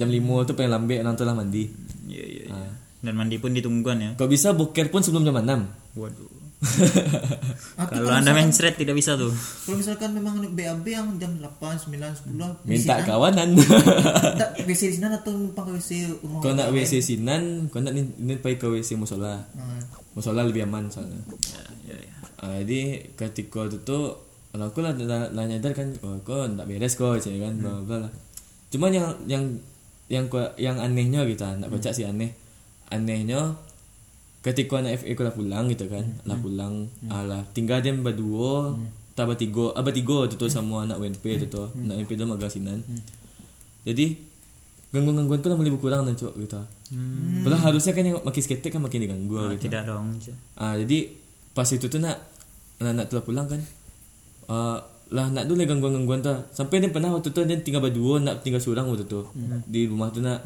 Jam 0.00 0.08
5 0.08 0.48
tuh 0.48 0.54
pengen 0.56 0.72
lambe 0.72 0.96
orang 1.04 1.14
tuh 1.20 1.28
lah 1.28 1.36
mandi 1.36 1.68
Iya, 2.08 2.24
iya, 2.24 2.44
iya. 2.48 2.56
Ah. 2.56 2.72
Dan 3.04 3.14
mandi 3.14 3.36
pun 3.36 3.52
ditungguan 3.52 4.00
ya. 4.00 4.10
Kau 4.16 4.24
bisa 4.24 4.56
boker 4.56 4.88
pun 4.88 5.04
sebelum 5.04 5.28
jam 5.28 5.36
6 5.36 6.00
Waduh. 6.00 6.32
Kalau 7.78 8.10
anda 8.10 8.34
main 8.34 8.50
seret 8.50 8.74
tidak 8.74 8.98
bisa 8.98 9.14
tuh. 9.14 9.30
kalau 9.62 9.78
misalkan 9.78 10.10
memang 10.10 10.42
BAB 10.42 10.86
yang 10.90 11.14
jam 11.22 11.38
8, 11.38 11.54
9, 11.86 12.34
10 12.34 12.66
Minta 12.66 12.98
kawanan 13.06 13.54
Ndak 13.54 14.66
WC 14.66 14.90
di 14.90 14.94
sini 14.98 15.06
atau 15.06 15.38
numpang 15.38 15.70
ke 15.70 15.78
WC 15.78 16.18
rumah 16.18 16.42
Kau 16.42 16.50
nak 16.58 16.74
WC 16.74 16.98
sinan 16.98 17.70
Kau 17.70 17.78
nak 17.78 17.94
ni, 17.94 18.10
ni 18.18 18.34
pergi 18.34 18.58
ke 18.58 18.66
WC 18.66 18.98
musola 18.98 19.46
Nah, 19.54 19.78
Musola 20.18 20.42
lebih 20.42 20.66
aman 20.66 20.90
soalnya. 20.90 21.22
Ya, 21.54 21.94
ya, 21.94 21.96
ya. 22.02 22.14
Ah, 22.42 22.58
Jadi 22.58 23.14
ketika 23.14 23.70
itu 23.70 23.78
tuh 23.86 24.18
Kalau 24.50 24.66
aku 24.66 24.82
lah, 24.82 24.90
lah, 24.98 25.44
nyadar 25.46 25.70
kan 25.70 25.94
Oh 26.02 26.18
kau 26.26 26.42
tak 26.42 26.66
beres 26.66 26.98
kau 26.98 27.14
cik 27.14 27.38
kan 27.38 27.54
bla 27.62 27.78
bla 27.86 28.02
lah 28.02 28.12
Cuman 28.74 28.90
yang 28.90 29.06
yang 29.30 29.44
yang 30.10 30.26
yang 30.58 30.76
anehnya 30.82 31.22
gitu 31.28 31.46
ah, 31.46 31.54
nak 31.54 31.70
baca 31.70 31.94
sih 31.94 32.02
aneh. 32.02 32.34
Anehnya 32.90 33.54
ketika 34.42 34.80
anak 34.80 35.02
FA 35.02 35.10
kau 35.18 35.24
dah 35.26 35.34
pulang 35.34 35.66
gitu 35.68 35.90
kan 35.90 36.04
lah 36.24 36.38
pulang 36.38 36.86
alah 37.10 37.42
tinggal 37.52 37.82
dia 37.82 37.90
berdua 37.92 38.78
tak 39.18 39.34
bertiga 39.34 39.74
ah 39.74 39.82
bertiga 39.82 40.30
tu 40.30 40.38
tu 40.38 40.46
sama 40.46 40.86
anak 40.86 41.02
WNP 41.02 41.42
tu 41.42 41.46
tu 41.50 41.64
anak 41.84 42.06
WNP 42.06 42.14
tu 42.14 42.24
magasinan 42.24 42.78
jadi 43.82 44.14
gangguan-gangguan 44.94 45.42
tu 45.42 45.50
lah 45.50 45.58
boleh 45.58 45.74
berkurang 45.74 46.06
dan 46.06 46.14
cok 46.14 46.34
gitu 46.38 46.60
hmm. 46.92 47.44
Padahal 47.44 47.72
harusnya 47.72 47.92
kan 47.92 48.04
yang 48.04 48.16
makin 48.20 48.42
skater 48.42 48.70
kan 48.70 48.80
makin 48.80 48.98
diganggu 49.04 49.34
Ah, 49.36 49.50
gitu 49.54 49.68
tidak 49.68 49.82
dong. 49.88 50.16
Ah 50.54 50.74
jadi 50.76 50.98
pas 51.52 51.68
itu 51.68 51.86
tuh 51.86 52.00
nak 52.00 52.16
nak, 52.78 52.92
nak 52.94 53.06
telah 53.10 53.22
pulang 53.24 53.46
kan. 53.46 53.60
Ah 54.48 54.78
lah 55.08 55.32
nak 55.32 55.48
dulu 55.48 55.64
gangguan-gangguan 55.64 56.20
tu. 56.20 56.32
Sampai 56.52 56.84
dia 56.84 56.92
pernah 56.92 57.12
waktu 57.12 57.32
tu 57.32 57.40
dia 57.44 57.56
tinggal 57.60 57.80
berdua 57.80 58.20
nak 58.20 58.44
tinggal 58.44 58.60
seorang 58.60 58.88
waktu 58.88 59.08
tu 59.08 59.24
di 59.64 59.88
rumah 59.88 60.12
tu 60.12 60.20
nak. 60.20 60.44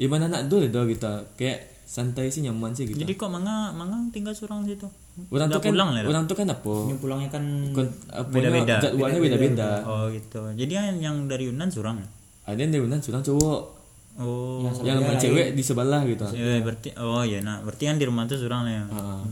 Eh 0.00 0.08
mana 0.08 0.26
nak 0.28 0.48
dulu 0.48 0.66
dah 0.72 0.84
kita 0.88 1.12
kayak 1.36 1.84
santai 1.84 2.32
sih 2.32 2.40
nyaman 2.40 2.72
sih 2.72 2.88
gitu. 2.88 2.96
Jadi 2.96 3.12
kok 3.20 3.28
manga 3.28 3.68
manga 3.76 4.00
tinggal 4.08 4.32
seorang 4.32 4.64
situ. 4.64 4.88
orang 5.28 5.52
tu 5.52 5.60
kan 5.60 5.76
pulang 5.76 5.90
lah. 5.92 6.08
orang 6.08 6.24
tu 6.24 6.32
kan 6.32 6.48
apa? 6.48 6.74
Yang 6.88 7.00
pulangnya 7.04 7.28
kan 7.28 7.44
Kon- 7.76 7.96
apa 8.08 8.32
Beda-beda. 8.32 8.74
Jadwalnya 8.80 9.20
beda-beda. 9.20 9.68
Oh 9.84 10.08
gitu. 10.08 10.40
Jadi 10.56 10.72
yang, 10.72 10.96
yang 11.04 11.16
dari 11.28 11.52
Yunan 11.52 11.68
surang. 11.68 12.00
Ada 12.48 12.56
yang 12.56 12.72
dari 12.72 12.82
Unan 12.82 13.04
seorang 13.04 13.20
cowok. 13.20 13.81
Oh. 14.20 14.60
Yang 14.84 14.98
sama 15.00 15.14
cewek 15.16 15.46
di 15.56 15.62
sebelah 15.64 16.00
gitu. 16.04 16.24
Ya, 16.36 16.60
berarti 16.60 16.88
oh 17.00 17.24
ya 17.24 17.40
nah 17.40 17.64
berarti 17.64 17.88
kan 17.88 17.96
di 17.96 18.04
rumah 18.04 18.28
tuh 18.28 18.36
surang 18.36 18.68
lah 18.68 18.72
ya. 18.72 18.84
Ah. 18.92 19.24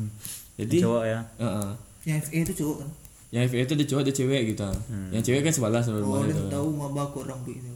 Jadi 0.60 0.76
Cowok 0.80 1.04
ya. 1.08 1.20
ah, 1.40 1.44
ah. 1.44 1.70
yang 2.04 2.20
FA 2.20 2.36
itu 2.44 2.52
cowok 2.64 2.76
kan 2.84 2.90
yang 3.30 3.46
FA 3.46 3.62
itu 3.62 3.74
dia 3.78 3.86
cowok 3.86 4.02
dia 4.10 4.14
cewek 4.14 4.42
gitu. 4.54 4.66
Yang 5.14 5.22
cewek 5.30 5.40
kan 5.46 5.52
sebelah 5.54 5.80
sama 5.84 6.02
rumah 6.02 6.18
oh 6.20 6.26
itu. 6.26 6.34
dia 6.34 6.50
tahu 6.50 6.68
maba 6.74 7.02
kok 7.12 7.24
rambut 7.28 7.54
itu 7.54 7.70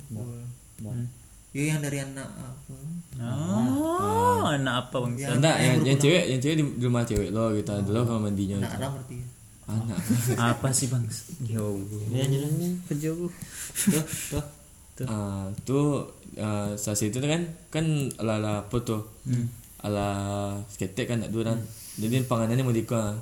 ya 1.54 1.62
yang 1.70 1.80
dari 1.86 2.02
anak 2.02 2.26
apa 2.34 2.74
Oh, 3.14 4.42
anak 4.50 4.90
apa 4.90 5.06
bang? 5.06 5.38
Enggak, 5.38 5.56
yang, 5.62 5.78
yang 5.86 5.98
cewek, 6.02 6.24
yang 6.26 6.40
cewek 6.42 6.56
di 6.58 6.64
rumah 6.82 7.06
cewek 7.06 7.30
lo 7.30 7.54
gitu. 7.54 7.70
Dulu 7.70 8.02
kamar 8.02 8.20
mandinya 8.26 8.58
anak 8.58 8.66
gitu. 8.66 8.74
Adam 8.82 8.90
berarti 8.98 9.16
Anak. 9.64 9.96
apa 10.50 10.68
sih 10.74 10.86
bang? 10.90 11.04
Yo. 11.46 11.78
ya 12.10 12.26
jelas. 12.26 12.52
Kejauh. 12.90 13.30
Tuh, 13.86 14.04
tuh. 14.34 14.44
Ah, 15.04 15.46
tuh 15.64 16.06
ah, 16.36 16.70
saat 16.74 17.02
itu 17.02 17.18
kan 17.18 17.42
kan 17.68 17.82
ala 18.16 18.38
ala 18.38 18.52
apa 18.62 18.76
tuh? 18.80 19.02
ala 19.80 20.08
sketek 20.66 21.06
kan 21.06 21.18
nak 21.20 21.28
dua 21.28 21.44
orang. 21.44 21.60
Jadi 21.94 22.24
panganannya 22.24 22.62
mau 22.62 22.72
dika 22.72 23.12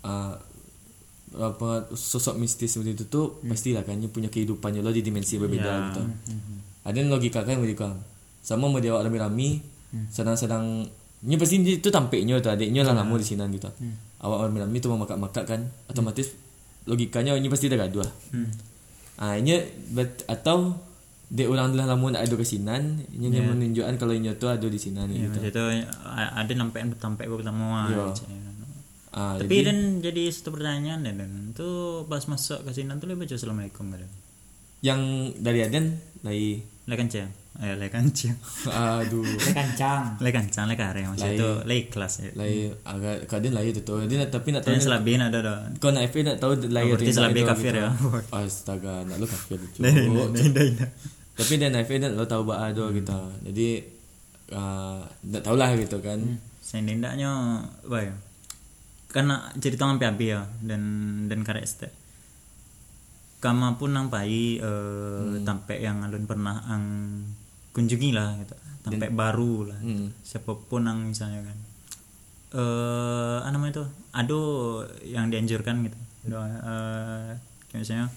Ah, 0.00 0.36
apa 1.34 1.68
sosok 1.90 2.38
mistis 2.38 2.70
seperti 2.70 2.94
itu 2.94 3.04
tuh 3.08 3.42
pastilah 3.42 3.82
kan 3.82 3.98
punya 4.06 4.28
kehidupannya 4.28 4.78
lo 4.78 4.88
di 4.88 5.02
dimensi 5.02 5.34
berbeda 5.36 5.64
Ya. 5.64 5.76
gitu. 5.90 6.02
Ada 6.84 6.96
yang 6.96 7.10
logika 7.10 7.42
kan 7.42 7.56
mau 7.56 7.66
dika 7.66 7.90
sama 8.38 8.68
mau 8.68 8.78
dia 8.78 8.94
rame-rame 8.94 9.58
sedang-sedang 10.08 10.86
ini 11.20 11.34
pasti 11.34 11.56
dia 11.58 11.74
itu 11.74 11.88
tampaknya 11.88 12.36
tuh 12.38 12.52
adiknya 12.52 12.84
lah 12.84 12.94
nggak 12.94 13.08
mau 13.08 13.16
di 13.16 13.24
sini 13.24 13.42
gitu. 13.50 13.66
Awak 14.20 14.38
rame-rame 14.46 14.76
itu 14.76 14.86
mau 14.86 15.00
makan-makan 15.00 15.42
kan 15.42 15.60
otomatis 15.88 16.36
logikanya 16.84 17.34
ini 17.34 17.48
pasti 17.48 17.66
ada 17.66 17.82
gaduh 17.82 18.04
ah 19.16 19.38
ini 19.38 19.62
bet, 19.94 20.26
atau 20.26 20.74
dia 21.30 21.46
ulang 21.50 21.72
adalah 21.72 21.94
lamun 21.94 22.14
ada 22.14 22.30
kesinan 22.34 23.00
ini 23.10 23.30
yeah. 23.30 23.46
menunjukkan 23.46 23.94
kalau 23.98 24.14
ini 24.14 24.30
tuh 24.36 24.50
ada 24.50 24.66
di 24.66 24.78
sini 24.78 25.02
Ya, 25.08 25.26
gitu 25.26 25.38
itu 25.40 25.62
ada 26.14 26.52
nampak 26.54 26.86
gue 27.26 27.38
pertama 27.38 27.90
Iya. 27.90 28.10
aja. 28.10 28.24
ah 29.14 29.34
Tapi 29.38 29.56
dan 29.62 30.02
jadi 30.02 30.30
satu 30.30 30.50
pertanyaan 30.54 31.06
dan, 31.06 31.14
dan 31.22 31.30
tuh 31.54 32.04
pas 32.06 32.22
masuk 32.26 32.66
ke 32.66 32.70
sini 32.74 32.90
tuh 32.98 33.06
lebih 33.06 33.26
baca 33.26 33.34
assalamualaikum 33.34 33.86
kan. 33.94 34.02
yang 34.82 35.00
dari 35.38 35.62
Aden 35.64 35.86
lagi 36.26 36.73
Le 36.84 36.94
kancang, 36.94 37.32
eh 37.58 37.72
le 37.72 37.88
kancang, 37.88 38.36
aduh 38.66 39.24
Dia 39.24 39.56
kancang 39.56 40.20
le 40.20 40.28
kancang 40.28 40.68
le 40.68 40.74
kare 40.74 41.00
maksud 41.02 41.32
itu 41.32 41.50
le 41.64 41.88
kelas 41.88 42.14
ya. 42.18 42.28
lagi 42.34 42.68
agak 42.84 43.24
kadang 43.24 43.56
lagi 43.56 43.72
itu 43.72 43.80
tuh 43.80 44.04
dia 44.04 44.20
nak- 44.20 44.28
tapi 44.28 44.52
nak 44.52 44.62
tahu 44.62 44.76
selabin 44.76 45.16
ada 45.18 45.38
dah. 45.40 45.58
kau 45.78 45.88
nak 45.88 46.04
FA 46.06 46.20
nak 46.22 46.36
tahu 46.36 46.52
lagi 46.68 46.84
Oh, 46.86 46.94
berarti 46.94 47.08
selabih 47.10 47.42
kafir 47.42 47.72
ya. 47.74 47.88
astaga 48.36 49.00
nak 49.02 49.16
lu 49.16 49.24
kafir 49.24 49.56
dah. 49.56 50.88
tapi 51.34 51.52
dia 51.56 51.68
nak 51.68 51.82
FA 51.82 51.94
nak 51.98 52.12
lu 52.12 52.24
tahu 52.26 52.42
bah 52.44 52.68
ada 52.68 52.84
gitu 52.90 53.16
jadi 53.42 53.68
ah, 54.52 55.00
tak 55.24 55.40
tahulah 55.42 55.72
gitu 55.74 55.96
kan 55.98 56.20
Saya 56.60 56.80
tindaknya 56.82 57.32
apa 57.80 57.98
ya? 58.02 58.14
Karena 59.06 59.48
cerita 59.54 59.86
sampai 59.86 60.04
habis 60.06 60.28
ya 60.28 60.42
dan 60.60 60.82
dan 61.24 61.40
karek 61.40 61.62
este. 61.62 61.88
Kama 63.44 63.76
pun 63.76 63.92
nampai 63.92 64.56
eh 64.56 65.20
tampe 65.44 65.76
yang 65.76 66.00
alun 66.00 66.24
pernah 66.24 66.64
ang 66.64 66.84
kunjungi 67.70 68.10
lah 68.10 68.40
gitu. 68.40 68.56
Tampe 68.80 69.12
baru 69.12 69.68
lah. 69.68 69.80
Hmm. 69.80 70.08
Siapa 70.20 70.56
pun 70.56 70.82
ang 70.82 71.04
misalnya 71.04 71.44
kan. 71.44 71.58
Eh 72.54 73.38
apa 73.38 73.52
namanya 73.52 73.72
itu? 73.74 73.84
Ado 74.10 74.40
yang 75.04 75.28
dianjurkan 75.28 75.84
gitu. 75.84 75.98
Doa 76.24 76.48
eh 76.48 77.30
kayak 77.68 77.80
misalnya 77.80 78.08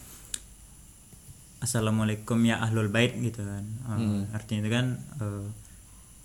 Assalamualaikum 1.57 2.37
ya 2.45 2.61
ahlul 2.61 2.87
bait 2.87 3.17
gitu 3.17 3.41
kan. 3.41 3.65
Eh, 4.23 4.23
Artinya 4.31 4.59
itu 4.61 4.71
kan 4.71 4.85
eh, 5.19 5.45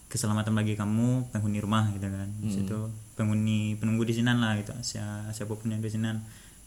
keselamatan 0.06 0.52
bagi 0.52 0.76
kamu 0.76 1.32
penghuni 1.32 1.58
rumah 1.58 1.88
gitu 1.90 2.04
kan. 2.04 2.28
Di 2.38 2.52
situ 2.52 2.78
penghuni 3.16 3.74
penunggu 3.74 4.04
di 4.04 4.12
sinan 4.12 4.38
lah 4.38 4.54
gitu. 4.60 4.76
Sia- 4.84 5.26
siapa 5.32 5.56
pun 5.56 5.72
yang 5.72 5.80
di 5.80 5.88
sinan. 5.88 6.20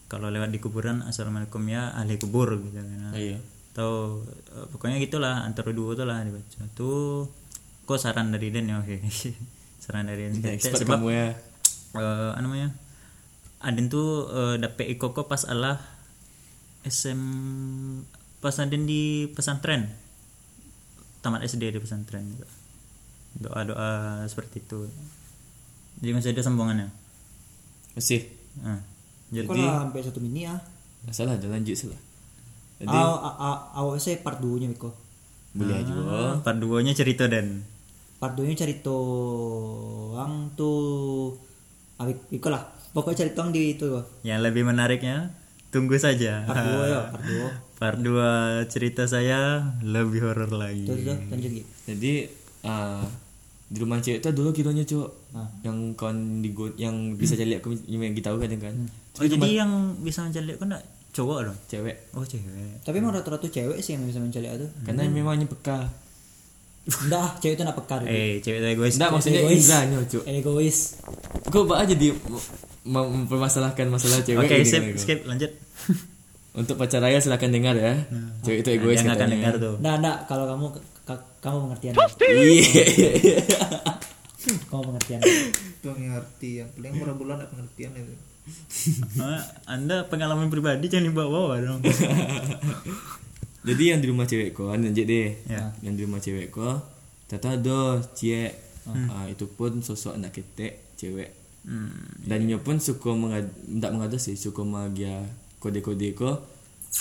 Kalau 0.06 0.30
lewat 0.30 0.54
di 0.54 0.62
kuburan 0.62 1.02
assalamualaikum 1.02 1.66
ya 1.66 1.90
ahli 1.94 2.14
kubur 2.18 2.54
gitu 2.62 2.78
kan. 2.78 3.14
iya 3.18 3.42
Atau 3.74 4.22
eh, 4.54 4.66
pokoknya 4.70 5.02
gitulah 5.02 5.42
antara 5.42 5.74
dua 5.74 5.98
tuh 5.98 6.06
lah 6.06 6.22
dibaca. 6.22 6.62
Tuh 6.78 7.26
kok 7.86 7.98
saran 7.98 8.30
dari 8.30 8.54
Den 8.54 8.70
ya 8.70 8.78
oke. 8.78 9.02
saran 9.82 10.06
dari 10.06 10.30
Den. 10.30 10.42
expert 10.46 10.82
Sebab 10.82 11.02
kamu 11.02 11.08
ya 11.10 11.28
eh 11.96 12.28
apa 12.32 12.40
namanya 12.44 12.68
Aden 13.64 13.88
tuh 13.88 14.28
eh, 14.30 14.56
dapet 14.60 14.92
ikoko 14.92 15.24
pas 15.26 15.48
Allah 15.48 15.80
SM 16.84 17.20
pas 18.44 18.54
Aden 18.60 18.84
di 18.84 19.32
pesantren 19.32 19.90
tamat 21.24 21.42
SD 21.42 21.72
di 21.72 21.80
pesantren 21.80 22.22
juga 22.30 22.48
doa 23.36 23.60
doa 23.64 23.90
seperti 24.28 24.62
itu 24.62 24.86
jadi 26.00 26.12
masih 26.12 26.30
ada 26.36 26.44
sambungannya 26.44 26.88
masih 27.96 28.28
nah, 28.60 28.80
jadi 29.28 29.44
Kok 29.44 29.54
lah 29.54 29.74
sampai 29.82 30.00
satu 30.00 30.18
mini 30.18 30.44
ah 30.44 30.58
Nggak 31.02 31.14
salah 31.14 31.34
ada 31.34 31.46
lanjut 31.46 31.74
salah 31.74 32.00
jadi 32.76 32.92
Aw, 32.92 33.12
a- 33.16 33.38
a- 33.40 33.64
awak 33.74 33.96
saya 33.96 34.20
part 34.20 34.36
2 34.36 34.60
nya 34.60 34.68
Miko. 34.68 34.92
Boleh 35.50 35.80
aja 35.80 35.92
ah, 35.96 36.36
part 36.38 36.60
duanya 36.60 36.92
cerita 36.92 37.24
dan 37.24 37.64
part 38.16 38.36
2 38.36 38.44
nya 38.44 38.52
cerita 38.54 38.92
ang 40.14 40.52
tuh 40.52 41.32
Abik 41.96 42.28
Miko 42.28 42.52
lah. 42.52 42.60
Pokoknya 42.92 43.24
cerita 43.24 43.44
di 43.48 43.72
itu 43.72 43.88
yang 44.20 44.40
lebih 44.40 44.64
menariknya 44.64 45.32
tunggu 45.68 45.96
saja. 45.96 46.44
Part 46.44 46.60
2 46.60 46.84
ya 46.86 47.00
part 47.08 47.24
2 47.24 47.48
part 47.80 47.98
2 47.98 48.68
cerita 48.68 49.08
saya 49.08 49.72
lebih 49.80 50.20
horor 50.22 50.48
lagi. 50.50 50.84
Terus 50.84 51.00
tuh 51.02 51.16
lanjut 51.26 51.50
Gi. 51.50 51.62
jadi 51.88 52.12
ah, 52.60 53.04
di 53.66 53.78
rumah 53.80 53.98
cewek 53.98 54.20
tuh 54.20 54.32
dulu 54.32 54.52
kiranya 54.52 54.84
cok. 54.84 55.08
Ah. 55.32 55.48
yang 55.60 55.92
kawan 55.92 56.40
di 56.40 56.52
go- 56.52 56.76
yang 56.76 57.12
bisa 57.12 57.32
cari 57.32 57.52
aku 57.54 57.72
yang 57.84 58.12
kita 58.12 58.32
kan 58.32 58.52
kan 58.58 58.76
oh, 59.16 59.26
jadi 59.26 59.48
yang 59.56 59.70
bisa 59.98 60.20
mencari 60.20 60.54
kan 60.54 60.68
enggak? 60.68 60.84
Cowok 61.10 61.38
dong 61.48 61.58
cewek. 61.66 61.96
Oh 62.12 62.22
cewek. 62.22 62.84
Tapi 62.84 62.96
emang 62.96 63.16
rata-rata 63.16 63.48
cewek 63.48 63.80
sih 63.80 63.96
yang 63.96 64.04
bisa 64.04 64.20
mencari 64.20 64.46
itu. 64.46 64.68
Karena 64.84 65.08
memangnya 65.08 65.48
peka. 65.48 65.88
Enggak 66.86 67.18
ah, 67.18 67.30
cewek 67.40 67.54
itu 67.56 67.64
nak 67.64 67.74
pekar 67.74 68.00
eh 68.04 68.38
cewek 68.38 68.58
itu 68.60 68.68
egois. 68.70 68.94
Enggak 68.94 69.10
maksudnya 69.10 69.40
egois. 69.42 69.58
Indranya 69.58 69.96
cok 70.06 70.24
egois. 70.28 70.78
Bah 71.66 71.78
aja 71.80 71.94
di 71.96 72.08
mem- 72.86 73.10
mempermasalahkan 73.16 73.86
masalah 73.88 74.22
cewek 74.22 74.44
oke 74.44 74.54
ini 74.54 74.62
skip 74.62 74.82
kan, 74.84 74.94
skip 74.94 75.20
lanjut. 75.24 75.50
Untuk 76.60 76.76
pacar 76.76 77.00
raya 77.00 77.18
silakan 77.18 77.50
dengar 77.50 77.74
ya. 77.74 78.06
Cewek 78.40 78.60
itu 78.62 78.70
egois 78.76 79.00
dia 79.00 79.08
nggak 79.08 79.16
akan 79.16 79.28
katanya. 79.28 79.36
dengar 79.40 79.54
tuh. 79.58 79.74
Nah, 79.80 79.94
nah, 79.98 80.14
kalau 80.24 80.44
kamu 80.46 80.66
ka- 81.04 81.26
kamu 81.40 81.56
pengertian. 81.66 81.94
iya. 82.22 82.84
Kamu 84.68 84.82
pengertian. 84.94 85.20
yang 85.82 86.68
paling 86.70 86.92
murah 86.96 87.16
bulan 87.16 87.36
ada 87.40 87.48
pengertian 87.48 87.92
itu 87.96 88.14
Ah, 88.14 88.35
anda 89.66 90.06
pengalaman 90.06 90.48
pribadi 90.48 90.86
jangan 90.86 91.10
dibawa 91.10 91.58
dong 91.58 91.80
jadi 93.68 93.82
yang 93.94 94.00
di 94.00 94.06
rumah 94.06 94.24
cewek 94.24 94.54
kok 94.54 94.70
lanjut 94.70 95.06
deh 95.06 95.34
Ya. 95.50 95.74
yang 95.82 95.98
di 95.98 96.06
rumah 96.06 96.22
cewek 96.22 96.50
kok 96.50 96.82
tata 97.26 97.58
do 97.58 97.98
cie 98.14 98.64
Ah, 98.86 99.26
itu 99.26 99.50
pun 99.50 99.82
sosok 99.82 100.14
anak 100.14 100.30
ketek 100.30 100.94
cewek 100.94 101.34
hmm. 101.66 102.22
dan 102.22 102.46
dia 102.46 102.54
pun 102.54 102.78
suka 102.78 103.10
mengad 103.10 103.50
tak 103.82 103.90
mengada 103.90 104.14
sih 104.14 104.38
suka 104.38 104.62
magia 104.62 105.26
kode-kode 105.58 106.14
ko 106.14 106.38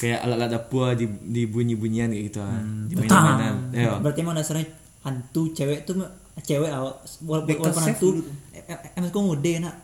kayak 0.02 0.26
alat-alat 0.26 0.50
dapur 0.50 0.98
di, 0.98 1.06
di 1.06 1.46
bunyi-bunyian 1.46 2.10
kayak 2.10 2.26
gitu 2.26 2.42
ah. 2.42 2.58
di 2.90 2.94
mainan-mainan 2.98 3.56
ya 3.70 4.02
Berarti 4.02 4.26
emang 4.26 4.34
dasarnya 4.34 4.66
hantu 5.06 5.54
cewek 5.54 5.86
tuh 5.86 6.02
cewek 6.42 6.74
awak 6.74 6.98
walaupun 7.22 7.54
hantu 7.70 8.08
dulu. 8.18 8.34
eh, 8.58 8.66
eh, 8.66 8.78
emang 8.98 9.14
kau 9.14 9.22
ngode 9.22 9.54
nak. 9.62 9.76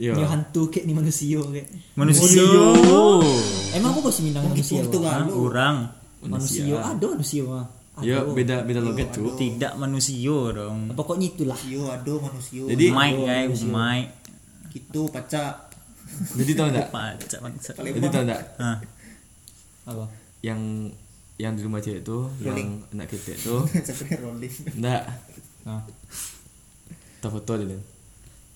Iya. 0.00 0.16
Ini 0.16 0.24
hantu 0.24 0.72
kayak 0.72 0.88
ni 0.88 0.96
manusia 0.96 1.38
kayak. 1.44 1.68
manusia. 1.92 2.40
Oh. 2.88 3.20
Emang 3.76 3.92
aku 3.92 4.08
kok 4.08 4.16
minang 4.24 4.48
manusia. 4.48 4.80
Ah, 5.04 5.28
kurang 5.28 5.76
Manusia. 6.24 6.72
Ada 6.80 7.04
manusia 7.06 7.44
mah. 7.44 7.66
ya 8.00 8.24
beda 8.24 8.64
beda 8.64 8.80
logat 8.80 9.12
cu 9.12 9.28
tidak 9.36 9.76
manusia 9.76 10.32
dong. 10.56 10.88
Pokoknya 10.96 11.28
itulah. 11.28 11.58
yo 11.68 11.84
ado 11.84 12.16
manusia. 12.16 12.64
Jadi- 12.64 12.88
Mike 12.88 13.20
guys 13.20 13.60
Mike 13.60 14.12
gitu 14.72 15.04
pacak. 15.12 15.68
Jadi 16.10 16.50
tau 16.56 16.66
enggak 16.66 16.88
Pacak 16.90 17.38
bangsa 17.38 17.70
jadi 17.76 18.08
tau 18.10 18.22
enggak 18.26 18.42
ah 18.58 18.76
Apa? 19.86 20.04
yang 20.42 20.90
yang 21.38 21.54
di 21.54 21.62
rumah 21.62 21.78
cewek 21.78 22.02
tuh 22.02 22.26
yang 22.42 22.82
anak 22.90 23.06
ketek 23.08 23.38
tuh 23.38 23.62
enggak 24.74 25.06
Nah. 25.62 25.84
tak 27.20 27.30
foto 27.30 27.52
dia. 27.54 27.68
kan 27.70 27.80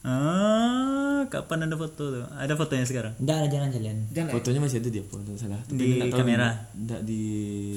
ah 0.05 0.85
kapan 1.27 1.65
ada 1.65 1.75
foto 1.75 2.13
tuh 2.13 2.25
ada 2.31 2.53
fotonya 2.53 2.85
sekarang 2.85 3.17
Enggak 3.17 3.37
ada 3.39 3.49
jalan 3.49 3.69
jalan. 3.71 3.97
jangan 4.11 4.31
fotonya 4.31 4.61
masih 4.61 4.79
ada 4.79 4.89
dia 4.91 5.01
tak 5.03 5.39
salah 5.39 5.61
Di 5.67 5.87
nak 5.97 6.07
tahu 6.07 6.19
kamera? 6.21 6.49
enggak 6.75 7.01
di 7.03 7.21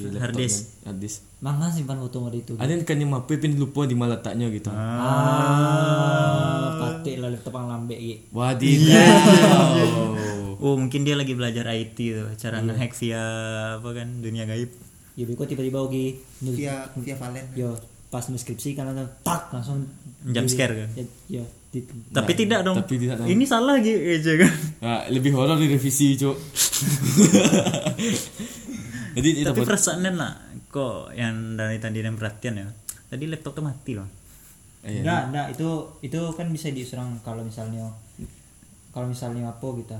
Hard 0.04 0.12
laptop 0.14 0.36
disk? 0.38 0.60
kan. 0.60 0.68
hard 0.86 0.98
disk 1.00 1.18
Mangan 1.38 1.70
simpan 1.70 1.96
foto 1.98 2.16
ngode 2.20 2.38
itu. 2.38 2.52
ada 2.54 2.68
yang 2.68 2.82
kan 2.82 2.96
yang 2.96 3.10
mape 3.10 3.34
pin 3.34 3.52
lupa 3.54 3.80
di 3.82 3.94
mana 3.94 4.14
letaknya 4.14 4.46
gitu 4.50 4.68
Ah, 4.68 5.88
patik 6.76 7.16
lah 7.16 7.28
laptop 7.30 7.54
ang 7.54 7.68
lambe 7.68 7.96
gitu. 7.96 8.20
wadidaw 8.30 9.72
oh 10.62 10.76
mungkin 10.76 11.00
dia 11.02 11.14
lagi 11.14 11.32
belajar 11.32 11.64
IT 11.66 11.96
tuh 11.96 12.28
cara 12.36 12.60
ngehack 12.60 12.92
via 12.94 13.22
apa 13.76 13.88
kan 13.94 14.08
dunia 14.18 14.44
gaib 14.44 14.68
Ya 15.14 15.24
beko 15.24 15.42
tiba-tiba 15.42 15.80
oke 15.80 16.20
via 16.44 16.86
via 16.94 17.16
valen 17.16 17.42
yo 17.52 17.74
pas 18.06 18.22
nulis 18.24 18.38
skripsi 18.38 18.72
kan 18.72 18.86
langsung 18.86 19.08
tak 19.20 19.50
langsung 19.50 19.78
Jump 20.24 20.46
scare 20.46 20.74
kan? 20.76 20.90
ya, 21.26 21.42
di, 21.68 21.84
tapi 22.16 22.32
tidak 22.32 22.64
dong. 22.64 22.80
tapi 22.80 22.96
tidak 22.96 23.20
dong. 23.20 23.28
ini 23.28 23.44
salah 23.44 23.76
gitu 23.76 24.00
aja 24.00 24.32
kan 24.40 24.52
Nah, 24.78 25.10
lebih 25.10 25.34
horor 25.34 25.58
di 25.58 25.66
revisi 25.74 26.14
cuk. 26.14 26.36
Jadi 29.18 29.42
itu 29.42 29.46
tapi 29.50 29.66
perasaannya 29.66 30.10
nak 30.14 30.34
kok 30.70 31.10
yang 31.18 31.58
dari 31.58 31.82
tadi 31.82 31.98
yang 31.98 32.14
perhatian 32.14 32.62
ya. 32.62 32.68
Tadi 33.10 33.26
laptop 33.26 33.58
tuh 33.58 33.64
mati 33.66 33.98
loh. 33.98 34.06
Eh, 34.86 35.02
enggak 35.02 35.34
enggak 35.34 35.46
itu 35.58 35.68
itu 36.06 36.20
kan 36.38 36.46
bisa 36.54 36.70
diserang 36.70 37.18
kalau 37.26 37.42
misalnya 37.42 37.90
kalau 38.94 39.10
misalnya 39.10 39.50
apa 39.50 39.66
gitu. 39.82 39.98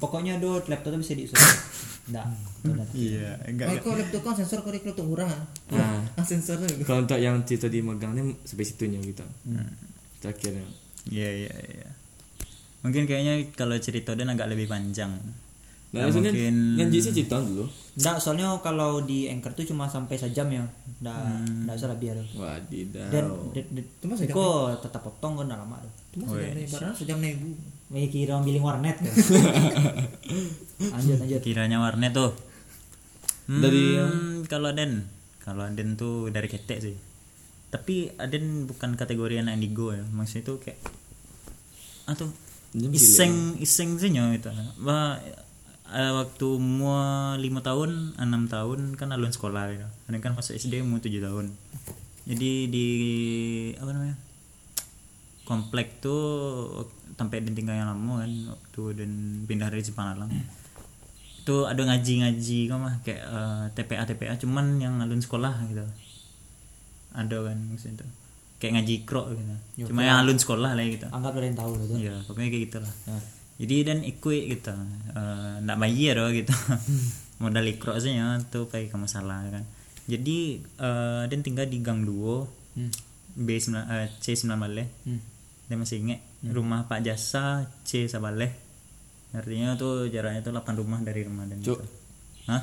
Pokoknya 0.00 0.40
do 0.40 0.64
laptop 0.64 0.96
tuh 0.96 1.00
bisa 1.04 1.12
diserang. 1.12 1.44
Enggak 2.06 2.22
enggak 2.62 2.86
iya 2.94 3.34
enggak 3.50 3.66
oh, 3.66 3.82
kok 3.82 3.98
laptop 3.98 4.22
kan 4.22 4.34
sensor 4.38 4.62
kok 4.62 4.70
laptop 4.70 5.06
kurang? 5.10 5.26
Nah. 5.74 6.06
ah 6.14 6.22
sensor. 6.30 6.62
Itu 6.62 6.86
kalau 6.86 7.02
untuk 7.02 7.18
yang 7.18 7.42
cerita 7.42 7.66
di 7.66 7.82
megang 7.82 8.14
ini 8.14 8.46
sampai 8.46 8.62
situnya 8.62 9.02
gitu. 9.02 9.26
Terakhirnya 10.22 10.85
Iya 11.06 11.30
iya 11.44 11.54
iya. 11.54 11.88
Mungkin 12.80 13.02
kayaknya 13.04 13.34
kalau 13.52 13.74
cerita 13.76 14.12
dan 14.12 14.28
agak 14.28 14.46
lebih 14.46 14.66
panjang. 14.66 15.10
nah 15.86 16.02
Ya, 16.02 16.04
maksudnya 16.04 16.30
mungkin 16.30 16.54
kan 16.76 16.86
jadi 16.90 16.98
cerita 17.14 17.36
dulu 17.38 17.64
Nggak, 17.96 18.16
soalnya 18.18 18.52
kalau 18.60 19.00
di 19.00 19.24
anchor 19.26 19.54
tuh 19.54 19.64
cuma 19.64 19.86
sampai 19.86 20.14
sejam 20.14 20.44
ya. 20.46 20.60
Nggak, 21.00 21.16
Hmm. 21.16 21.64
nggak 21.64 21.74
usah 21.74 21.88
lebih 21.88 22.08
ada. 22.10 22.22
wadidaw 22.28 23.08
Dan, 23.08 23.24
de- 23.54 23.70
de- 23.72 23.88
kok 24.28 24.54
tetap 24.82 25.00
potong 25.00 25.34
kan 25.36 25.46
lama 25.48 25.78
tuh. 25.78 25.92
Cuma 26.12 26.24
sejam 26.28 26.52
nih, 26.52 26.66
padahal 26.68 26.94
sejam 26.94 27.18
nih 27.18 27.30
ibu. 27.32 27.48
Wih, 27.86 28.06
kira 28.10 28.34
orang 28.34 28.44
biling 28.44 28.64
warnet 28.64 28.96
kan. 28.98 29.14
lanjut 30.92 31.16
lanjut. 31.18 31.40
kiranya 31.40 31.78
warnet 31.78 32.12
tuh. 32.12 32.32
Hmm, 33.46 33.62
Dari 33.62 33.84
kalau 34.44 34.68
Aden, 34.68 35.06
kalau 35.38 35.62
Aden 35.62 35.94
tuh 35.94 36.28
dari 36.28 36.50
ketek 36.50 36.82
sih. 36.82 36.96
Tapi 37.68 38.10
Aden 38.16 38.66
bukan 38.66 38.94
kategori 38.94 39.38
anak 39.38 39.56
indigo 39.56 39.90
ya. 39.90 40.02
Maksudnya 40.04 40.42
itu 40.44 40.54
kayak 40.60 40.78
atau 42.06 42.30
iseng 42.72 43.58
iseng 43.60 44.00
sih 44.00 44.10
nyo 44.14 44.32
itu. 44.32 44.48
Bah, 44.80 45.20
eh, 45.92 46.12
waktu 46.14 46.46
umur 46.46 47.36
lima 47.36 47.60
tahun, 47.60 48.16
enam 48.16 48.48
tahun 48.48 48.94
kan 48.94 49.12
alun 49.12 49.34
sekolah 49.34 49.74
gitu. 49.74 49.86
Aden 50.08 50.22
kan 50.22 50.32
masuk 50.32 50.56
SD 50.56 50.80
umur 50.82 51.02
tujuh 51.02 51.20
tahun. 51.20 51.52
Jadi 52.26 52.50
di 52.70 52.86
apa 53.78 53.90
namanya? 53.92 54.16
komplek 55.46 56.02
tuh 56.02 56.20
sampai 57.14 57.40
dan 57.46 57.54
tinggal 57.54 57.78
yang 57.78 57.88
lama 57.88 58.26
kan 58.26 58.32
waktu 58.50 58.82
dan 58.98 59.10
pindah 59.46 59.70
dari 59.70 59.86
Cipanalang 59.86 60.28
itu 61.46 61.56
ada 61.62 61.78
ngaji-ngaji 61.78 62.58
kok 62.66 62.78
mah 62.82 62.94
kayak 63.06 63.22
eh, 63.22 63.64
TPA 63.78 64.02
TPA 64.02 64.34
cuman 64.42 64.82
yang 64.82 64.98
alun 64.98 65.22
sekolah 65.22 65.54
gitu 65.70 65.86
ada 67.14 67.36
kan 67.46 67.56
maksudnya 67.70 68.02
itu 68.02 68.06
kayak 68.56 68.72
ngaji 68.74 68.94
kro 69.02 69.28
gitu 69.28 69.54
cuma 69.86 70.00
yang 70.02 70.18
alun 70.18 70.34
sekolah 70.34 70.72
lah 70.72 70.82
gitu 70.82 71.06
Anggap 71.06 71.32
ada 71.32 71.44
yang 71.44 71.54
tahu 71.54 71.72
gitu. 71.78 71.94
ya 71.98 72.14
pokoknya 72.22 72.48
kayak 72.48 72.64
gitulah 72.66 72.94
Nah. 73.06 73.22
jadi 73.56 73.76
dan 73.84 73.98
ikut 74.02 74.42
gitu 74.50 74.74
Eh, 75.10 75.54
nggak 75.60 75.78
bayar 75.78 76.14
doh 76.16 76.30
gitu 76.30 76.54
modal 77.38 77.64
ikro 77.64 77.92
aja 77.92 78.08
tuh 78.46 78.64
pakai 78.64 78.86
ke 78.86 78.96
masalah 78.96 79.44
kan 79.46 79.64
jadi 80.04 80.38
eh, 80.58 81.22
dan 81.26 81.40
tinggal 81.40 81.64
di 81.64 81.78
gang 81.78 82.02
2 82.02 82.76
Hmm. 82.76 82.92
B 83.34 83.48
9 83.52 83.72
eh, 83.72 84.08
C 84.18 84.32
9 84.34 84.52
Baleh 84.54 84.88
Hmm. 85.02 85.20
dia 85.64 85.74
masih 85.74 85.96
inget 85.98 86.20
rumah 86.46 86.84
Pak 86.84 87.00
Jasa 87.02 87.44
C 87.82 88.04
Sabaleh 88.04 88.52
artinya 89.32 89.74
tuh 89.74 90.06
jaraknya 90.06 90.40
tuh 90.40 90.52
8 90.54 90.64
rumah 90.74 91.00
dari 91.00 91.20
rumah 91.20 91.44
dan 91.44 91.58
Cuk. 91.58 91.76
gitu. 91.76 91.84
Hah? 92.46 92.62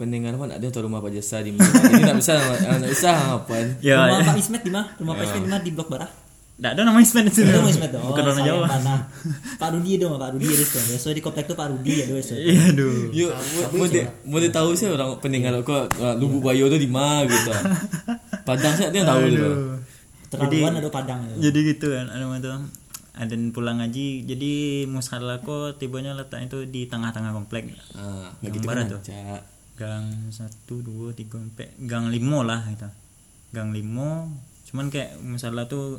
Pendengar 0.00 0.32
mana 0.34 0.56
ada 0.56 0.64
tahu 0.66 0.88
rumah 0.88 1.04
Pak 1.04 1.12
Jasa 1.12 1.44
di 1.44 1.52
mana 1.52 1.68
ini 1.68 2.00
nggak 2.00 2.16
bisa 2.16 2.32
nggak 2.40 2.88
bisa 2.88 3.10
apa 3.36 3.54
Ya, 3.84 4.00
Rumah 4.00 4.18
ya. 4.24 4.28
Pak 4.32 4.40
Ismet 4.40 4.62
di 4.64 4.72
mana? 4.72 4.88
Rumah 4.96 5.12
Pak 5.12 5.24
Ismet 5.28 5.40
di 5.44 5.48
mana? 5.52 5.60
Di 5.60 5.70
Blok 5.76 5.88
Barah. 5.92 6.10
Nggak 6.60 6.72
ada 6.76 6.82
nama 6.84 6.98
Ismet 7.00 7.24
itu. 7.28 7.40
Itu 7.40 7.56
Pak 7.56 7.72
Ismet 7.72 7.90
dong. 7.92 8.04
Bukan 8.04 8.22
orang 8.24 8.44
Jawa. 8.44 8.66
Nah, 8.80 9.00
Pak 9.56 9.68
Rudi 9.72 9.92
dong, 9.96 10.12
Pak 10.16 10.30
Rudi 10.32 10.44
itu. 10.48 10.64
Biasa 10.76 11.12
di 11.12 11.22
komplek 11.24 11.44
tuh 11.44 11.56
Pak 11.56 11.68
Rudi 11.72 11.92
ya, 12.00 12.04
dois. 12.08 12.28
Iya, 12.32 12.72
aduh. 12.72 13.08
yuk 13.12 13.30
mau 13.76 13.86
mau 14.28 14.38
tahu 14.52 14.68
sih 14.76 14.88
orang 14.88 15.16
pendengar 15.20 15.56
kok 15.60 15.88
uh, 15.96 16.16
Lubuk 16.16 16.44
Bayo 16.44 16.68
tuh 16.68 16.76
di 16.76 16.88
mana 16.88 17.24
gitu 17.24 17.48
Padang 18.44 18.72
sih 18.76 18.88
dia 18.88 19.04
tahu 19.04 19.20
gitu 19.28 19.48
Terlaluan 20.30 20.78
ada 20.78 20.88
Padang. 20.92 21.20
ya. 21.26 21.48
Jadi 21.50 21.58
gitu 21.74 21.86
kan, 21.90 22.06
ada 22.12 22.24
tuh 22.40 22.56
ada 23.10 23.36
pulang 23.52 23.76
ngaji 23.82 24.24
jadi 24.24 24.52
musalah 24.88 25.42
kok 25.44 25.76
tibanya 25.76 26.16
letaknya 26.16 26.48
itu 26.48 26.58
di 26.64 26.88
tengah-tengah 26.88 27.36
komplek 27.36 27.68
ah 27.92 28.32
Gang 28.40 28.54
gitu 28.54 28.64
barat 28.64 28.88
kan 28.88 28.96
tuh. 28.96 29.00
Gang 29.80 30.28
satu 30.28 30.84
dua 30.84 31.16
tiga 31.16 31.40
empat. 31.40 31.80
Gang 31.88 32.12
limo 32.12 32.44
lah 32.44 32.68
gitu 32.68 32.92
gang 33.50 33.74
limo 33.74 34.30
cuman 34.70 34.86
kayak 34.94 35.18
masalah 35.26 35.66
tuh 35.66 35.98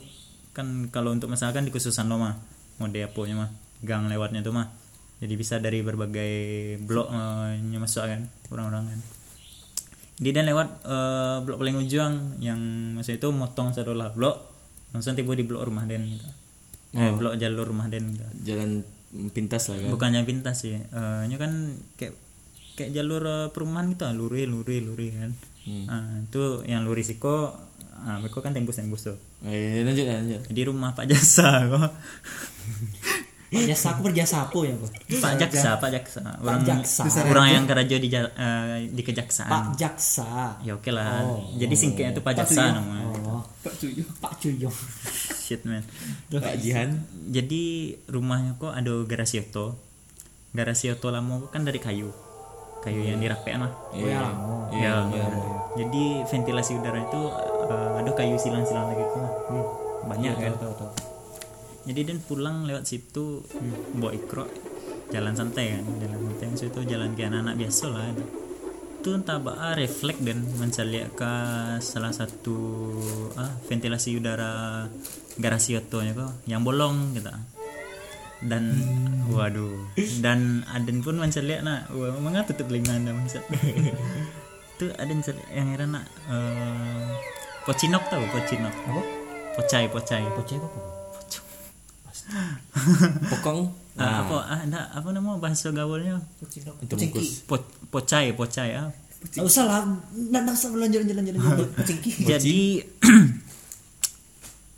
kan 0.55 0.87
kalau 0.87 1.11
untuk 1.11 1.27
masalah 1.27 1.51
kan 1.51 1.67
di 1.67 1.71
khususan 1.71 2.07
lo 2.07 2.19
mah. 2.19 2.35
Mode 2.79 3.03
aponya 3.03 3.35
mah. 3.35 3.51
Gang 3.83 4.07
lewatnya 4.07 4.43
tuh 4.43 4.55
mah. 4.55 4.71
Jadi 5.19 5.33
bisa 5.35 5.59
dari 5.59 5.83
berbagai 5.83 6.31
blok 6.83 7.11
eh, 7.11 7.59
nya 7.59 7.79
masuk 7.79 8.03
kan. 8.07 8.31
Orang-orang 8.51 8.95
kan. 8.95 8.99
Dia 10.23 10.31
dan 10.35 10.47
lewat 10.47 10.67
eh, 10.87 11.37
blok 11.43 11.57
paling 11.59 11.77
ujung 11.83 12.39
yang 12.39 12.59
maksudnya 12.95 13.19
itu 13.19 13.29
motong 13.31 13.75
satu 13.75 13.91
lah 13.91 14.11
blok. 14.11 14.39
Langsung 14.95 15.15
tiba 15.15 15.35
di 15.35 15.43
blok 15.43 15.67
rumah 15.67 15.87
den 15.87 16.03
gitu. 16.07 16.27
eh, 16.95 17.11
blok 17.15 17.39
jalur 17.39 17.67
rumah 17.67 17.87
den 17.87 18.15
gitu. 18.15 18.27
Jalan 18.51 18.83
pintas 19.31 19.71
lah 19.71 19.83
kan. 19.83 19.91
Bukannya 19.91 20.23
pintas 20.27 20.63
sih. 20.63 20.79
Eh 20.79 21.21
ini 21.27 21.35
kan 21.35 21.75
kayak 21.95 22.15
kayak 22.75 22.91
jalur 22.95 23.23
eh, 23.25 23.47
perumahan 23.51 23.91
gitu 23.91 24.03
lah, 24.07 24.13
luri 24.15 24.43
luri 24.47 24.77
luri 24.83 25.07
kan. 25.13 25.31
Hmm. 25.61 25.85
Ah, 25.87 26.13
itu 26.25 26.65
yang 26.65 26.83
luri 26.87 27.05
siko 27.05 27.53
ah 28.01 28.17
mereka 28.17 28.41
kan 28.41 28.51
tembus 28.53 28.81
tembus 28.81 29.05
tuh. 29.05 29.17
Eh 29.45 29.85
lanjut 29.85 30.05
lanjut. 30.09 30.41
Jadi 30.49 30.61
rumah 30.65 30.97
pak 30.97 31.05
jasa 31.05 31.61
kok. 31.71 31.91
Pak 33.51 33.67
Jasa 33.67 33.91
aku 33.91 34.07
berjasa 34.07 34.47
apa 34.47 34.63
ya, 34.63 34.71
Pak? 34.79 34.91
pak 35.19 35.33
jaksa 35.35 35.75
pak 35.75 35.91
jaksa. 35.91 36.23
Orang 36.39 36.63
Jaksa. 36.63 37.03
orang 37.27 37.47
yang 37.51 37.65
kerja 37.67 37.99
di 37.99 38.07
eh, 38.07 38.87
di 38.87 39.03
kejaksaan. 39.03 39.51
Pak 39.51 39.63
Jaksa. 39.75 40.55
ya 40.63 40.79
oke 40.79 40.87
lah. 40.87 41.27
Jadi 41.59 41.75
singkatnya 41.75 42.15
itu 42.15 42.23
pak 42.23 42.39
jaksa 42.39 42.79
namanya. 42.79 43.11
Oh, 43.27 43.43
Pak 43.59 43.75
Cuyo. 43.75 44.07
Pak 44.23 44.39
Cuyong. 44.39 44.77
shit 45.35 45.67
man. 45.67 45.83
Pak 46.31 46.63
Jihan. 46.63 47.03
Jadi 47.27 47.91
rumahnya 48.07 48.55
kok 48.55 48.71
ada 48.71 49.03
garasi 49.03 49.43
auto 49.43 49.75
garasi 50.51 50.91
auto 50.91 51.11
lama 51.11 51.47
kan 51.51 51.63
dari 51.63 51.79
kayu 51.79 52.11
kayu 52.81 53.01
yang 53.05 53.21
dirapikan 53.21 53.69
lah. 53.69 53.73
Iya 53.93 54.25
ya, 54.73 54.93
jadi 55.77 56.03
ventilasi 56.25 56.81
udara 56.81 56.99
itu 56.99 57.21
eh, 57.69 57.91
ada 58.01 58.11
kayu 58.11 58.35
silang-silang 58.35 58.91
lagi 58.91 59.03
gitu 59.05 59.17
lah. 59.21 59.33
banyak 60.01 60.33
kan. 60.33 60.53
jadi 61.81 62.13
dan 62.13 62.17
pulang 62.25 62.65
lewat 62.65 62.89
situ 62.89 63.45
bawa 63.97 64.13
ikro 64.13 64.49
jalan 65.13 65.33
santai 65.37 65.77
kan 65.77 65.85
jalan 66.01 66.19
santai. 66.29 66.47
Itu 66.67 66.81
jalan 66.85 67.13
kayak 67.13 67.29
anak-anak 67.31 67.55
biasa 67.61 67.85
lah 67.89 68.05
itu. 68.09 68.25
Itu 69.01 69.09
entah 69.17 69.41
apa 69.41 69.73
refleks 69.73 70.21
dan 70.21 70.45
mencari 70.61 71.01
ke 71.13 71.33
salah 71.81 72.13
satu 72.13 72.57
ah, 73.37 73.53
ventilasi 73.65 74.17
udara 74.17 74.85
garasi 75.41 75.77
otonya 75.79 76.13
kok 76.13 76.45
yang 76.45 76.61
bolong 76.61 77.17
gitu 77.17 77.29
dan 78.41 78.63
waduh. 79.29 79.85
Dan 80.21 80.65
Aden 80.73 81.05
pun 81.05 81.21
mencari 81.21 81.61
nah 81.61 81.85
wah 81.93 82.17
mengapa 82.17 82.51
tutup 82.51 82.73
telinga 82.73 82.97
anda 82.97 83.13
maksud? 83.13 83.43
Itu 84.77 84.89
Aden 84.97 85.21
yang 85.53 85.67
era 85.73 85.85
nak 85.85 86.05
eh, 86.29 87.09
pocinok 87.65 88.03
tahu 88.09 88.25
pocinok? 88.33 88.73
Apa? 88.73 89.01
pocai 89.55 89.85
pocai. 89.91 90.23
Bocah 90.23 90.57
apa? 90.57 90.79
pokong? 93.35 93.59
Ah, 93.99 94.23
apa 94.23 94.35
ah, 94.47 94.59
enggak, 94.63 94.85
apa 94.87 95.07
nama 95.11 95.35
bahasa 95.35 95.67
gaulnya? 95.75 96.23
Untuk 96.79 96.97
bungkus. 96.97 97.43
Po, 97.43 97.59
pocai 97.91 98.31
pocai 98.31 98.71
ah. 98.79 98.89
Enggak 99.21 99.45
usah 99.45 99.63
lah. 99.67 99.83
Enggak 100.15 100.55
usah. 100.55 100.69
Lanjut 100.71 101.03
lanjut 101.03 101.15
lanjut 101.19 101.33
lanjut. 101.37 101.69
Jadi 102.31 102.81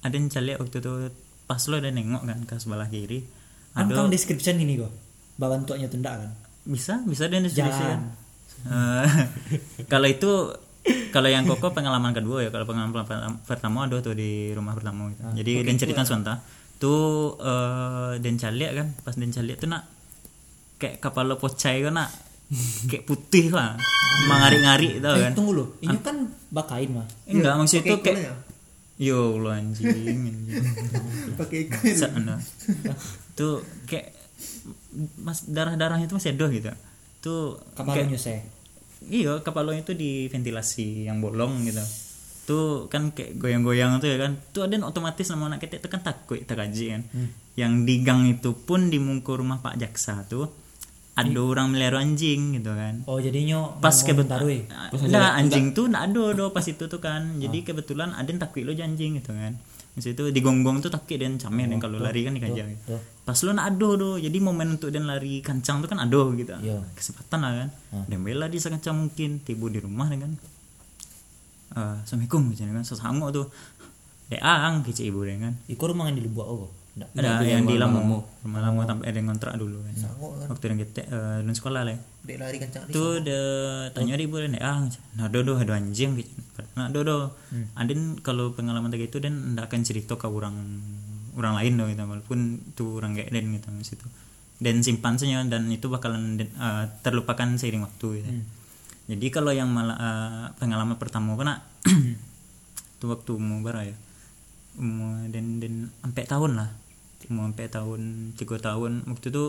ada 0.04 0.16
yang 0.18 0.28
cari 0.34 0.52
waktu 0.58 0.78
itu 0.82 0.94
pas 1.44 1.62
lo 1.70 1.76
udah 1.78 1.92
nengok 1.94 2.24
kan 2.26 2.40
ke 2.48 2.56
sebelah 2.58 2.90
kiri 2.90 3.43
Kan 3.76 3.86
kamu 3.88 4.10
description 4.10 4.56
ini 4.58 4.78
kok. 4.78 4.94
Bawa 5.36 5.58
untuknya 5.58 5.86
tunda 5.88 6.14
kan. 6.16 6.32
bisa 6.64 7.02
bisa 7.04 7.28
dan 7.28 7.44
Jalan. 7.44 8.16
Eh, 8.64 9.08
kalau 9.92 10.08
itu 10.08 10.32
kalau 11.10 11.28
yang 11.28 11.44
koko 11.44 11.72
pengalaman 11.72 12.12
kedua 12.12 12.40
ya 12.40 12.50
kalau 12.50 12.64
pengalaman 12.64 12.92
pertama- 12.94 13.40
pertama 13.42 13.78
ada 13.84 14.00
tuh 14.00 14.14
di 14.14 14.32
rumah 14.50 14.72
pertama 14.72 15.08
gitu. 15.10 15.24
jadi 15.34 15.52
dan 15.62 15.76
cerita 15.78 16.02
sebentar 16.04 16.40
tuh 16.78 17.36
eh 17.38 18.14
dan 18.18 18.36
caliak 18.38 18.72
kan 18.74 18.88
pas 18.98 19.12
dan 19.14 19.30
caliak 19.30 19.58
tuh 19.58 19.68
nak 19.68 19.84
kayak 20.78 21.00
kapal 21.00 21.24
lo 21.26 21.36
pocai 21.36 21.80
kan 21.82 21.96
nak 21.98 22.12
kayak 22.90 23.04
putih 23.04 23.48
lah 23.50 23.76
mengari-ngari 24.26 25.00
tau 25.00 25.16
Eh, 25.16 25.24
kan 25.24 25.34
tunggu 25.34 25.52
lu. 25.54 25.66
Ini 25.80 25.98
kan 26.00 26.16
bakain 26.50 26.92
mah. 26.92 27.08
enggak 27.26 27.54
maksud 27.58 27.80
itu 27.82 27.96
kayak 27.98 28.18
ikonnya. 28.20 28.34
yo 28.98 29.36
lo 29.36 29.50
anjing 29.50 29.88
anjing. 29.90 30.38
Pakai 31.40 31.60
ikon. 31.66 32.28
Tuh 33.34 33.66
kayak 33.90 34.14
mas 35.22 35.50
darah 35.50 35.74
darahnya 35.74 36.06
itu 36.06 36.16
masih 36.16 36.38
ada 36.38 36.46
gitu. 36.54 36.70
Tuh 37.24 37.58
Kapal 37.74 38.04
kayak- 38.04 38.10
nyuse. 38.14 38.36
iya 39.04 39.36
kepala 39.44 39.76
itu 39.76 39.92
di 39.98 40.30
ventilasi 40.30 41.08
yang 41.10 41.20
bolong 41.20 41.66
gitu. 41.68 41.84
Tuh 42.44 42.92
kan 42.92 43.12
kayak 43.16 43.40
goyang-goyang 43.40 44.00
tuh 44.04 44.10
ya 44.14 44.18
kan. 44.20 44.38
Tuh 44.52 44.68
ada 44.68 44.74
yang 44.76 44.86
otomatis 44.86 45.26
sama 45.26 45.48
anak 45.48 45.64
ketek 45.64 45.82
itu 45.84 45.90
kan 45.90 46.02
takut 46.04 46.40
terkaji 46.44 46.86
kan. 47.00 47.02
Yang 47.58 47.74
di 47.88 47.96
gang 48.04 48.22
itu 48.28 48.52
pun 48.54 48.92
di 48.92 49.00
mungkur 49.00 49.42
rumah 49.42 49.60
Pak 49.64 49.80
Jaksa 49.80 50.28
tuh 50.28 50.48
ada 51.14 51.40
orang 51.46 51.70
melihara 51.70 52.02
anjing 52.02 52.58
gitu 52.58 52.74
kan. 52.74 53.06
Oh 53.06 53.22
jadinya 53.22 53.70
pas 53.78 53.94
kebetulan 54.02 54.66
nah 55.14 55.38
anjing 55.38 55.72
tuh 55.72 55.86
nggak 55.86 56.04
ada 56.10 56.24
do 56.34 56.46
pas 56.52 56.66
itu 56.66 56.84
tuh 56.86 57.02
kan. 57.02 57.38
Jadi 57.40 57.64
kebetulan 57.66 58.14
ada 58.14 58.28
yang 58.28 58.42
takut 58.42 58.62
lo 58.66 58.74
anjing 58.74 59.18
gitu 59.18 59.34
kan 59.34 59.58
Maksud 59.94 60.18
itu 60.18 60.24
digonggong 60.34 60.82
tuh 60.82 60.90
takut 60.90 61.22
dan 61.22 61.38
camir 61.38 61.70
dan 61.70 61.78
kalau 61.78 62.02
lari 62.02 62.26
kan 62.26 62.34
dikejar 62.34 62.66
gitu. 62.66 62.98
tuh. 62.98 63.02
pas 63.24 63.38
lo 63.38 63.54
nak 63.54 63.66
ado 63.70 63.90
do 63.94 64.10
jadi 64.18 64.38
momen 64.38 64.76
untuk 64.76 64.90
dan 64.90 65.06
lari 65.06 65.40
kancang 65.40 65.80
tuh 65.80 65.88
kan 65.88 66.02
ado 66.02 66.34
gitu 66.34 66.50
Iya. 66.60 66.82
kesempatan 66.92 67.40
lah 67.40 67.54
kan 67.56 67.70
dan 68.10 68.20
bela 68.20 68.50
di 68.50 68.58
sekancang 68.58 68.98
mungkin 69.00 69.40
tiba 69.40 69.70
di 69.70 69.78
rumah 69.78 70.10
dengan 70.10 70.34
eh 71.74 71.96
assalamualaikum 72.02 72.42
gitu 72.52 72.66
kan 72.68 72.82
sesanggup 72.82 73.30
tuh 73.32 73.46
dek 74.28 74.42
ang 74.42 74.82
kecil 74.82 75.14
ibu 75.14 75.22
deh 75.24 75.38
kan 75.38 75.54
Iko 75.68 75.84
rumah 75.90 76.10
yang 76.10 76.18
di 76.18 76.26
Lubuak 76.26 76.48
oh. 76.48 76.70
Nggak. 76.94 77.10
ada 77.18 77.42
itu 77.42 77.46
yang 77.50 77.66
yang 77.66 77.66
di 77.66 77.76
rumah 78.46 78.62
Lamu 78.62 78.86
sampai 78.86 79.06
ada 79.10 79.18
yang 79.18 79.28
ngontrak 79.34 79.54
dulu. 79.58 79.82
Kan 79.82 79.94
kan. 79.98 80.14
waktu 80.46 80.66
yang 80.70 80.80
kita 80.86 81.02
eh, 81.10 81.38
lulus 81.42 81.58
sekolah 81.58 81.82
lah. 81.90 81.98
Dek 82.22 82.38
lari 82.38 82.58
kencang 82.62 82.84
di 82.86 82.94
tuh 82.94 83.18
de 83.26 83.40
tanya 83.98 84.14
dia 84.14 84.30
boleh 84.30 84.48
ah 84.62 84.86
nah 85.18 85.28
dodo 85.28 85.58
ada 85.58 85.76
anjing 85.76 86.16
gitu 86.16 86.32
nah 86.80 86.88
dodo 86.88 87.36
adin 87.76 88.16
kalau 88.24 88.56
pengalaman 88.56 88.94
kayak 88.94 89.10
gitu 89.12 89.20
dan 89.20 89.58
ndak 89.58 89.68
akan 89.74 89.82
cerita 89.84 90.16
ke 90.16 90.30
orang 90.30 90.54
orang 91.34 91.58
lain 91.58 91.74
dong 91.82 91.90
gitu. 91.90 92.04
Walaupun 92.06 92.40
tuh 92.78 93.02
orang 93.02 93.18
kayak 93.18 93.34
den 93.34 93.58
gitu 93.58 93.68
mas 93.74 93.90
itu. 93.90 94.06
Dan 94.62 94.86
simpan 94.86 95.18
saja 95.18 95.42
dan 95.50 95.66
itu 95.74 95.90
bakalan 95.90 96.38
eh, 96.38 96.84
terlupakan 97.02 97.58
seiring 97.58 97.90
waktu 97.90 98.22
gitu. 98.22 98.30
jadi 99.04 99.28
kalau 99.34 99.50
yang 99.50 99.74
malah 99.74 99.98
eh, 99.98 100.46
pengalaman 100.62 101.02
pertama 101.02 101.34
kena 101.34 101.66
itu 103.02 103.06
waktu 103.18 103.32
umur 103.34 103.66
berapa 103.66 103.82
ya? 103.82 103.98
Umur 104.78 105.26
dan 105.34 105.58
dan 105.58 105.90
sampai 106.06 106.24
tahun 106.30 106.54
lah 106.54 106.83
umur 107.30 107.52
sampai 107.52 107.68
tahun 107.70 108.02
tiga 108.36 108.58
tahun. 108.60 109.06
Waktu 109.08 109.28
itu 109.30 109.46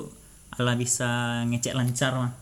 ala 0.55 0.79
bisa 0.79 1.43
ngecek 1.51 1.75
lancar 1.75 2.15
mah 2.15 2.33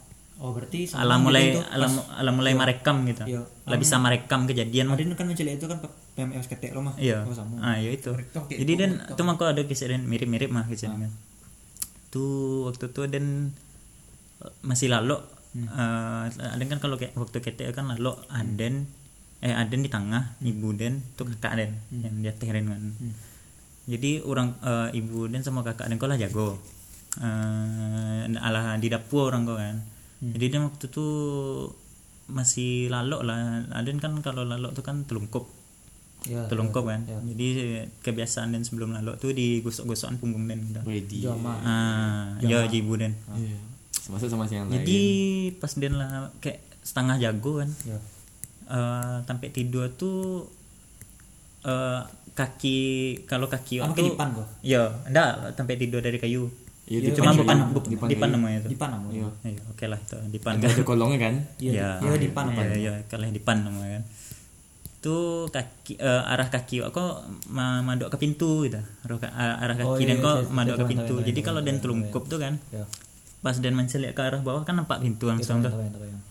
Oh 0.42 0.50
berarti 0.50 0.90
ala 0.98 1.22
mulai 1.22 1.54
gitu 1.54 1.62
ala, 1.70 1.86
ala 2.18 2.30
mulai 2.34 2.56
merekam 2.58 3.06
gitu. 3.06 3.22
Iya. 3.30 3.46
ala 3.62 3.76
bisa 3.78 3.94
merekam 4.02 4.48
kejadian 4.50 4.90
mah 4.90 4.98
kan 4.98 5.26
mencelik 5.30 5.54
itu 5.54 5.70
kan 5.70 5.78
PMS 6.18 6.50
ketek 6.50 6.74
lo 6.74 6.82
mah. 6.82 6.98
iya. 6.98 7.22
Oh 7.22 7.62
ah 7.62 7.78
iya 7.78 7.94
itu. 7.94 8.10
Jadi 8.50 8.72
dan 8.74 9.06
itu 9.06 9.22
mah 9.22 9.38
kok 9.38 9.54
ada 9.54 9.62
kisah 9.62 9.86
mirip-mirip 10.02 10.50
mah 10.50 10.66
kisah 10.66 10.90
Ah. 10.90 11.12
tuh 12.10 12.66
waktu 12.68 12.90
itu 12.90 13.02
dan 13.06 13.54
eh, 14.42 14.52
masih 14.66 14.90
lalu 14.90 15.16
Hmm. 15.52 15.68
ada 16.32 16.64
kan 16.64 16.80
kalau 16.80 16.96
kayak 16.96 17.12
waktu 17.12 17.44
ketek 17.44 17.76
kan 17.76 17.84
lalu 17.84 18.16
aden. 18.32 18.88
Eh 19.44 19.52
aden 19.52 19.84
di 19.84 19.90
tengah 19.92 20.32
ibu 20.40 20.72
den 20.72 21.04
tuh 21.12 21.28
kakak 21.28 21.60
den 21.60 21.70
Hmm. 21.92 22.02
yang 22.02 22.14
dia 22.24 22.32
terin 22.32 22.66
kan 22.72 22.80
jadi 23.84 24.22
orang 24.22 24.54
eh, 24.60 24.88
ibu 24.94 25.26
den 25.26 25.40
sama 25.40 25.60
kakak 25.60 25.86
den 25.86 25.96
kau 25.96 26.06
lah 26.06 26.16
jago 26.16 26.58
eh 27.18 28.24
ala 28.38 28.76
di 28.76 28.88
dapur 28.88 29.28
orang 29.28 29.44
kau 29.44 29.56
kan 29.56 29.78
Hmm. 30.22 30.30
jadi 30.32 30.54
dan 30.54 30.62
waktu 30.64 30.86
itu 30.86 31.06
masih 32.28 32.86
lalu 32.86 33.26
lah 33.26 33.66
aden 33.74 33.98
kan 33.98 34.14
kalau 34.22 34.46
lalu 34.46 34.70
tuh 34.70 34.80
kan 34.80 35.02
telungkup 35.02 35.50
Iya. 36.22 36.46
telungkup 36.46 36.86
kan 36.86 37.02
jadi 37.02 37.46
kebiasaan 37.98 38.54
dan 38.54 38.62
sebelum 38.62 38.94
lalu 38.94 39.18
tuh 39.18 39.34
digosok-gosokan 39.34 40.22
punggung 40.22 40.46
den 40.46 40.62
gitu. 40.62 40.78
Wedi. 40.86 41.26
Jama. 41.26 41.58
ah 41.58 42.24
ya 42.38 42.62
ibu 42.64 42.94
den 42.94 43.18
Iya. 43.34 43.58
Masuk 44.06 44.30
sama 44.30 44.46
yang 44.46 44.70
lain. 44.70 44.78
jadi 44.78 45.00
pas 45.58 45.74
den 45.74 45.98
lah 45.98 46.30
kayak 46.38 46.62
setengah 46.80 47.18
jago 47.18 47.58
kan 47.58 47.70
Ya. 47.82 47.98
eh 48.70 49.16
sampai 49.26 49.50
tidur 49.50 49.90
tuh 49.92 50.46
eh 51.62 52.02
kaki 52.32 52.78
kalau 53.24 53.46
kaki 53.46 53.78
Anu 53.78 53.92
waktu 53.92 54.08
kedipan 54.08 54.28
kok. 54.32 54.46
ya 54.62 54.82
enggak 55.04 55.28
sampai 55.52 55.76
tidur 55.76 56.00
dari 56.00 56.16
kayu 56.16 56.48
Iya, 56.82 57.14
cuma 57.14 57.30
dipan 57.30 57.70
bukan 57.70 57.88
Dipan 57.88 58.08
dipan 58.10 58.28
namanya 58.28 58.58
itu 58.58 58.68
Dipan 58.74 58.90
namanya. 58.90 59.14
Iya. 59.14 59.28
Iya, 59.48 59.60
oke 59.64 59.84
lah 59.86 59.98
itu 59.98 60.18
dipan 60.28 60.52
Ada 60.58 60.66
ada 60.68 60.82
kolongnya 60.82 61.18
kan? 61.22 61.34
Iya, 61.56 61.72
iya, 61.96 62.16
dipan 62.18 62.44
apa? 62.44 62.60
Iya, 62.60 62.74
iya, 62.76 62.92
kalau 63.06 63.22
yang 63.22 63.32
dipan 63.32 63.56
namanya 63.62 63.90
kan. 63.96 64.04
Tuh 65.00 65.46
kaki 65.48 65.94
eh, 65.96 66.22
arah 66.26 66.48
kaki 66.48 66.82
kok 66.84 67.12
ma- 67.48 67.80
madok 67.80 68.08
ke 68.08 68.18
pintu 68.18 68.66
gitu. 68.66 68.82
Arah, 69.00 69.16
ka- 69.16 69.30
arah 69.32 69.76
kaki 69.76 69.88
Oh, 69.88 69.96
iya, 69.96 70.10
dan 70.10 70.18
iya, 70.18 70.26
kok 70.26 70.36
iya, 70.36 70.50
madok 70.50 70.74
iya, 70.74 70.80
ke 70.80 70.86
pintu. 70.88 71.14
Jadi 71.22 71.40
kalau 71.40 71.60
dan 71.60 71.76
telungkup 71.78 72.22
tuh 72.26 72.38
kan 72.38 72.54
Ya. 72.68 72.84
pas 73.40 73.56
dan 73.56 73.72
mencelik 73.72 74.12
ke 74.12 74.20
arah 74.20 74.38
bawah 74.38 74.62
kan 74.62 74.74
nampak 74.74 74.98
pintu 74.98 75.26
langsung 75.26 75.62
tuh. 75.62 75.70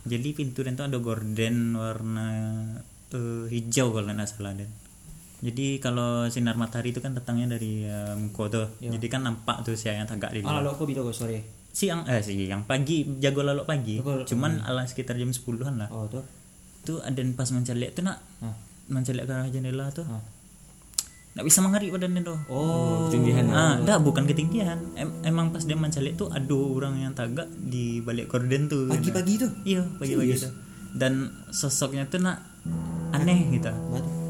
Jadi 0.04 0.30
pintu 0.32 0.62
dan 0.62 0.76
tuh 0.76 0.84
ada 0.84 1.00
gorden 1.00 1.56
warna 1.74 2.28
eh, 3.10 3.44
hijau 3.50 3.92
kalau 3.92 4.08
nggak 4.10 4.28
salah 4.28 4.52
dan. 4.52 4.68
Jadi 5.42 5.82
kalau 5.82 6.30
sinar 6.30 6.54
matahari 6.54 6.94
itu 6.94 7.02
kan 7.02 7.12
datangnya 7.12 7.58
dari 7.58 7.82
eh, 7.82 8.14
muka 8.14 8.46
tuh. 8.48 8.68
Jadi 8.78 9.06
kan 9.06 9.26
nampak 9.26 9.66
tuh 9.66 9.74
siang 9.74 9.98
yang 9.98 10.06
tagak 10.06 10.30
di 10.32 10.40
Ah, 10.40 10.54
luar. 10.54 10.62
lalu 10.62 10.70
aku 10.72 10.84
bilang 10.86 11.10
sorry. 11.10 11.42
Siang 11.72 12.06
eh 12.06 12.22
siang 12.22 12.64
pagi 12.64 13.08
jago 13.18 13.42
lalu 13.42 13.66
pagi. 13.66 13.98
Jago 13.98 14.12
lalu 14.14 14.26
Cuman 14.28 14.62
ala 14.62 14.86
sekitar 14.86 15.16
jam 15.16 15.28
10-an 15.28 15.76
lah. 15.78 15.90
Oh 15.90 16.06
tuh. 16.06 16.22
Tuh 16.84 17.02
ada 17.02 17.18
pas 17.34 17.50
mencelik 17.50 17.92
tuh 17.92 18.04
nak 18.04 18.22
Ah. 18.40 18.54
mencelik 18.88 19.26
ke 19.26 19.34
arah 19.34 19.50
jendela 19.50 19.90
tuh. 19.90 20.06
Ah. 20.06 20.22
Nggak 21.32 21.46
bisa 21.48 21.60
mengarik 21.64 21.90
badannya 21.90 22.22
tuh. 22.22 22.38
Oh. 22.46 23.08
Ketinggian. 23.08 23.50
Ah, 23.50 23.80
dah 23.80 23.98
bukan 23.98 24.28
ketinggian. 24.28 24.78
Em- 24.94 25.16
emang 25.24 25.50
pas 25.50 25.64
dia 25.64 25.74
mencelik 25.74 26.20
tuh 26.20 26.28
ada 26.28 26.54
orang 26.54 27.00
yang 27.00 27.16
tagak 27.16 27.48
di 27.50 27.98
balik 27.98 28.28
korden 28.28 28.68
tuh. 28.68 28.86
Pagi-pagi 28.86 29.40
tuh. 29.40 29.50
Iya, 29.64 29.82
pagi-pagi 29.96 30.38
tuh. 30.38 30.52
Dan 30.92 31.14
sosoknya 31.50 32.06
tuh 32.06 32.20
nak 32.20 32.44
aneh 33.10 33.48
gitu. 33.50 33.72
Batu. 33.72 34.21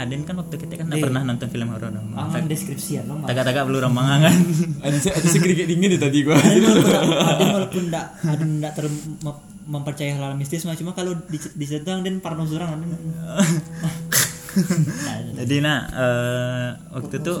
Aden 0.00 0.24
kan 0.24 0.34
waktu 0.40 0.56
kita 0.56 0.74
kan 0.80 0.84
nggak 0.88 1.04
pernah 1.04 1.22
nonton 1.22 1.48
film 1.52 1.68
horor. 1.68 1.92
dong. 1.92 2.16
Angan 2.16 2.48
deskripsian 2.48 3.04
lo 3.04 3.20
mah. 3.20 3.28
Tagak-tagak 3.28 3.68
belum 3.68 3.80
rambangan. 3.92 4.32
Ada 4.84 4.98
ada 5.12 5.26
sedikit 5.28 5.68
dingin 5.68 5.92
deh 5.92 6.00
tadi 6.00 6.24
gua. 6.24 6.40
Ada 6.40 7.46
walaupun 7.52 7.82
enggak 7.92 8.06
ada 8.24 8.44
enggak 8.44 8.72
terlalu 8.72 8.96
mem- 9.20 9.44
mempercayai 9.70 10.16
hal 10.16 10.34
mistis 10.34 10.64
cuma 10.64 10.96
kalau 10.96 11.14
di 11.28 11.38
disedang 11.54 12.00
dan 12.00 12.18
parno 12.18 12.48
surang 12.48 12.80
Aden. 12.80 12.88
Jadi 15.38 15.56
nah 15.58 15.78
eh, 15.86 16.68
waktu 16.90 17.14
itu 17.16 17.34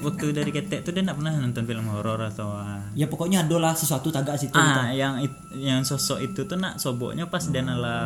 waktu 0.00 0.24
dari 0.30 0.50
ketek 0.50 0.80
tuh 0.80 0.90
dia 0.90 1.00
nggak 1.00 1.16
pernah 1.16 1.32
nonton 1.34 1.64
film 1.64 1.86
horor 1.88 2.20
atau 2.22 2.48
ah, 2.50 2.84
Ya 2.92 3.06
pokoknya 3.06 3.42
ada 3.42 3.56
lah 3.58 3.72
sesuatu 3.72 4.08
tagak 4.08 4.36
situ. 4.36 4.52
ah 4.52 4.90
yang 4.90 5.18
it- 5.18 5.32
yang 5.54 5.80
sosok 5.80 6.20
itu 6.20 6.44
tuh 6.44 6.54
nak 6.54 6.76
soboknya 6.76 7.24
pas 7.24 7.42
dia 7.42 7.62
ala 7.62 7.96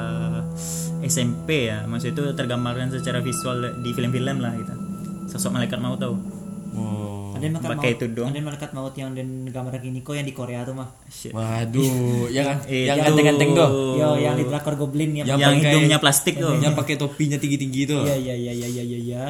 SMP 1.01 1.67
ya 1.67 1.85
maksud 1.85 2.13
itu 2.13 2.23
tergambarkan 2.33 2.89
secara 2.89 3.19
visual 3.19 3.59
di 3.77 3.91
film-film 3.91 4.39
lah 4.39 4.55
gitu 4.55 4.75
sosok 5.29 5.53
malaikat 5.53 5.79
mau 5.79 5.95
tahu 5.95 6.17
Oh. 6.71 7.18
Ada 7.39 7.45
yang 7.47 7.55
makan 7.57 7.71
pakai 7.79 7.91
maut. 7.91 7.97
itu 7.97 8.07
dong. 8.11 8.29
Ada 8.29 8.37
yang 8.37 8.47
malaikat 8.51 8.71
maut 8.75 8.95
yang 8.99 9.11
dan 9.15 9.29
gambar 9.49 9.75
gini 9.79 9.99
kok 10.03 10.15
yang 10.19 10.27
di 10.27 10.35
Korea 10.35 10.61
tuh 10.67 10.75
mah. 10.75 10.89
Shit. 11.07 11.33
Waduh, 11.33 12.27
yang 12.35 12.47
Eh, 12.67 12.91
yang 12.91 12.99
ganteng-ganteng 12.99 13.51
tuh. 13.55 13.71
Yo 13.97 14.09
yang 14.19 14.35
di 14.35 14.45
drakor 14.45 14.75
Goblin 14.75 15.11
yang 15.15 15.27
Yang 15.31 15.41
yang 15.41 15.55
hidungnya 15.63 15.99
plastik 16.03 16.35
tuh 16.37 16.59
Yang 16.59 16.75
pakai 16.75 16.95
topinya 16.99 17.39
tinggi-tinggi 17.39 17.83
tuh. 17.87 18.03
Iya 18.03 18.17
iya 18.19 18.35
iya 18.35 18.53
iya 18.53 18.69
iya 18.69 18.83
iya 18.83 18.99
iya. 18.99 19.27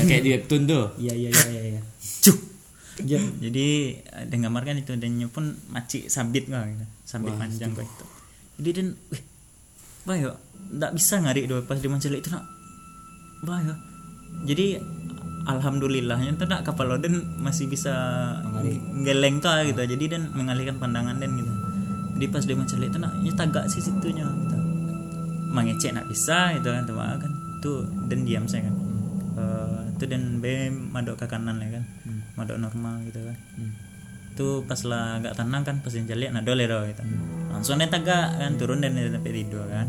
Yang 0.00 0.04
kayak 0.08 0.22
di 0.24 0.30
webtoon 0.32 0.62
tuh. 0.64 0.84
Iya 0.96 1.12
iya 1.14 1.28
iya 1.28 1.46
iya. 1.52 1.62
iya. 1.76 1.80
Cuk. 2.24 2.38
Ya, 3.02 3.18
jadi 3.18 3.98
ada 4.12 4.36
gambarkan 4.36 4.84
itu 4.84 4.92
dan 5.00 5.16
pun 5.32 5.56
maci 5.72 6.12
sabit 6.12 6.44
kok 6.46 6.60
gitu. 6.60 6.86
sabit 7.08 7.32
panjang 7.40 7.72
kok 7.72 7.88
itu 7.88 8.06
jadi 8.60 8.70
dan 8.78 8.86
wih 9.08 9.22
wah 10.04 10.16
ya 10.18 10.30
nggak 10.76 10.92
bisa 10.94 11.14
ngarik 11.24 11.44
doa 11.48 11.64
pas 11.64 11.80
dia 11.80 11.90
mencelik 11.90 12.20
itu 12.20 12.30
nak 12.30 12.44
wah 13.48 13.60
ya 13.64 13.74
jadi 14.44 14.78
alhamdulillahnya 15.48 16.38
tuh 16.38 16.46
nak 16.46 16.62
kapal 16.62 16.90
Oden 16.94 17.38
masih 17.42 17.66
bisa 17.66 17.92
geleng 19.02 19.42
tuh 19.42 19.66
gitu. 19.66 19.82
Jadi 19.82 20.04
dan 20.18 20.30
mengalihkan 20.34 20.78
pandangan 20.78 21.18
dan 21.18 21.34
gitu. 21.34 21.52
Jadi 22.18 22.26
pas 22.30 22.42
dia 22.46 22.54
mencelik 22.54 22.88
itu 22.94 22.98
nak 23.02 23.12
ya 23.26 23.32
tagak 23.34 23.66
sih 23.66 23.82
situnya 23.82 24.26
gitu 24.26 24.62
mengecek 25.52 25.92
nak 25.92 26.08
bisa 26.08 26.56
itu 26.56 26.64
kan 26.64 26.82
tuh 26.88 26.96
kan 26.96 27.32
tuh 27.60 27.84
dan 28.08 28.24
diam 28.24 28.48
saya 28.48 28.66
kan. 28.66 28.76
Eh, 29.32 29.80
itu 29.94 30.04
dan 30.08 30.40
B 30.40 30.72
madok 30.72 31.20
ke 31.20 31.26
kanan 31.28 31.60
ya 31.60 31.78
kan. 31.78 31.84
Madok 32.34 32.58
normal 32.58 33.04
gitu 33.06 33.20
kan. 33.22 33.36
Tuh 34.32 34.64
pas 34.64 34.80
lah 34.88 35.20
agak 35.20 35.36
tenang 35.36 35.62
kan 35.62 35.84
pas 35.84 35.92
jeliat 35.92 36.32
nah 36.32 36.40
dole 36.40 36.64
doh 36.64 36.82
gitu. 36.88 37.04
Langsung 37.52 37.78
dia 37.78 37.92
tagak 37.92 38.40
kan 38.40 38.56
turun 38.56 38.80
dan 38.80 38.96
dia 38.96 39.12
sampai 39.12 39.32
tidur 39.36 39.68
kan. 39.68 39.86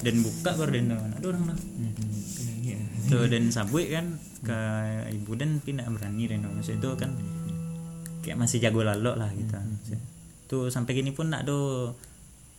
Dan 0.00 0.14
buka 0.24 0.50
baru 0.56 0.70
dia 0.72 0.96
ada 0.96 1.26
orang 1.28 1.44
lah 1.52 1.58
tuh 3.08 3.26
dan 3.26 3.48
sabui 3.48 3.88
kan 3.88 4.14
ke 4.38 4.58
ibu 5.10 5.32
dan 5.32 5.58
pindah 5.58 5.88
berani 5.88 6.24
dan 6.26 6.44
maksud. 6.44 6.76
Itu 6.76 6.94
kan 6.94 7.16
kayak 8.20 8.36
masih 8.36 8.58
jago 8.58 8.80
lalu 8.80 9.12
lah 9.12 9.30
gitu. 9.30 9.56
Tuh 10.46 10.68
sampai 10.68 10.94
gini 10.94 11.10
pun 11.10 11.28
nak 11.28 11.42
do 11.42 11.90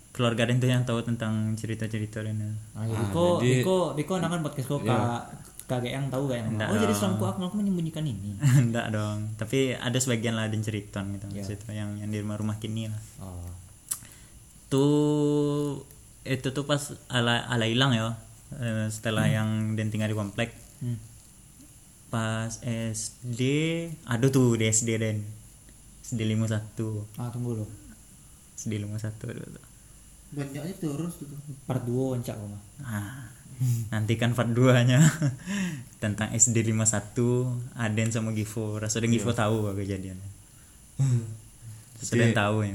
keluarga 0.09 0.43
dan 0.43 0.57
tuh 0.57 0.67
yang 0.67 0.83
tahu 0.83 0.99
tentang 1.01 1.53
cerita-cerita 1.53 2.19
dan 2.19 2.57
Ah, 2.73 2.83
jadi 2.83 3.03
kok 3.07 3.35
jadi- 3.39 3.61
Diko 3.61 3.77
Diko 3.93 4.13
nangan 4.17 4.41
podcast 4.41 4.67
kok 4.67 4.81
kak. 4.83 5.21
Kakek 5.65 5.93
yang 5.93 6.09
tahu 6.09 6.25
kayak 6.25 6.49
Oh 6.65 6.73
jadi 6.73 6.89
dong. 6.89 6.97
selangku 6.97 7.23
aku 7.23 7.39
aku 7.43 7.55
menyembunyikan 7.55 8.01
ini. 8.01 8.33
enggak 8.65 8.89
dong. 8.89 9.37
Tapi 9.37 9.73
ada 9.73 9.93
sebagian 9.95 10.33
lah 10.33 10.49
dan 10.49 10.59
cerita 10.59 10.97
gitu 11.03 11.29
Ya. 11.29 11.45
maksud. 11.45 11.55
Itu 11.55 11.69
yang 11.71 11.93
yang 11.95 12.09
di 12.09 12.17
rumah-rumah 12.19 12.57
kini 12.57 12.89
lah. 12.89 12.97
Oh. 13.19 13.45
tuh 14.67 15.81
itu 16.21 16.47
tuh 16.47 16.61
pas 16.63 16.77
ala 17.07 17.41
ala 17.43 17.65
hilang 17.65 17.89
ya 17.91 18.13
eh, 18.57 18.87
setelah 18.89 19.29
yang 19.29 19.77
dan 19.77 19.93
tinggal 19.93 20.09
di 20.09 20.17
komplek. 20.17 20.49
Hmm. 20.79 20.95
pas 22.09 22.49
SD 22.65 23.41
ada 24.09 24.25
tuh 24.33 24.57
di 24.57 24.65
SD 24.65 24.97
dan 24.97 25.21
SD 26.01 26.25
51 26.25 27.21
Ah 27.21 27.29
tunggu 27.29 27.61
lo. 27.61 27.65
SD 28.57 28.81
51 28.81 29.29
dulu 29.29 29.45
tuh. 29.53 29.65
banyaknya 30.29 30.73
terus 30.81 31.13
tuh 31.21 31.29
Part 31.69 31.85
2 31.85 32.13
wancak 32.17 32.33
kok 32.33 32.49
mah. 32.49 32.61
Ah, 32.81 33.29
nanti 33.93 34.17
kan 34.17 34.33
part 34.33 34.49
2 34.49 34.89
nya 34.89 35.05
tentang 36.03 36.33
SD 36.33 36.65
51 36.73 37.77
Aden 37.77 38.09
sama 38.09 38.33
Givo. 38.33 38.81
Rasa 38.81 38.97
dan 39.03 39.13
Givo 39.13 39.29
tahu 39.29 39.69
apa 39.69 39.77
kejadiannya. 39.77 40.29
Sudah 42.09 42.29
tahu 42.33 42.65
ya. 42.65 42.73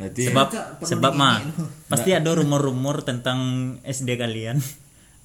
Berarti 0.00 0.22
sebab 0.26 0.48
sebab 0.82 1.12
mah 1.14 1.38
pasti 1.86 2.10
ada 2.16 2.34
rumor-rumor 2.34 3.06
tentang 3.06 3.38
SD 3.86 4.18
kalian 4.18 4.58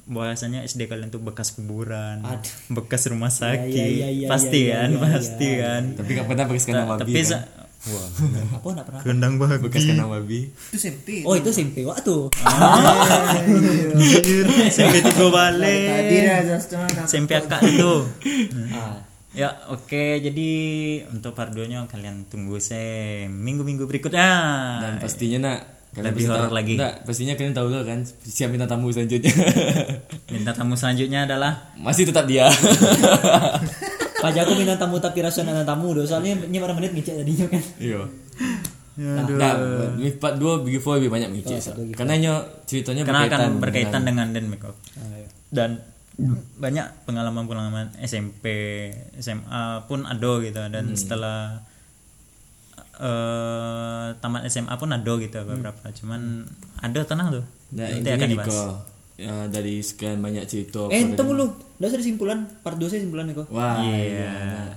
bahasanya 0.07 0.63
SD 0.63 0.87
kalian 0.87 1.11
tuh 1.11 1.19
bekas 1.19 1.51
kuburan 1.51 2.23
Aduh. 2.23 2.79
bekas 2.79 3.03
rumah 3.11 3.27
sakit. 3.27 3.75
iya, 3.75 4.07
iya, 4.07 4.27
pasti 4.31 4.71
iya, 4.71 4.87
kan 4.87 4.89
iya, 4.89 4.99
pasti 5.03 5.47
iya, 5.51 5.59
kan. 5.67 5.83
Tapi 5.99 6.11
kan 6.15 6.23
pernah 6.31 6.45
bekas 6.47 6.63
kandang 6.63 6.87
babi. 6.87 7.01
tapi 7.03 7.19
kan? 7.27 7.41
wah. 7.87 8.09
Apa 8.57 8.67
enggak 8.71 8.85
pernah? 8.87 9.01
Kandang 9.03 9.33
babi. 9.35 9.63
Bekas 9.67 9.83
kandang 9.83 10.09
babi. 10.09 10.39
itu 10.47 10.77
SMP 10.79 11.07
oh 11.27 11.35
itu 11.35 11.49
SMP 11.51 11.77
waktu 11.83 12.15
sampai 14.71 14.99
tiga 15.03 15.27
balik. 15.27 15.87
Tadi 15.91 16.15
aja 16.23 16.55
setengah 16.55 16.87
sampai 17.03 17.35
akak 17.43 17.61
itu. 17.67 17.93
Ah. 18.71 19.03
Ya 19.35 19.53
oke. 19.69 20.23
Jadi 20.23 20.51
untuk 21.11 21.35
pardonya 21.35 21.83
kalian 21.85 22.25
tunggu 22.31 22.63
saya 22.63 23.27
minggu-minggu 23.27 23.83
berikutnya. 23.83 24.31
Dan 24.81 24.93
pastinya 25.03 25.51
nak 25.51 25.76
kalian 25.97 26.13
Lebih 26.13 26.25
horor 26.29 26.53
lagi. 26.53 26.73
Nggak, 26.77 26.93
pastinya 27.09 27.33
kalian 27.33 27.55
tahu 27.57 27.67
lah 27.73 27.83
kan 27.83 27.99
siap 28.05 28.53
minta 28.53 28.69
tamu 28.69 28.93
selanjutnya. 28.93 29.33
minta 30.33 30.51
tamu 30.53 30.77
selanjutnya 30.77 31.25
adalah 31.25 31.73
Masih 31.81 32.05
tetap 32.05 32.29
dia. 32.29 32.45
Pak 34.23 34.31
Jago 34.33 34.53
minta 34.53 34.77
tamu 34.77 35.01
tapi 35.01 35.25
rasanya 35.25 35.65
tamu 35.65 35.97
doh 35.97 36.05
soalnya 36.05 36.37
ini 36.45 36.57
berapa 36.57 36.77
menit 36.77 36.93
ngecek 36.93 37.21
tadinya 37.21 37.47
kan 37.49 37.63
Iya. 37.77 38.01
Nah, 38.97 39.29
nah, 39.29 39.53
part 40.17 40.41
2 40.41 40.65
before 40.65 40.97
lebih 40.97 41.13
banyak 41.13 41.29
mikir. 41.29 41.61
Karena 41.93 42.17
hanya 42.17 42.33
ceritanya 42.65 43.05
karena 43.05 43.29
berkaitan 43.29 43.41
akan 43.41 43.51
berkaitan 43.61 44.01
dengan 44.09 44.25
Dan 44.33 44.45
Makeup 44.49 44.73
dan 45.53 45.81
banyak 46.57 47.05
pengalaman-pengalaman 47.05 47.93
SMP 48.01 48.45
SMA 49.21 49.85
pun 49.85 50.01
ada 50.09 50.31
gitu 50.41 50.61
dan 50.73 50.85
setelah 50.97 51.61
eh 52.97 54.07
tamat 54.17 54.41
SMA 54.47 54.73
pun 54.73 54.89
ada 54.89 55.13
gitu 55.15 55.37
beberapa. 55.43 55.85
Cuman 55.91 56.45
ada 56.77 56.99
tenang 57.03 57.29
tuh. 57.31 57.45
Nah, 57.69 57.87
Nanti 57.87 58.09
akan 58.09 58.27
dibahas. 58.27 58.49
Niko, 58.49 58.65
ya, 59.17 59.35
dari 59.47 59.75
sekian 59.79 60.17
banyak 60.17 60.45
cerita 60.45 60.87
eh 60.87 61.01
apa 61.03 61.13
tunggu 61.13 61.33
lu. 61.33 61.45
udah 61.77 61.87
ada 61.87 62.01
simpulan 62.01 62.39
part 62.59 62.75
2 62.75 62.87
saya 62.87 63.01
simpulan 63.01 63.25
nih 63.25 63.35
kok 63.35 63.47
Wah, 63.49 63.77
Iya. 63.79 63.97
iya. 64.01 64.31
Nah. 64.33 64.73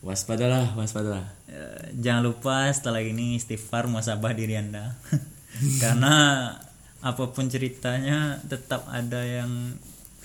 Waspadalah, 0.00 0.70
waspadalah. 0.74 1.34
Eh, 1.46 1.98
jangan 1.98 2.22
lupa 2.22 2.70
setelah 2.70 3.02
ini 3.02 3.34
istighfar 3.34 3.90
muasabah 3.90 4.30
diri 4.32 4.54
anda. 4.54 4.94
Karena 5.82 6.14
apa 7.00 7.24
pun 7.28 7.46
ceritanya 7.46 8.38
tetap 8.44 8.86
ada 8.86 9.18
yang 9.22 9.74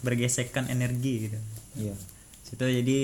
bergesekan 0.02 0.70
energi 0.70 1.14
gitu. 1.26 1.40
Iya. 1.78 1.96
Situ 2.44 2.62
jadi 2.62 3.00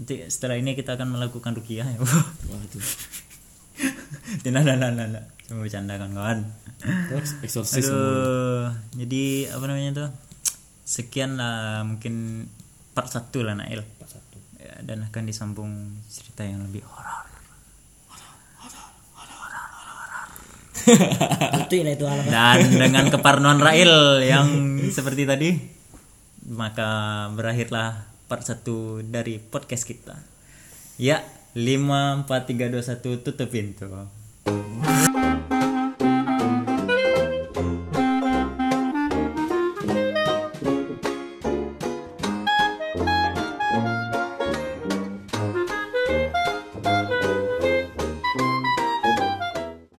nanti 0.00 0.24
setelah 0.32 0.56
ini 0.56 0.72
kita 0.72 0.96
akan 0.96 1.12
melakukan 1.12 1.52
rukiah 1.52 1.84
ya 1.84 2.00
Waduh. 2.00 2.80
tidak 4.44 4.64
tidak 4.64 4.76
tidak 4.80 4.90
tidak. 4.96 5.24
Cuma 5.44 5.58
bercanda 5.60 5.92
kawan-kawan. 6.00 6.38
Eksorsis 7.44 7.84
semua. 7.84 8.00
Aduh, 8.00 8.66
jadi 8.96 9.52
apa 9.52 9.64
namanya 9.68 9.90
tuh? 9.92 10.08
Sekian 10.88 11.36
lah 11.36 11.84
mungkin 11.84 12.46
part 12.96 13.12
satu 13.12 13.44
lah 13.44 13.52
Nail. 13.60 13.84
Part 14.00 14.10
1 14.16 14.64
ya, 14.64 14.74
dan 14.88 15.04
akan 15.04 15.22
disambung 15.28 16.00
cerita 16.08 16.48
yang 16.48 16.64
lebih 16.64 16.80
horor. 16.88 17.28
Itu 21.68 21.76
dan 22.08 22.56
dengan 22.72 23.04
keparnoan 23.12 23.60
Rail 23.60 24.24
yang 24.24 24.80
seperti 24.88 25.28
tadi 25.28 25.50
maka 26.50 27.28
berakhirlah 27.30 28.09
part 28.30 28.46
1 28.46 29.10
dari 29.10 29.42
podcast 29.42 29.82
kita. 29.82 30.14
Ya, 31.02 31.26
5 31.58 32.30
4 32.30 32.30
3 32.30 32.70
2 32.70 32.78
1 32.78 33.26
tutup 33.26 33.50
pintu. 33.50 33.90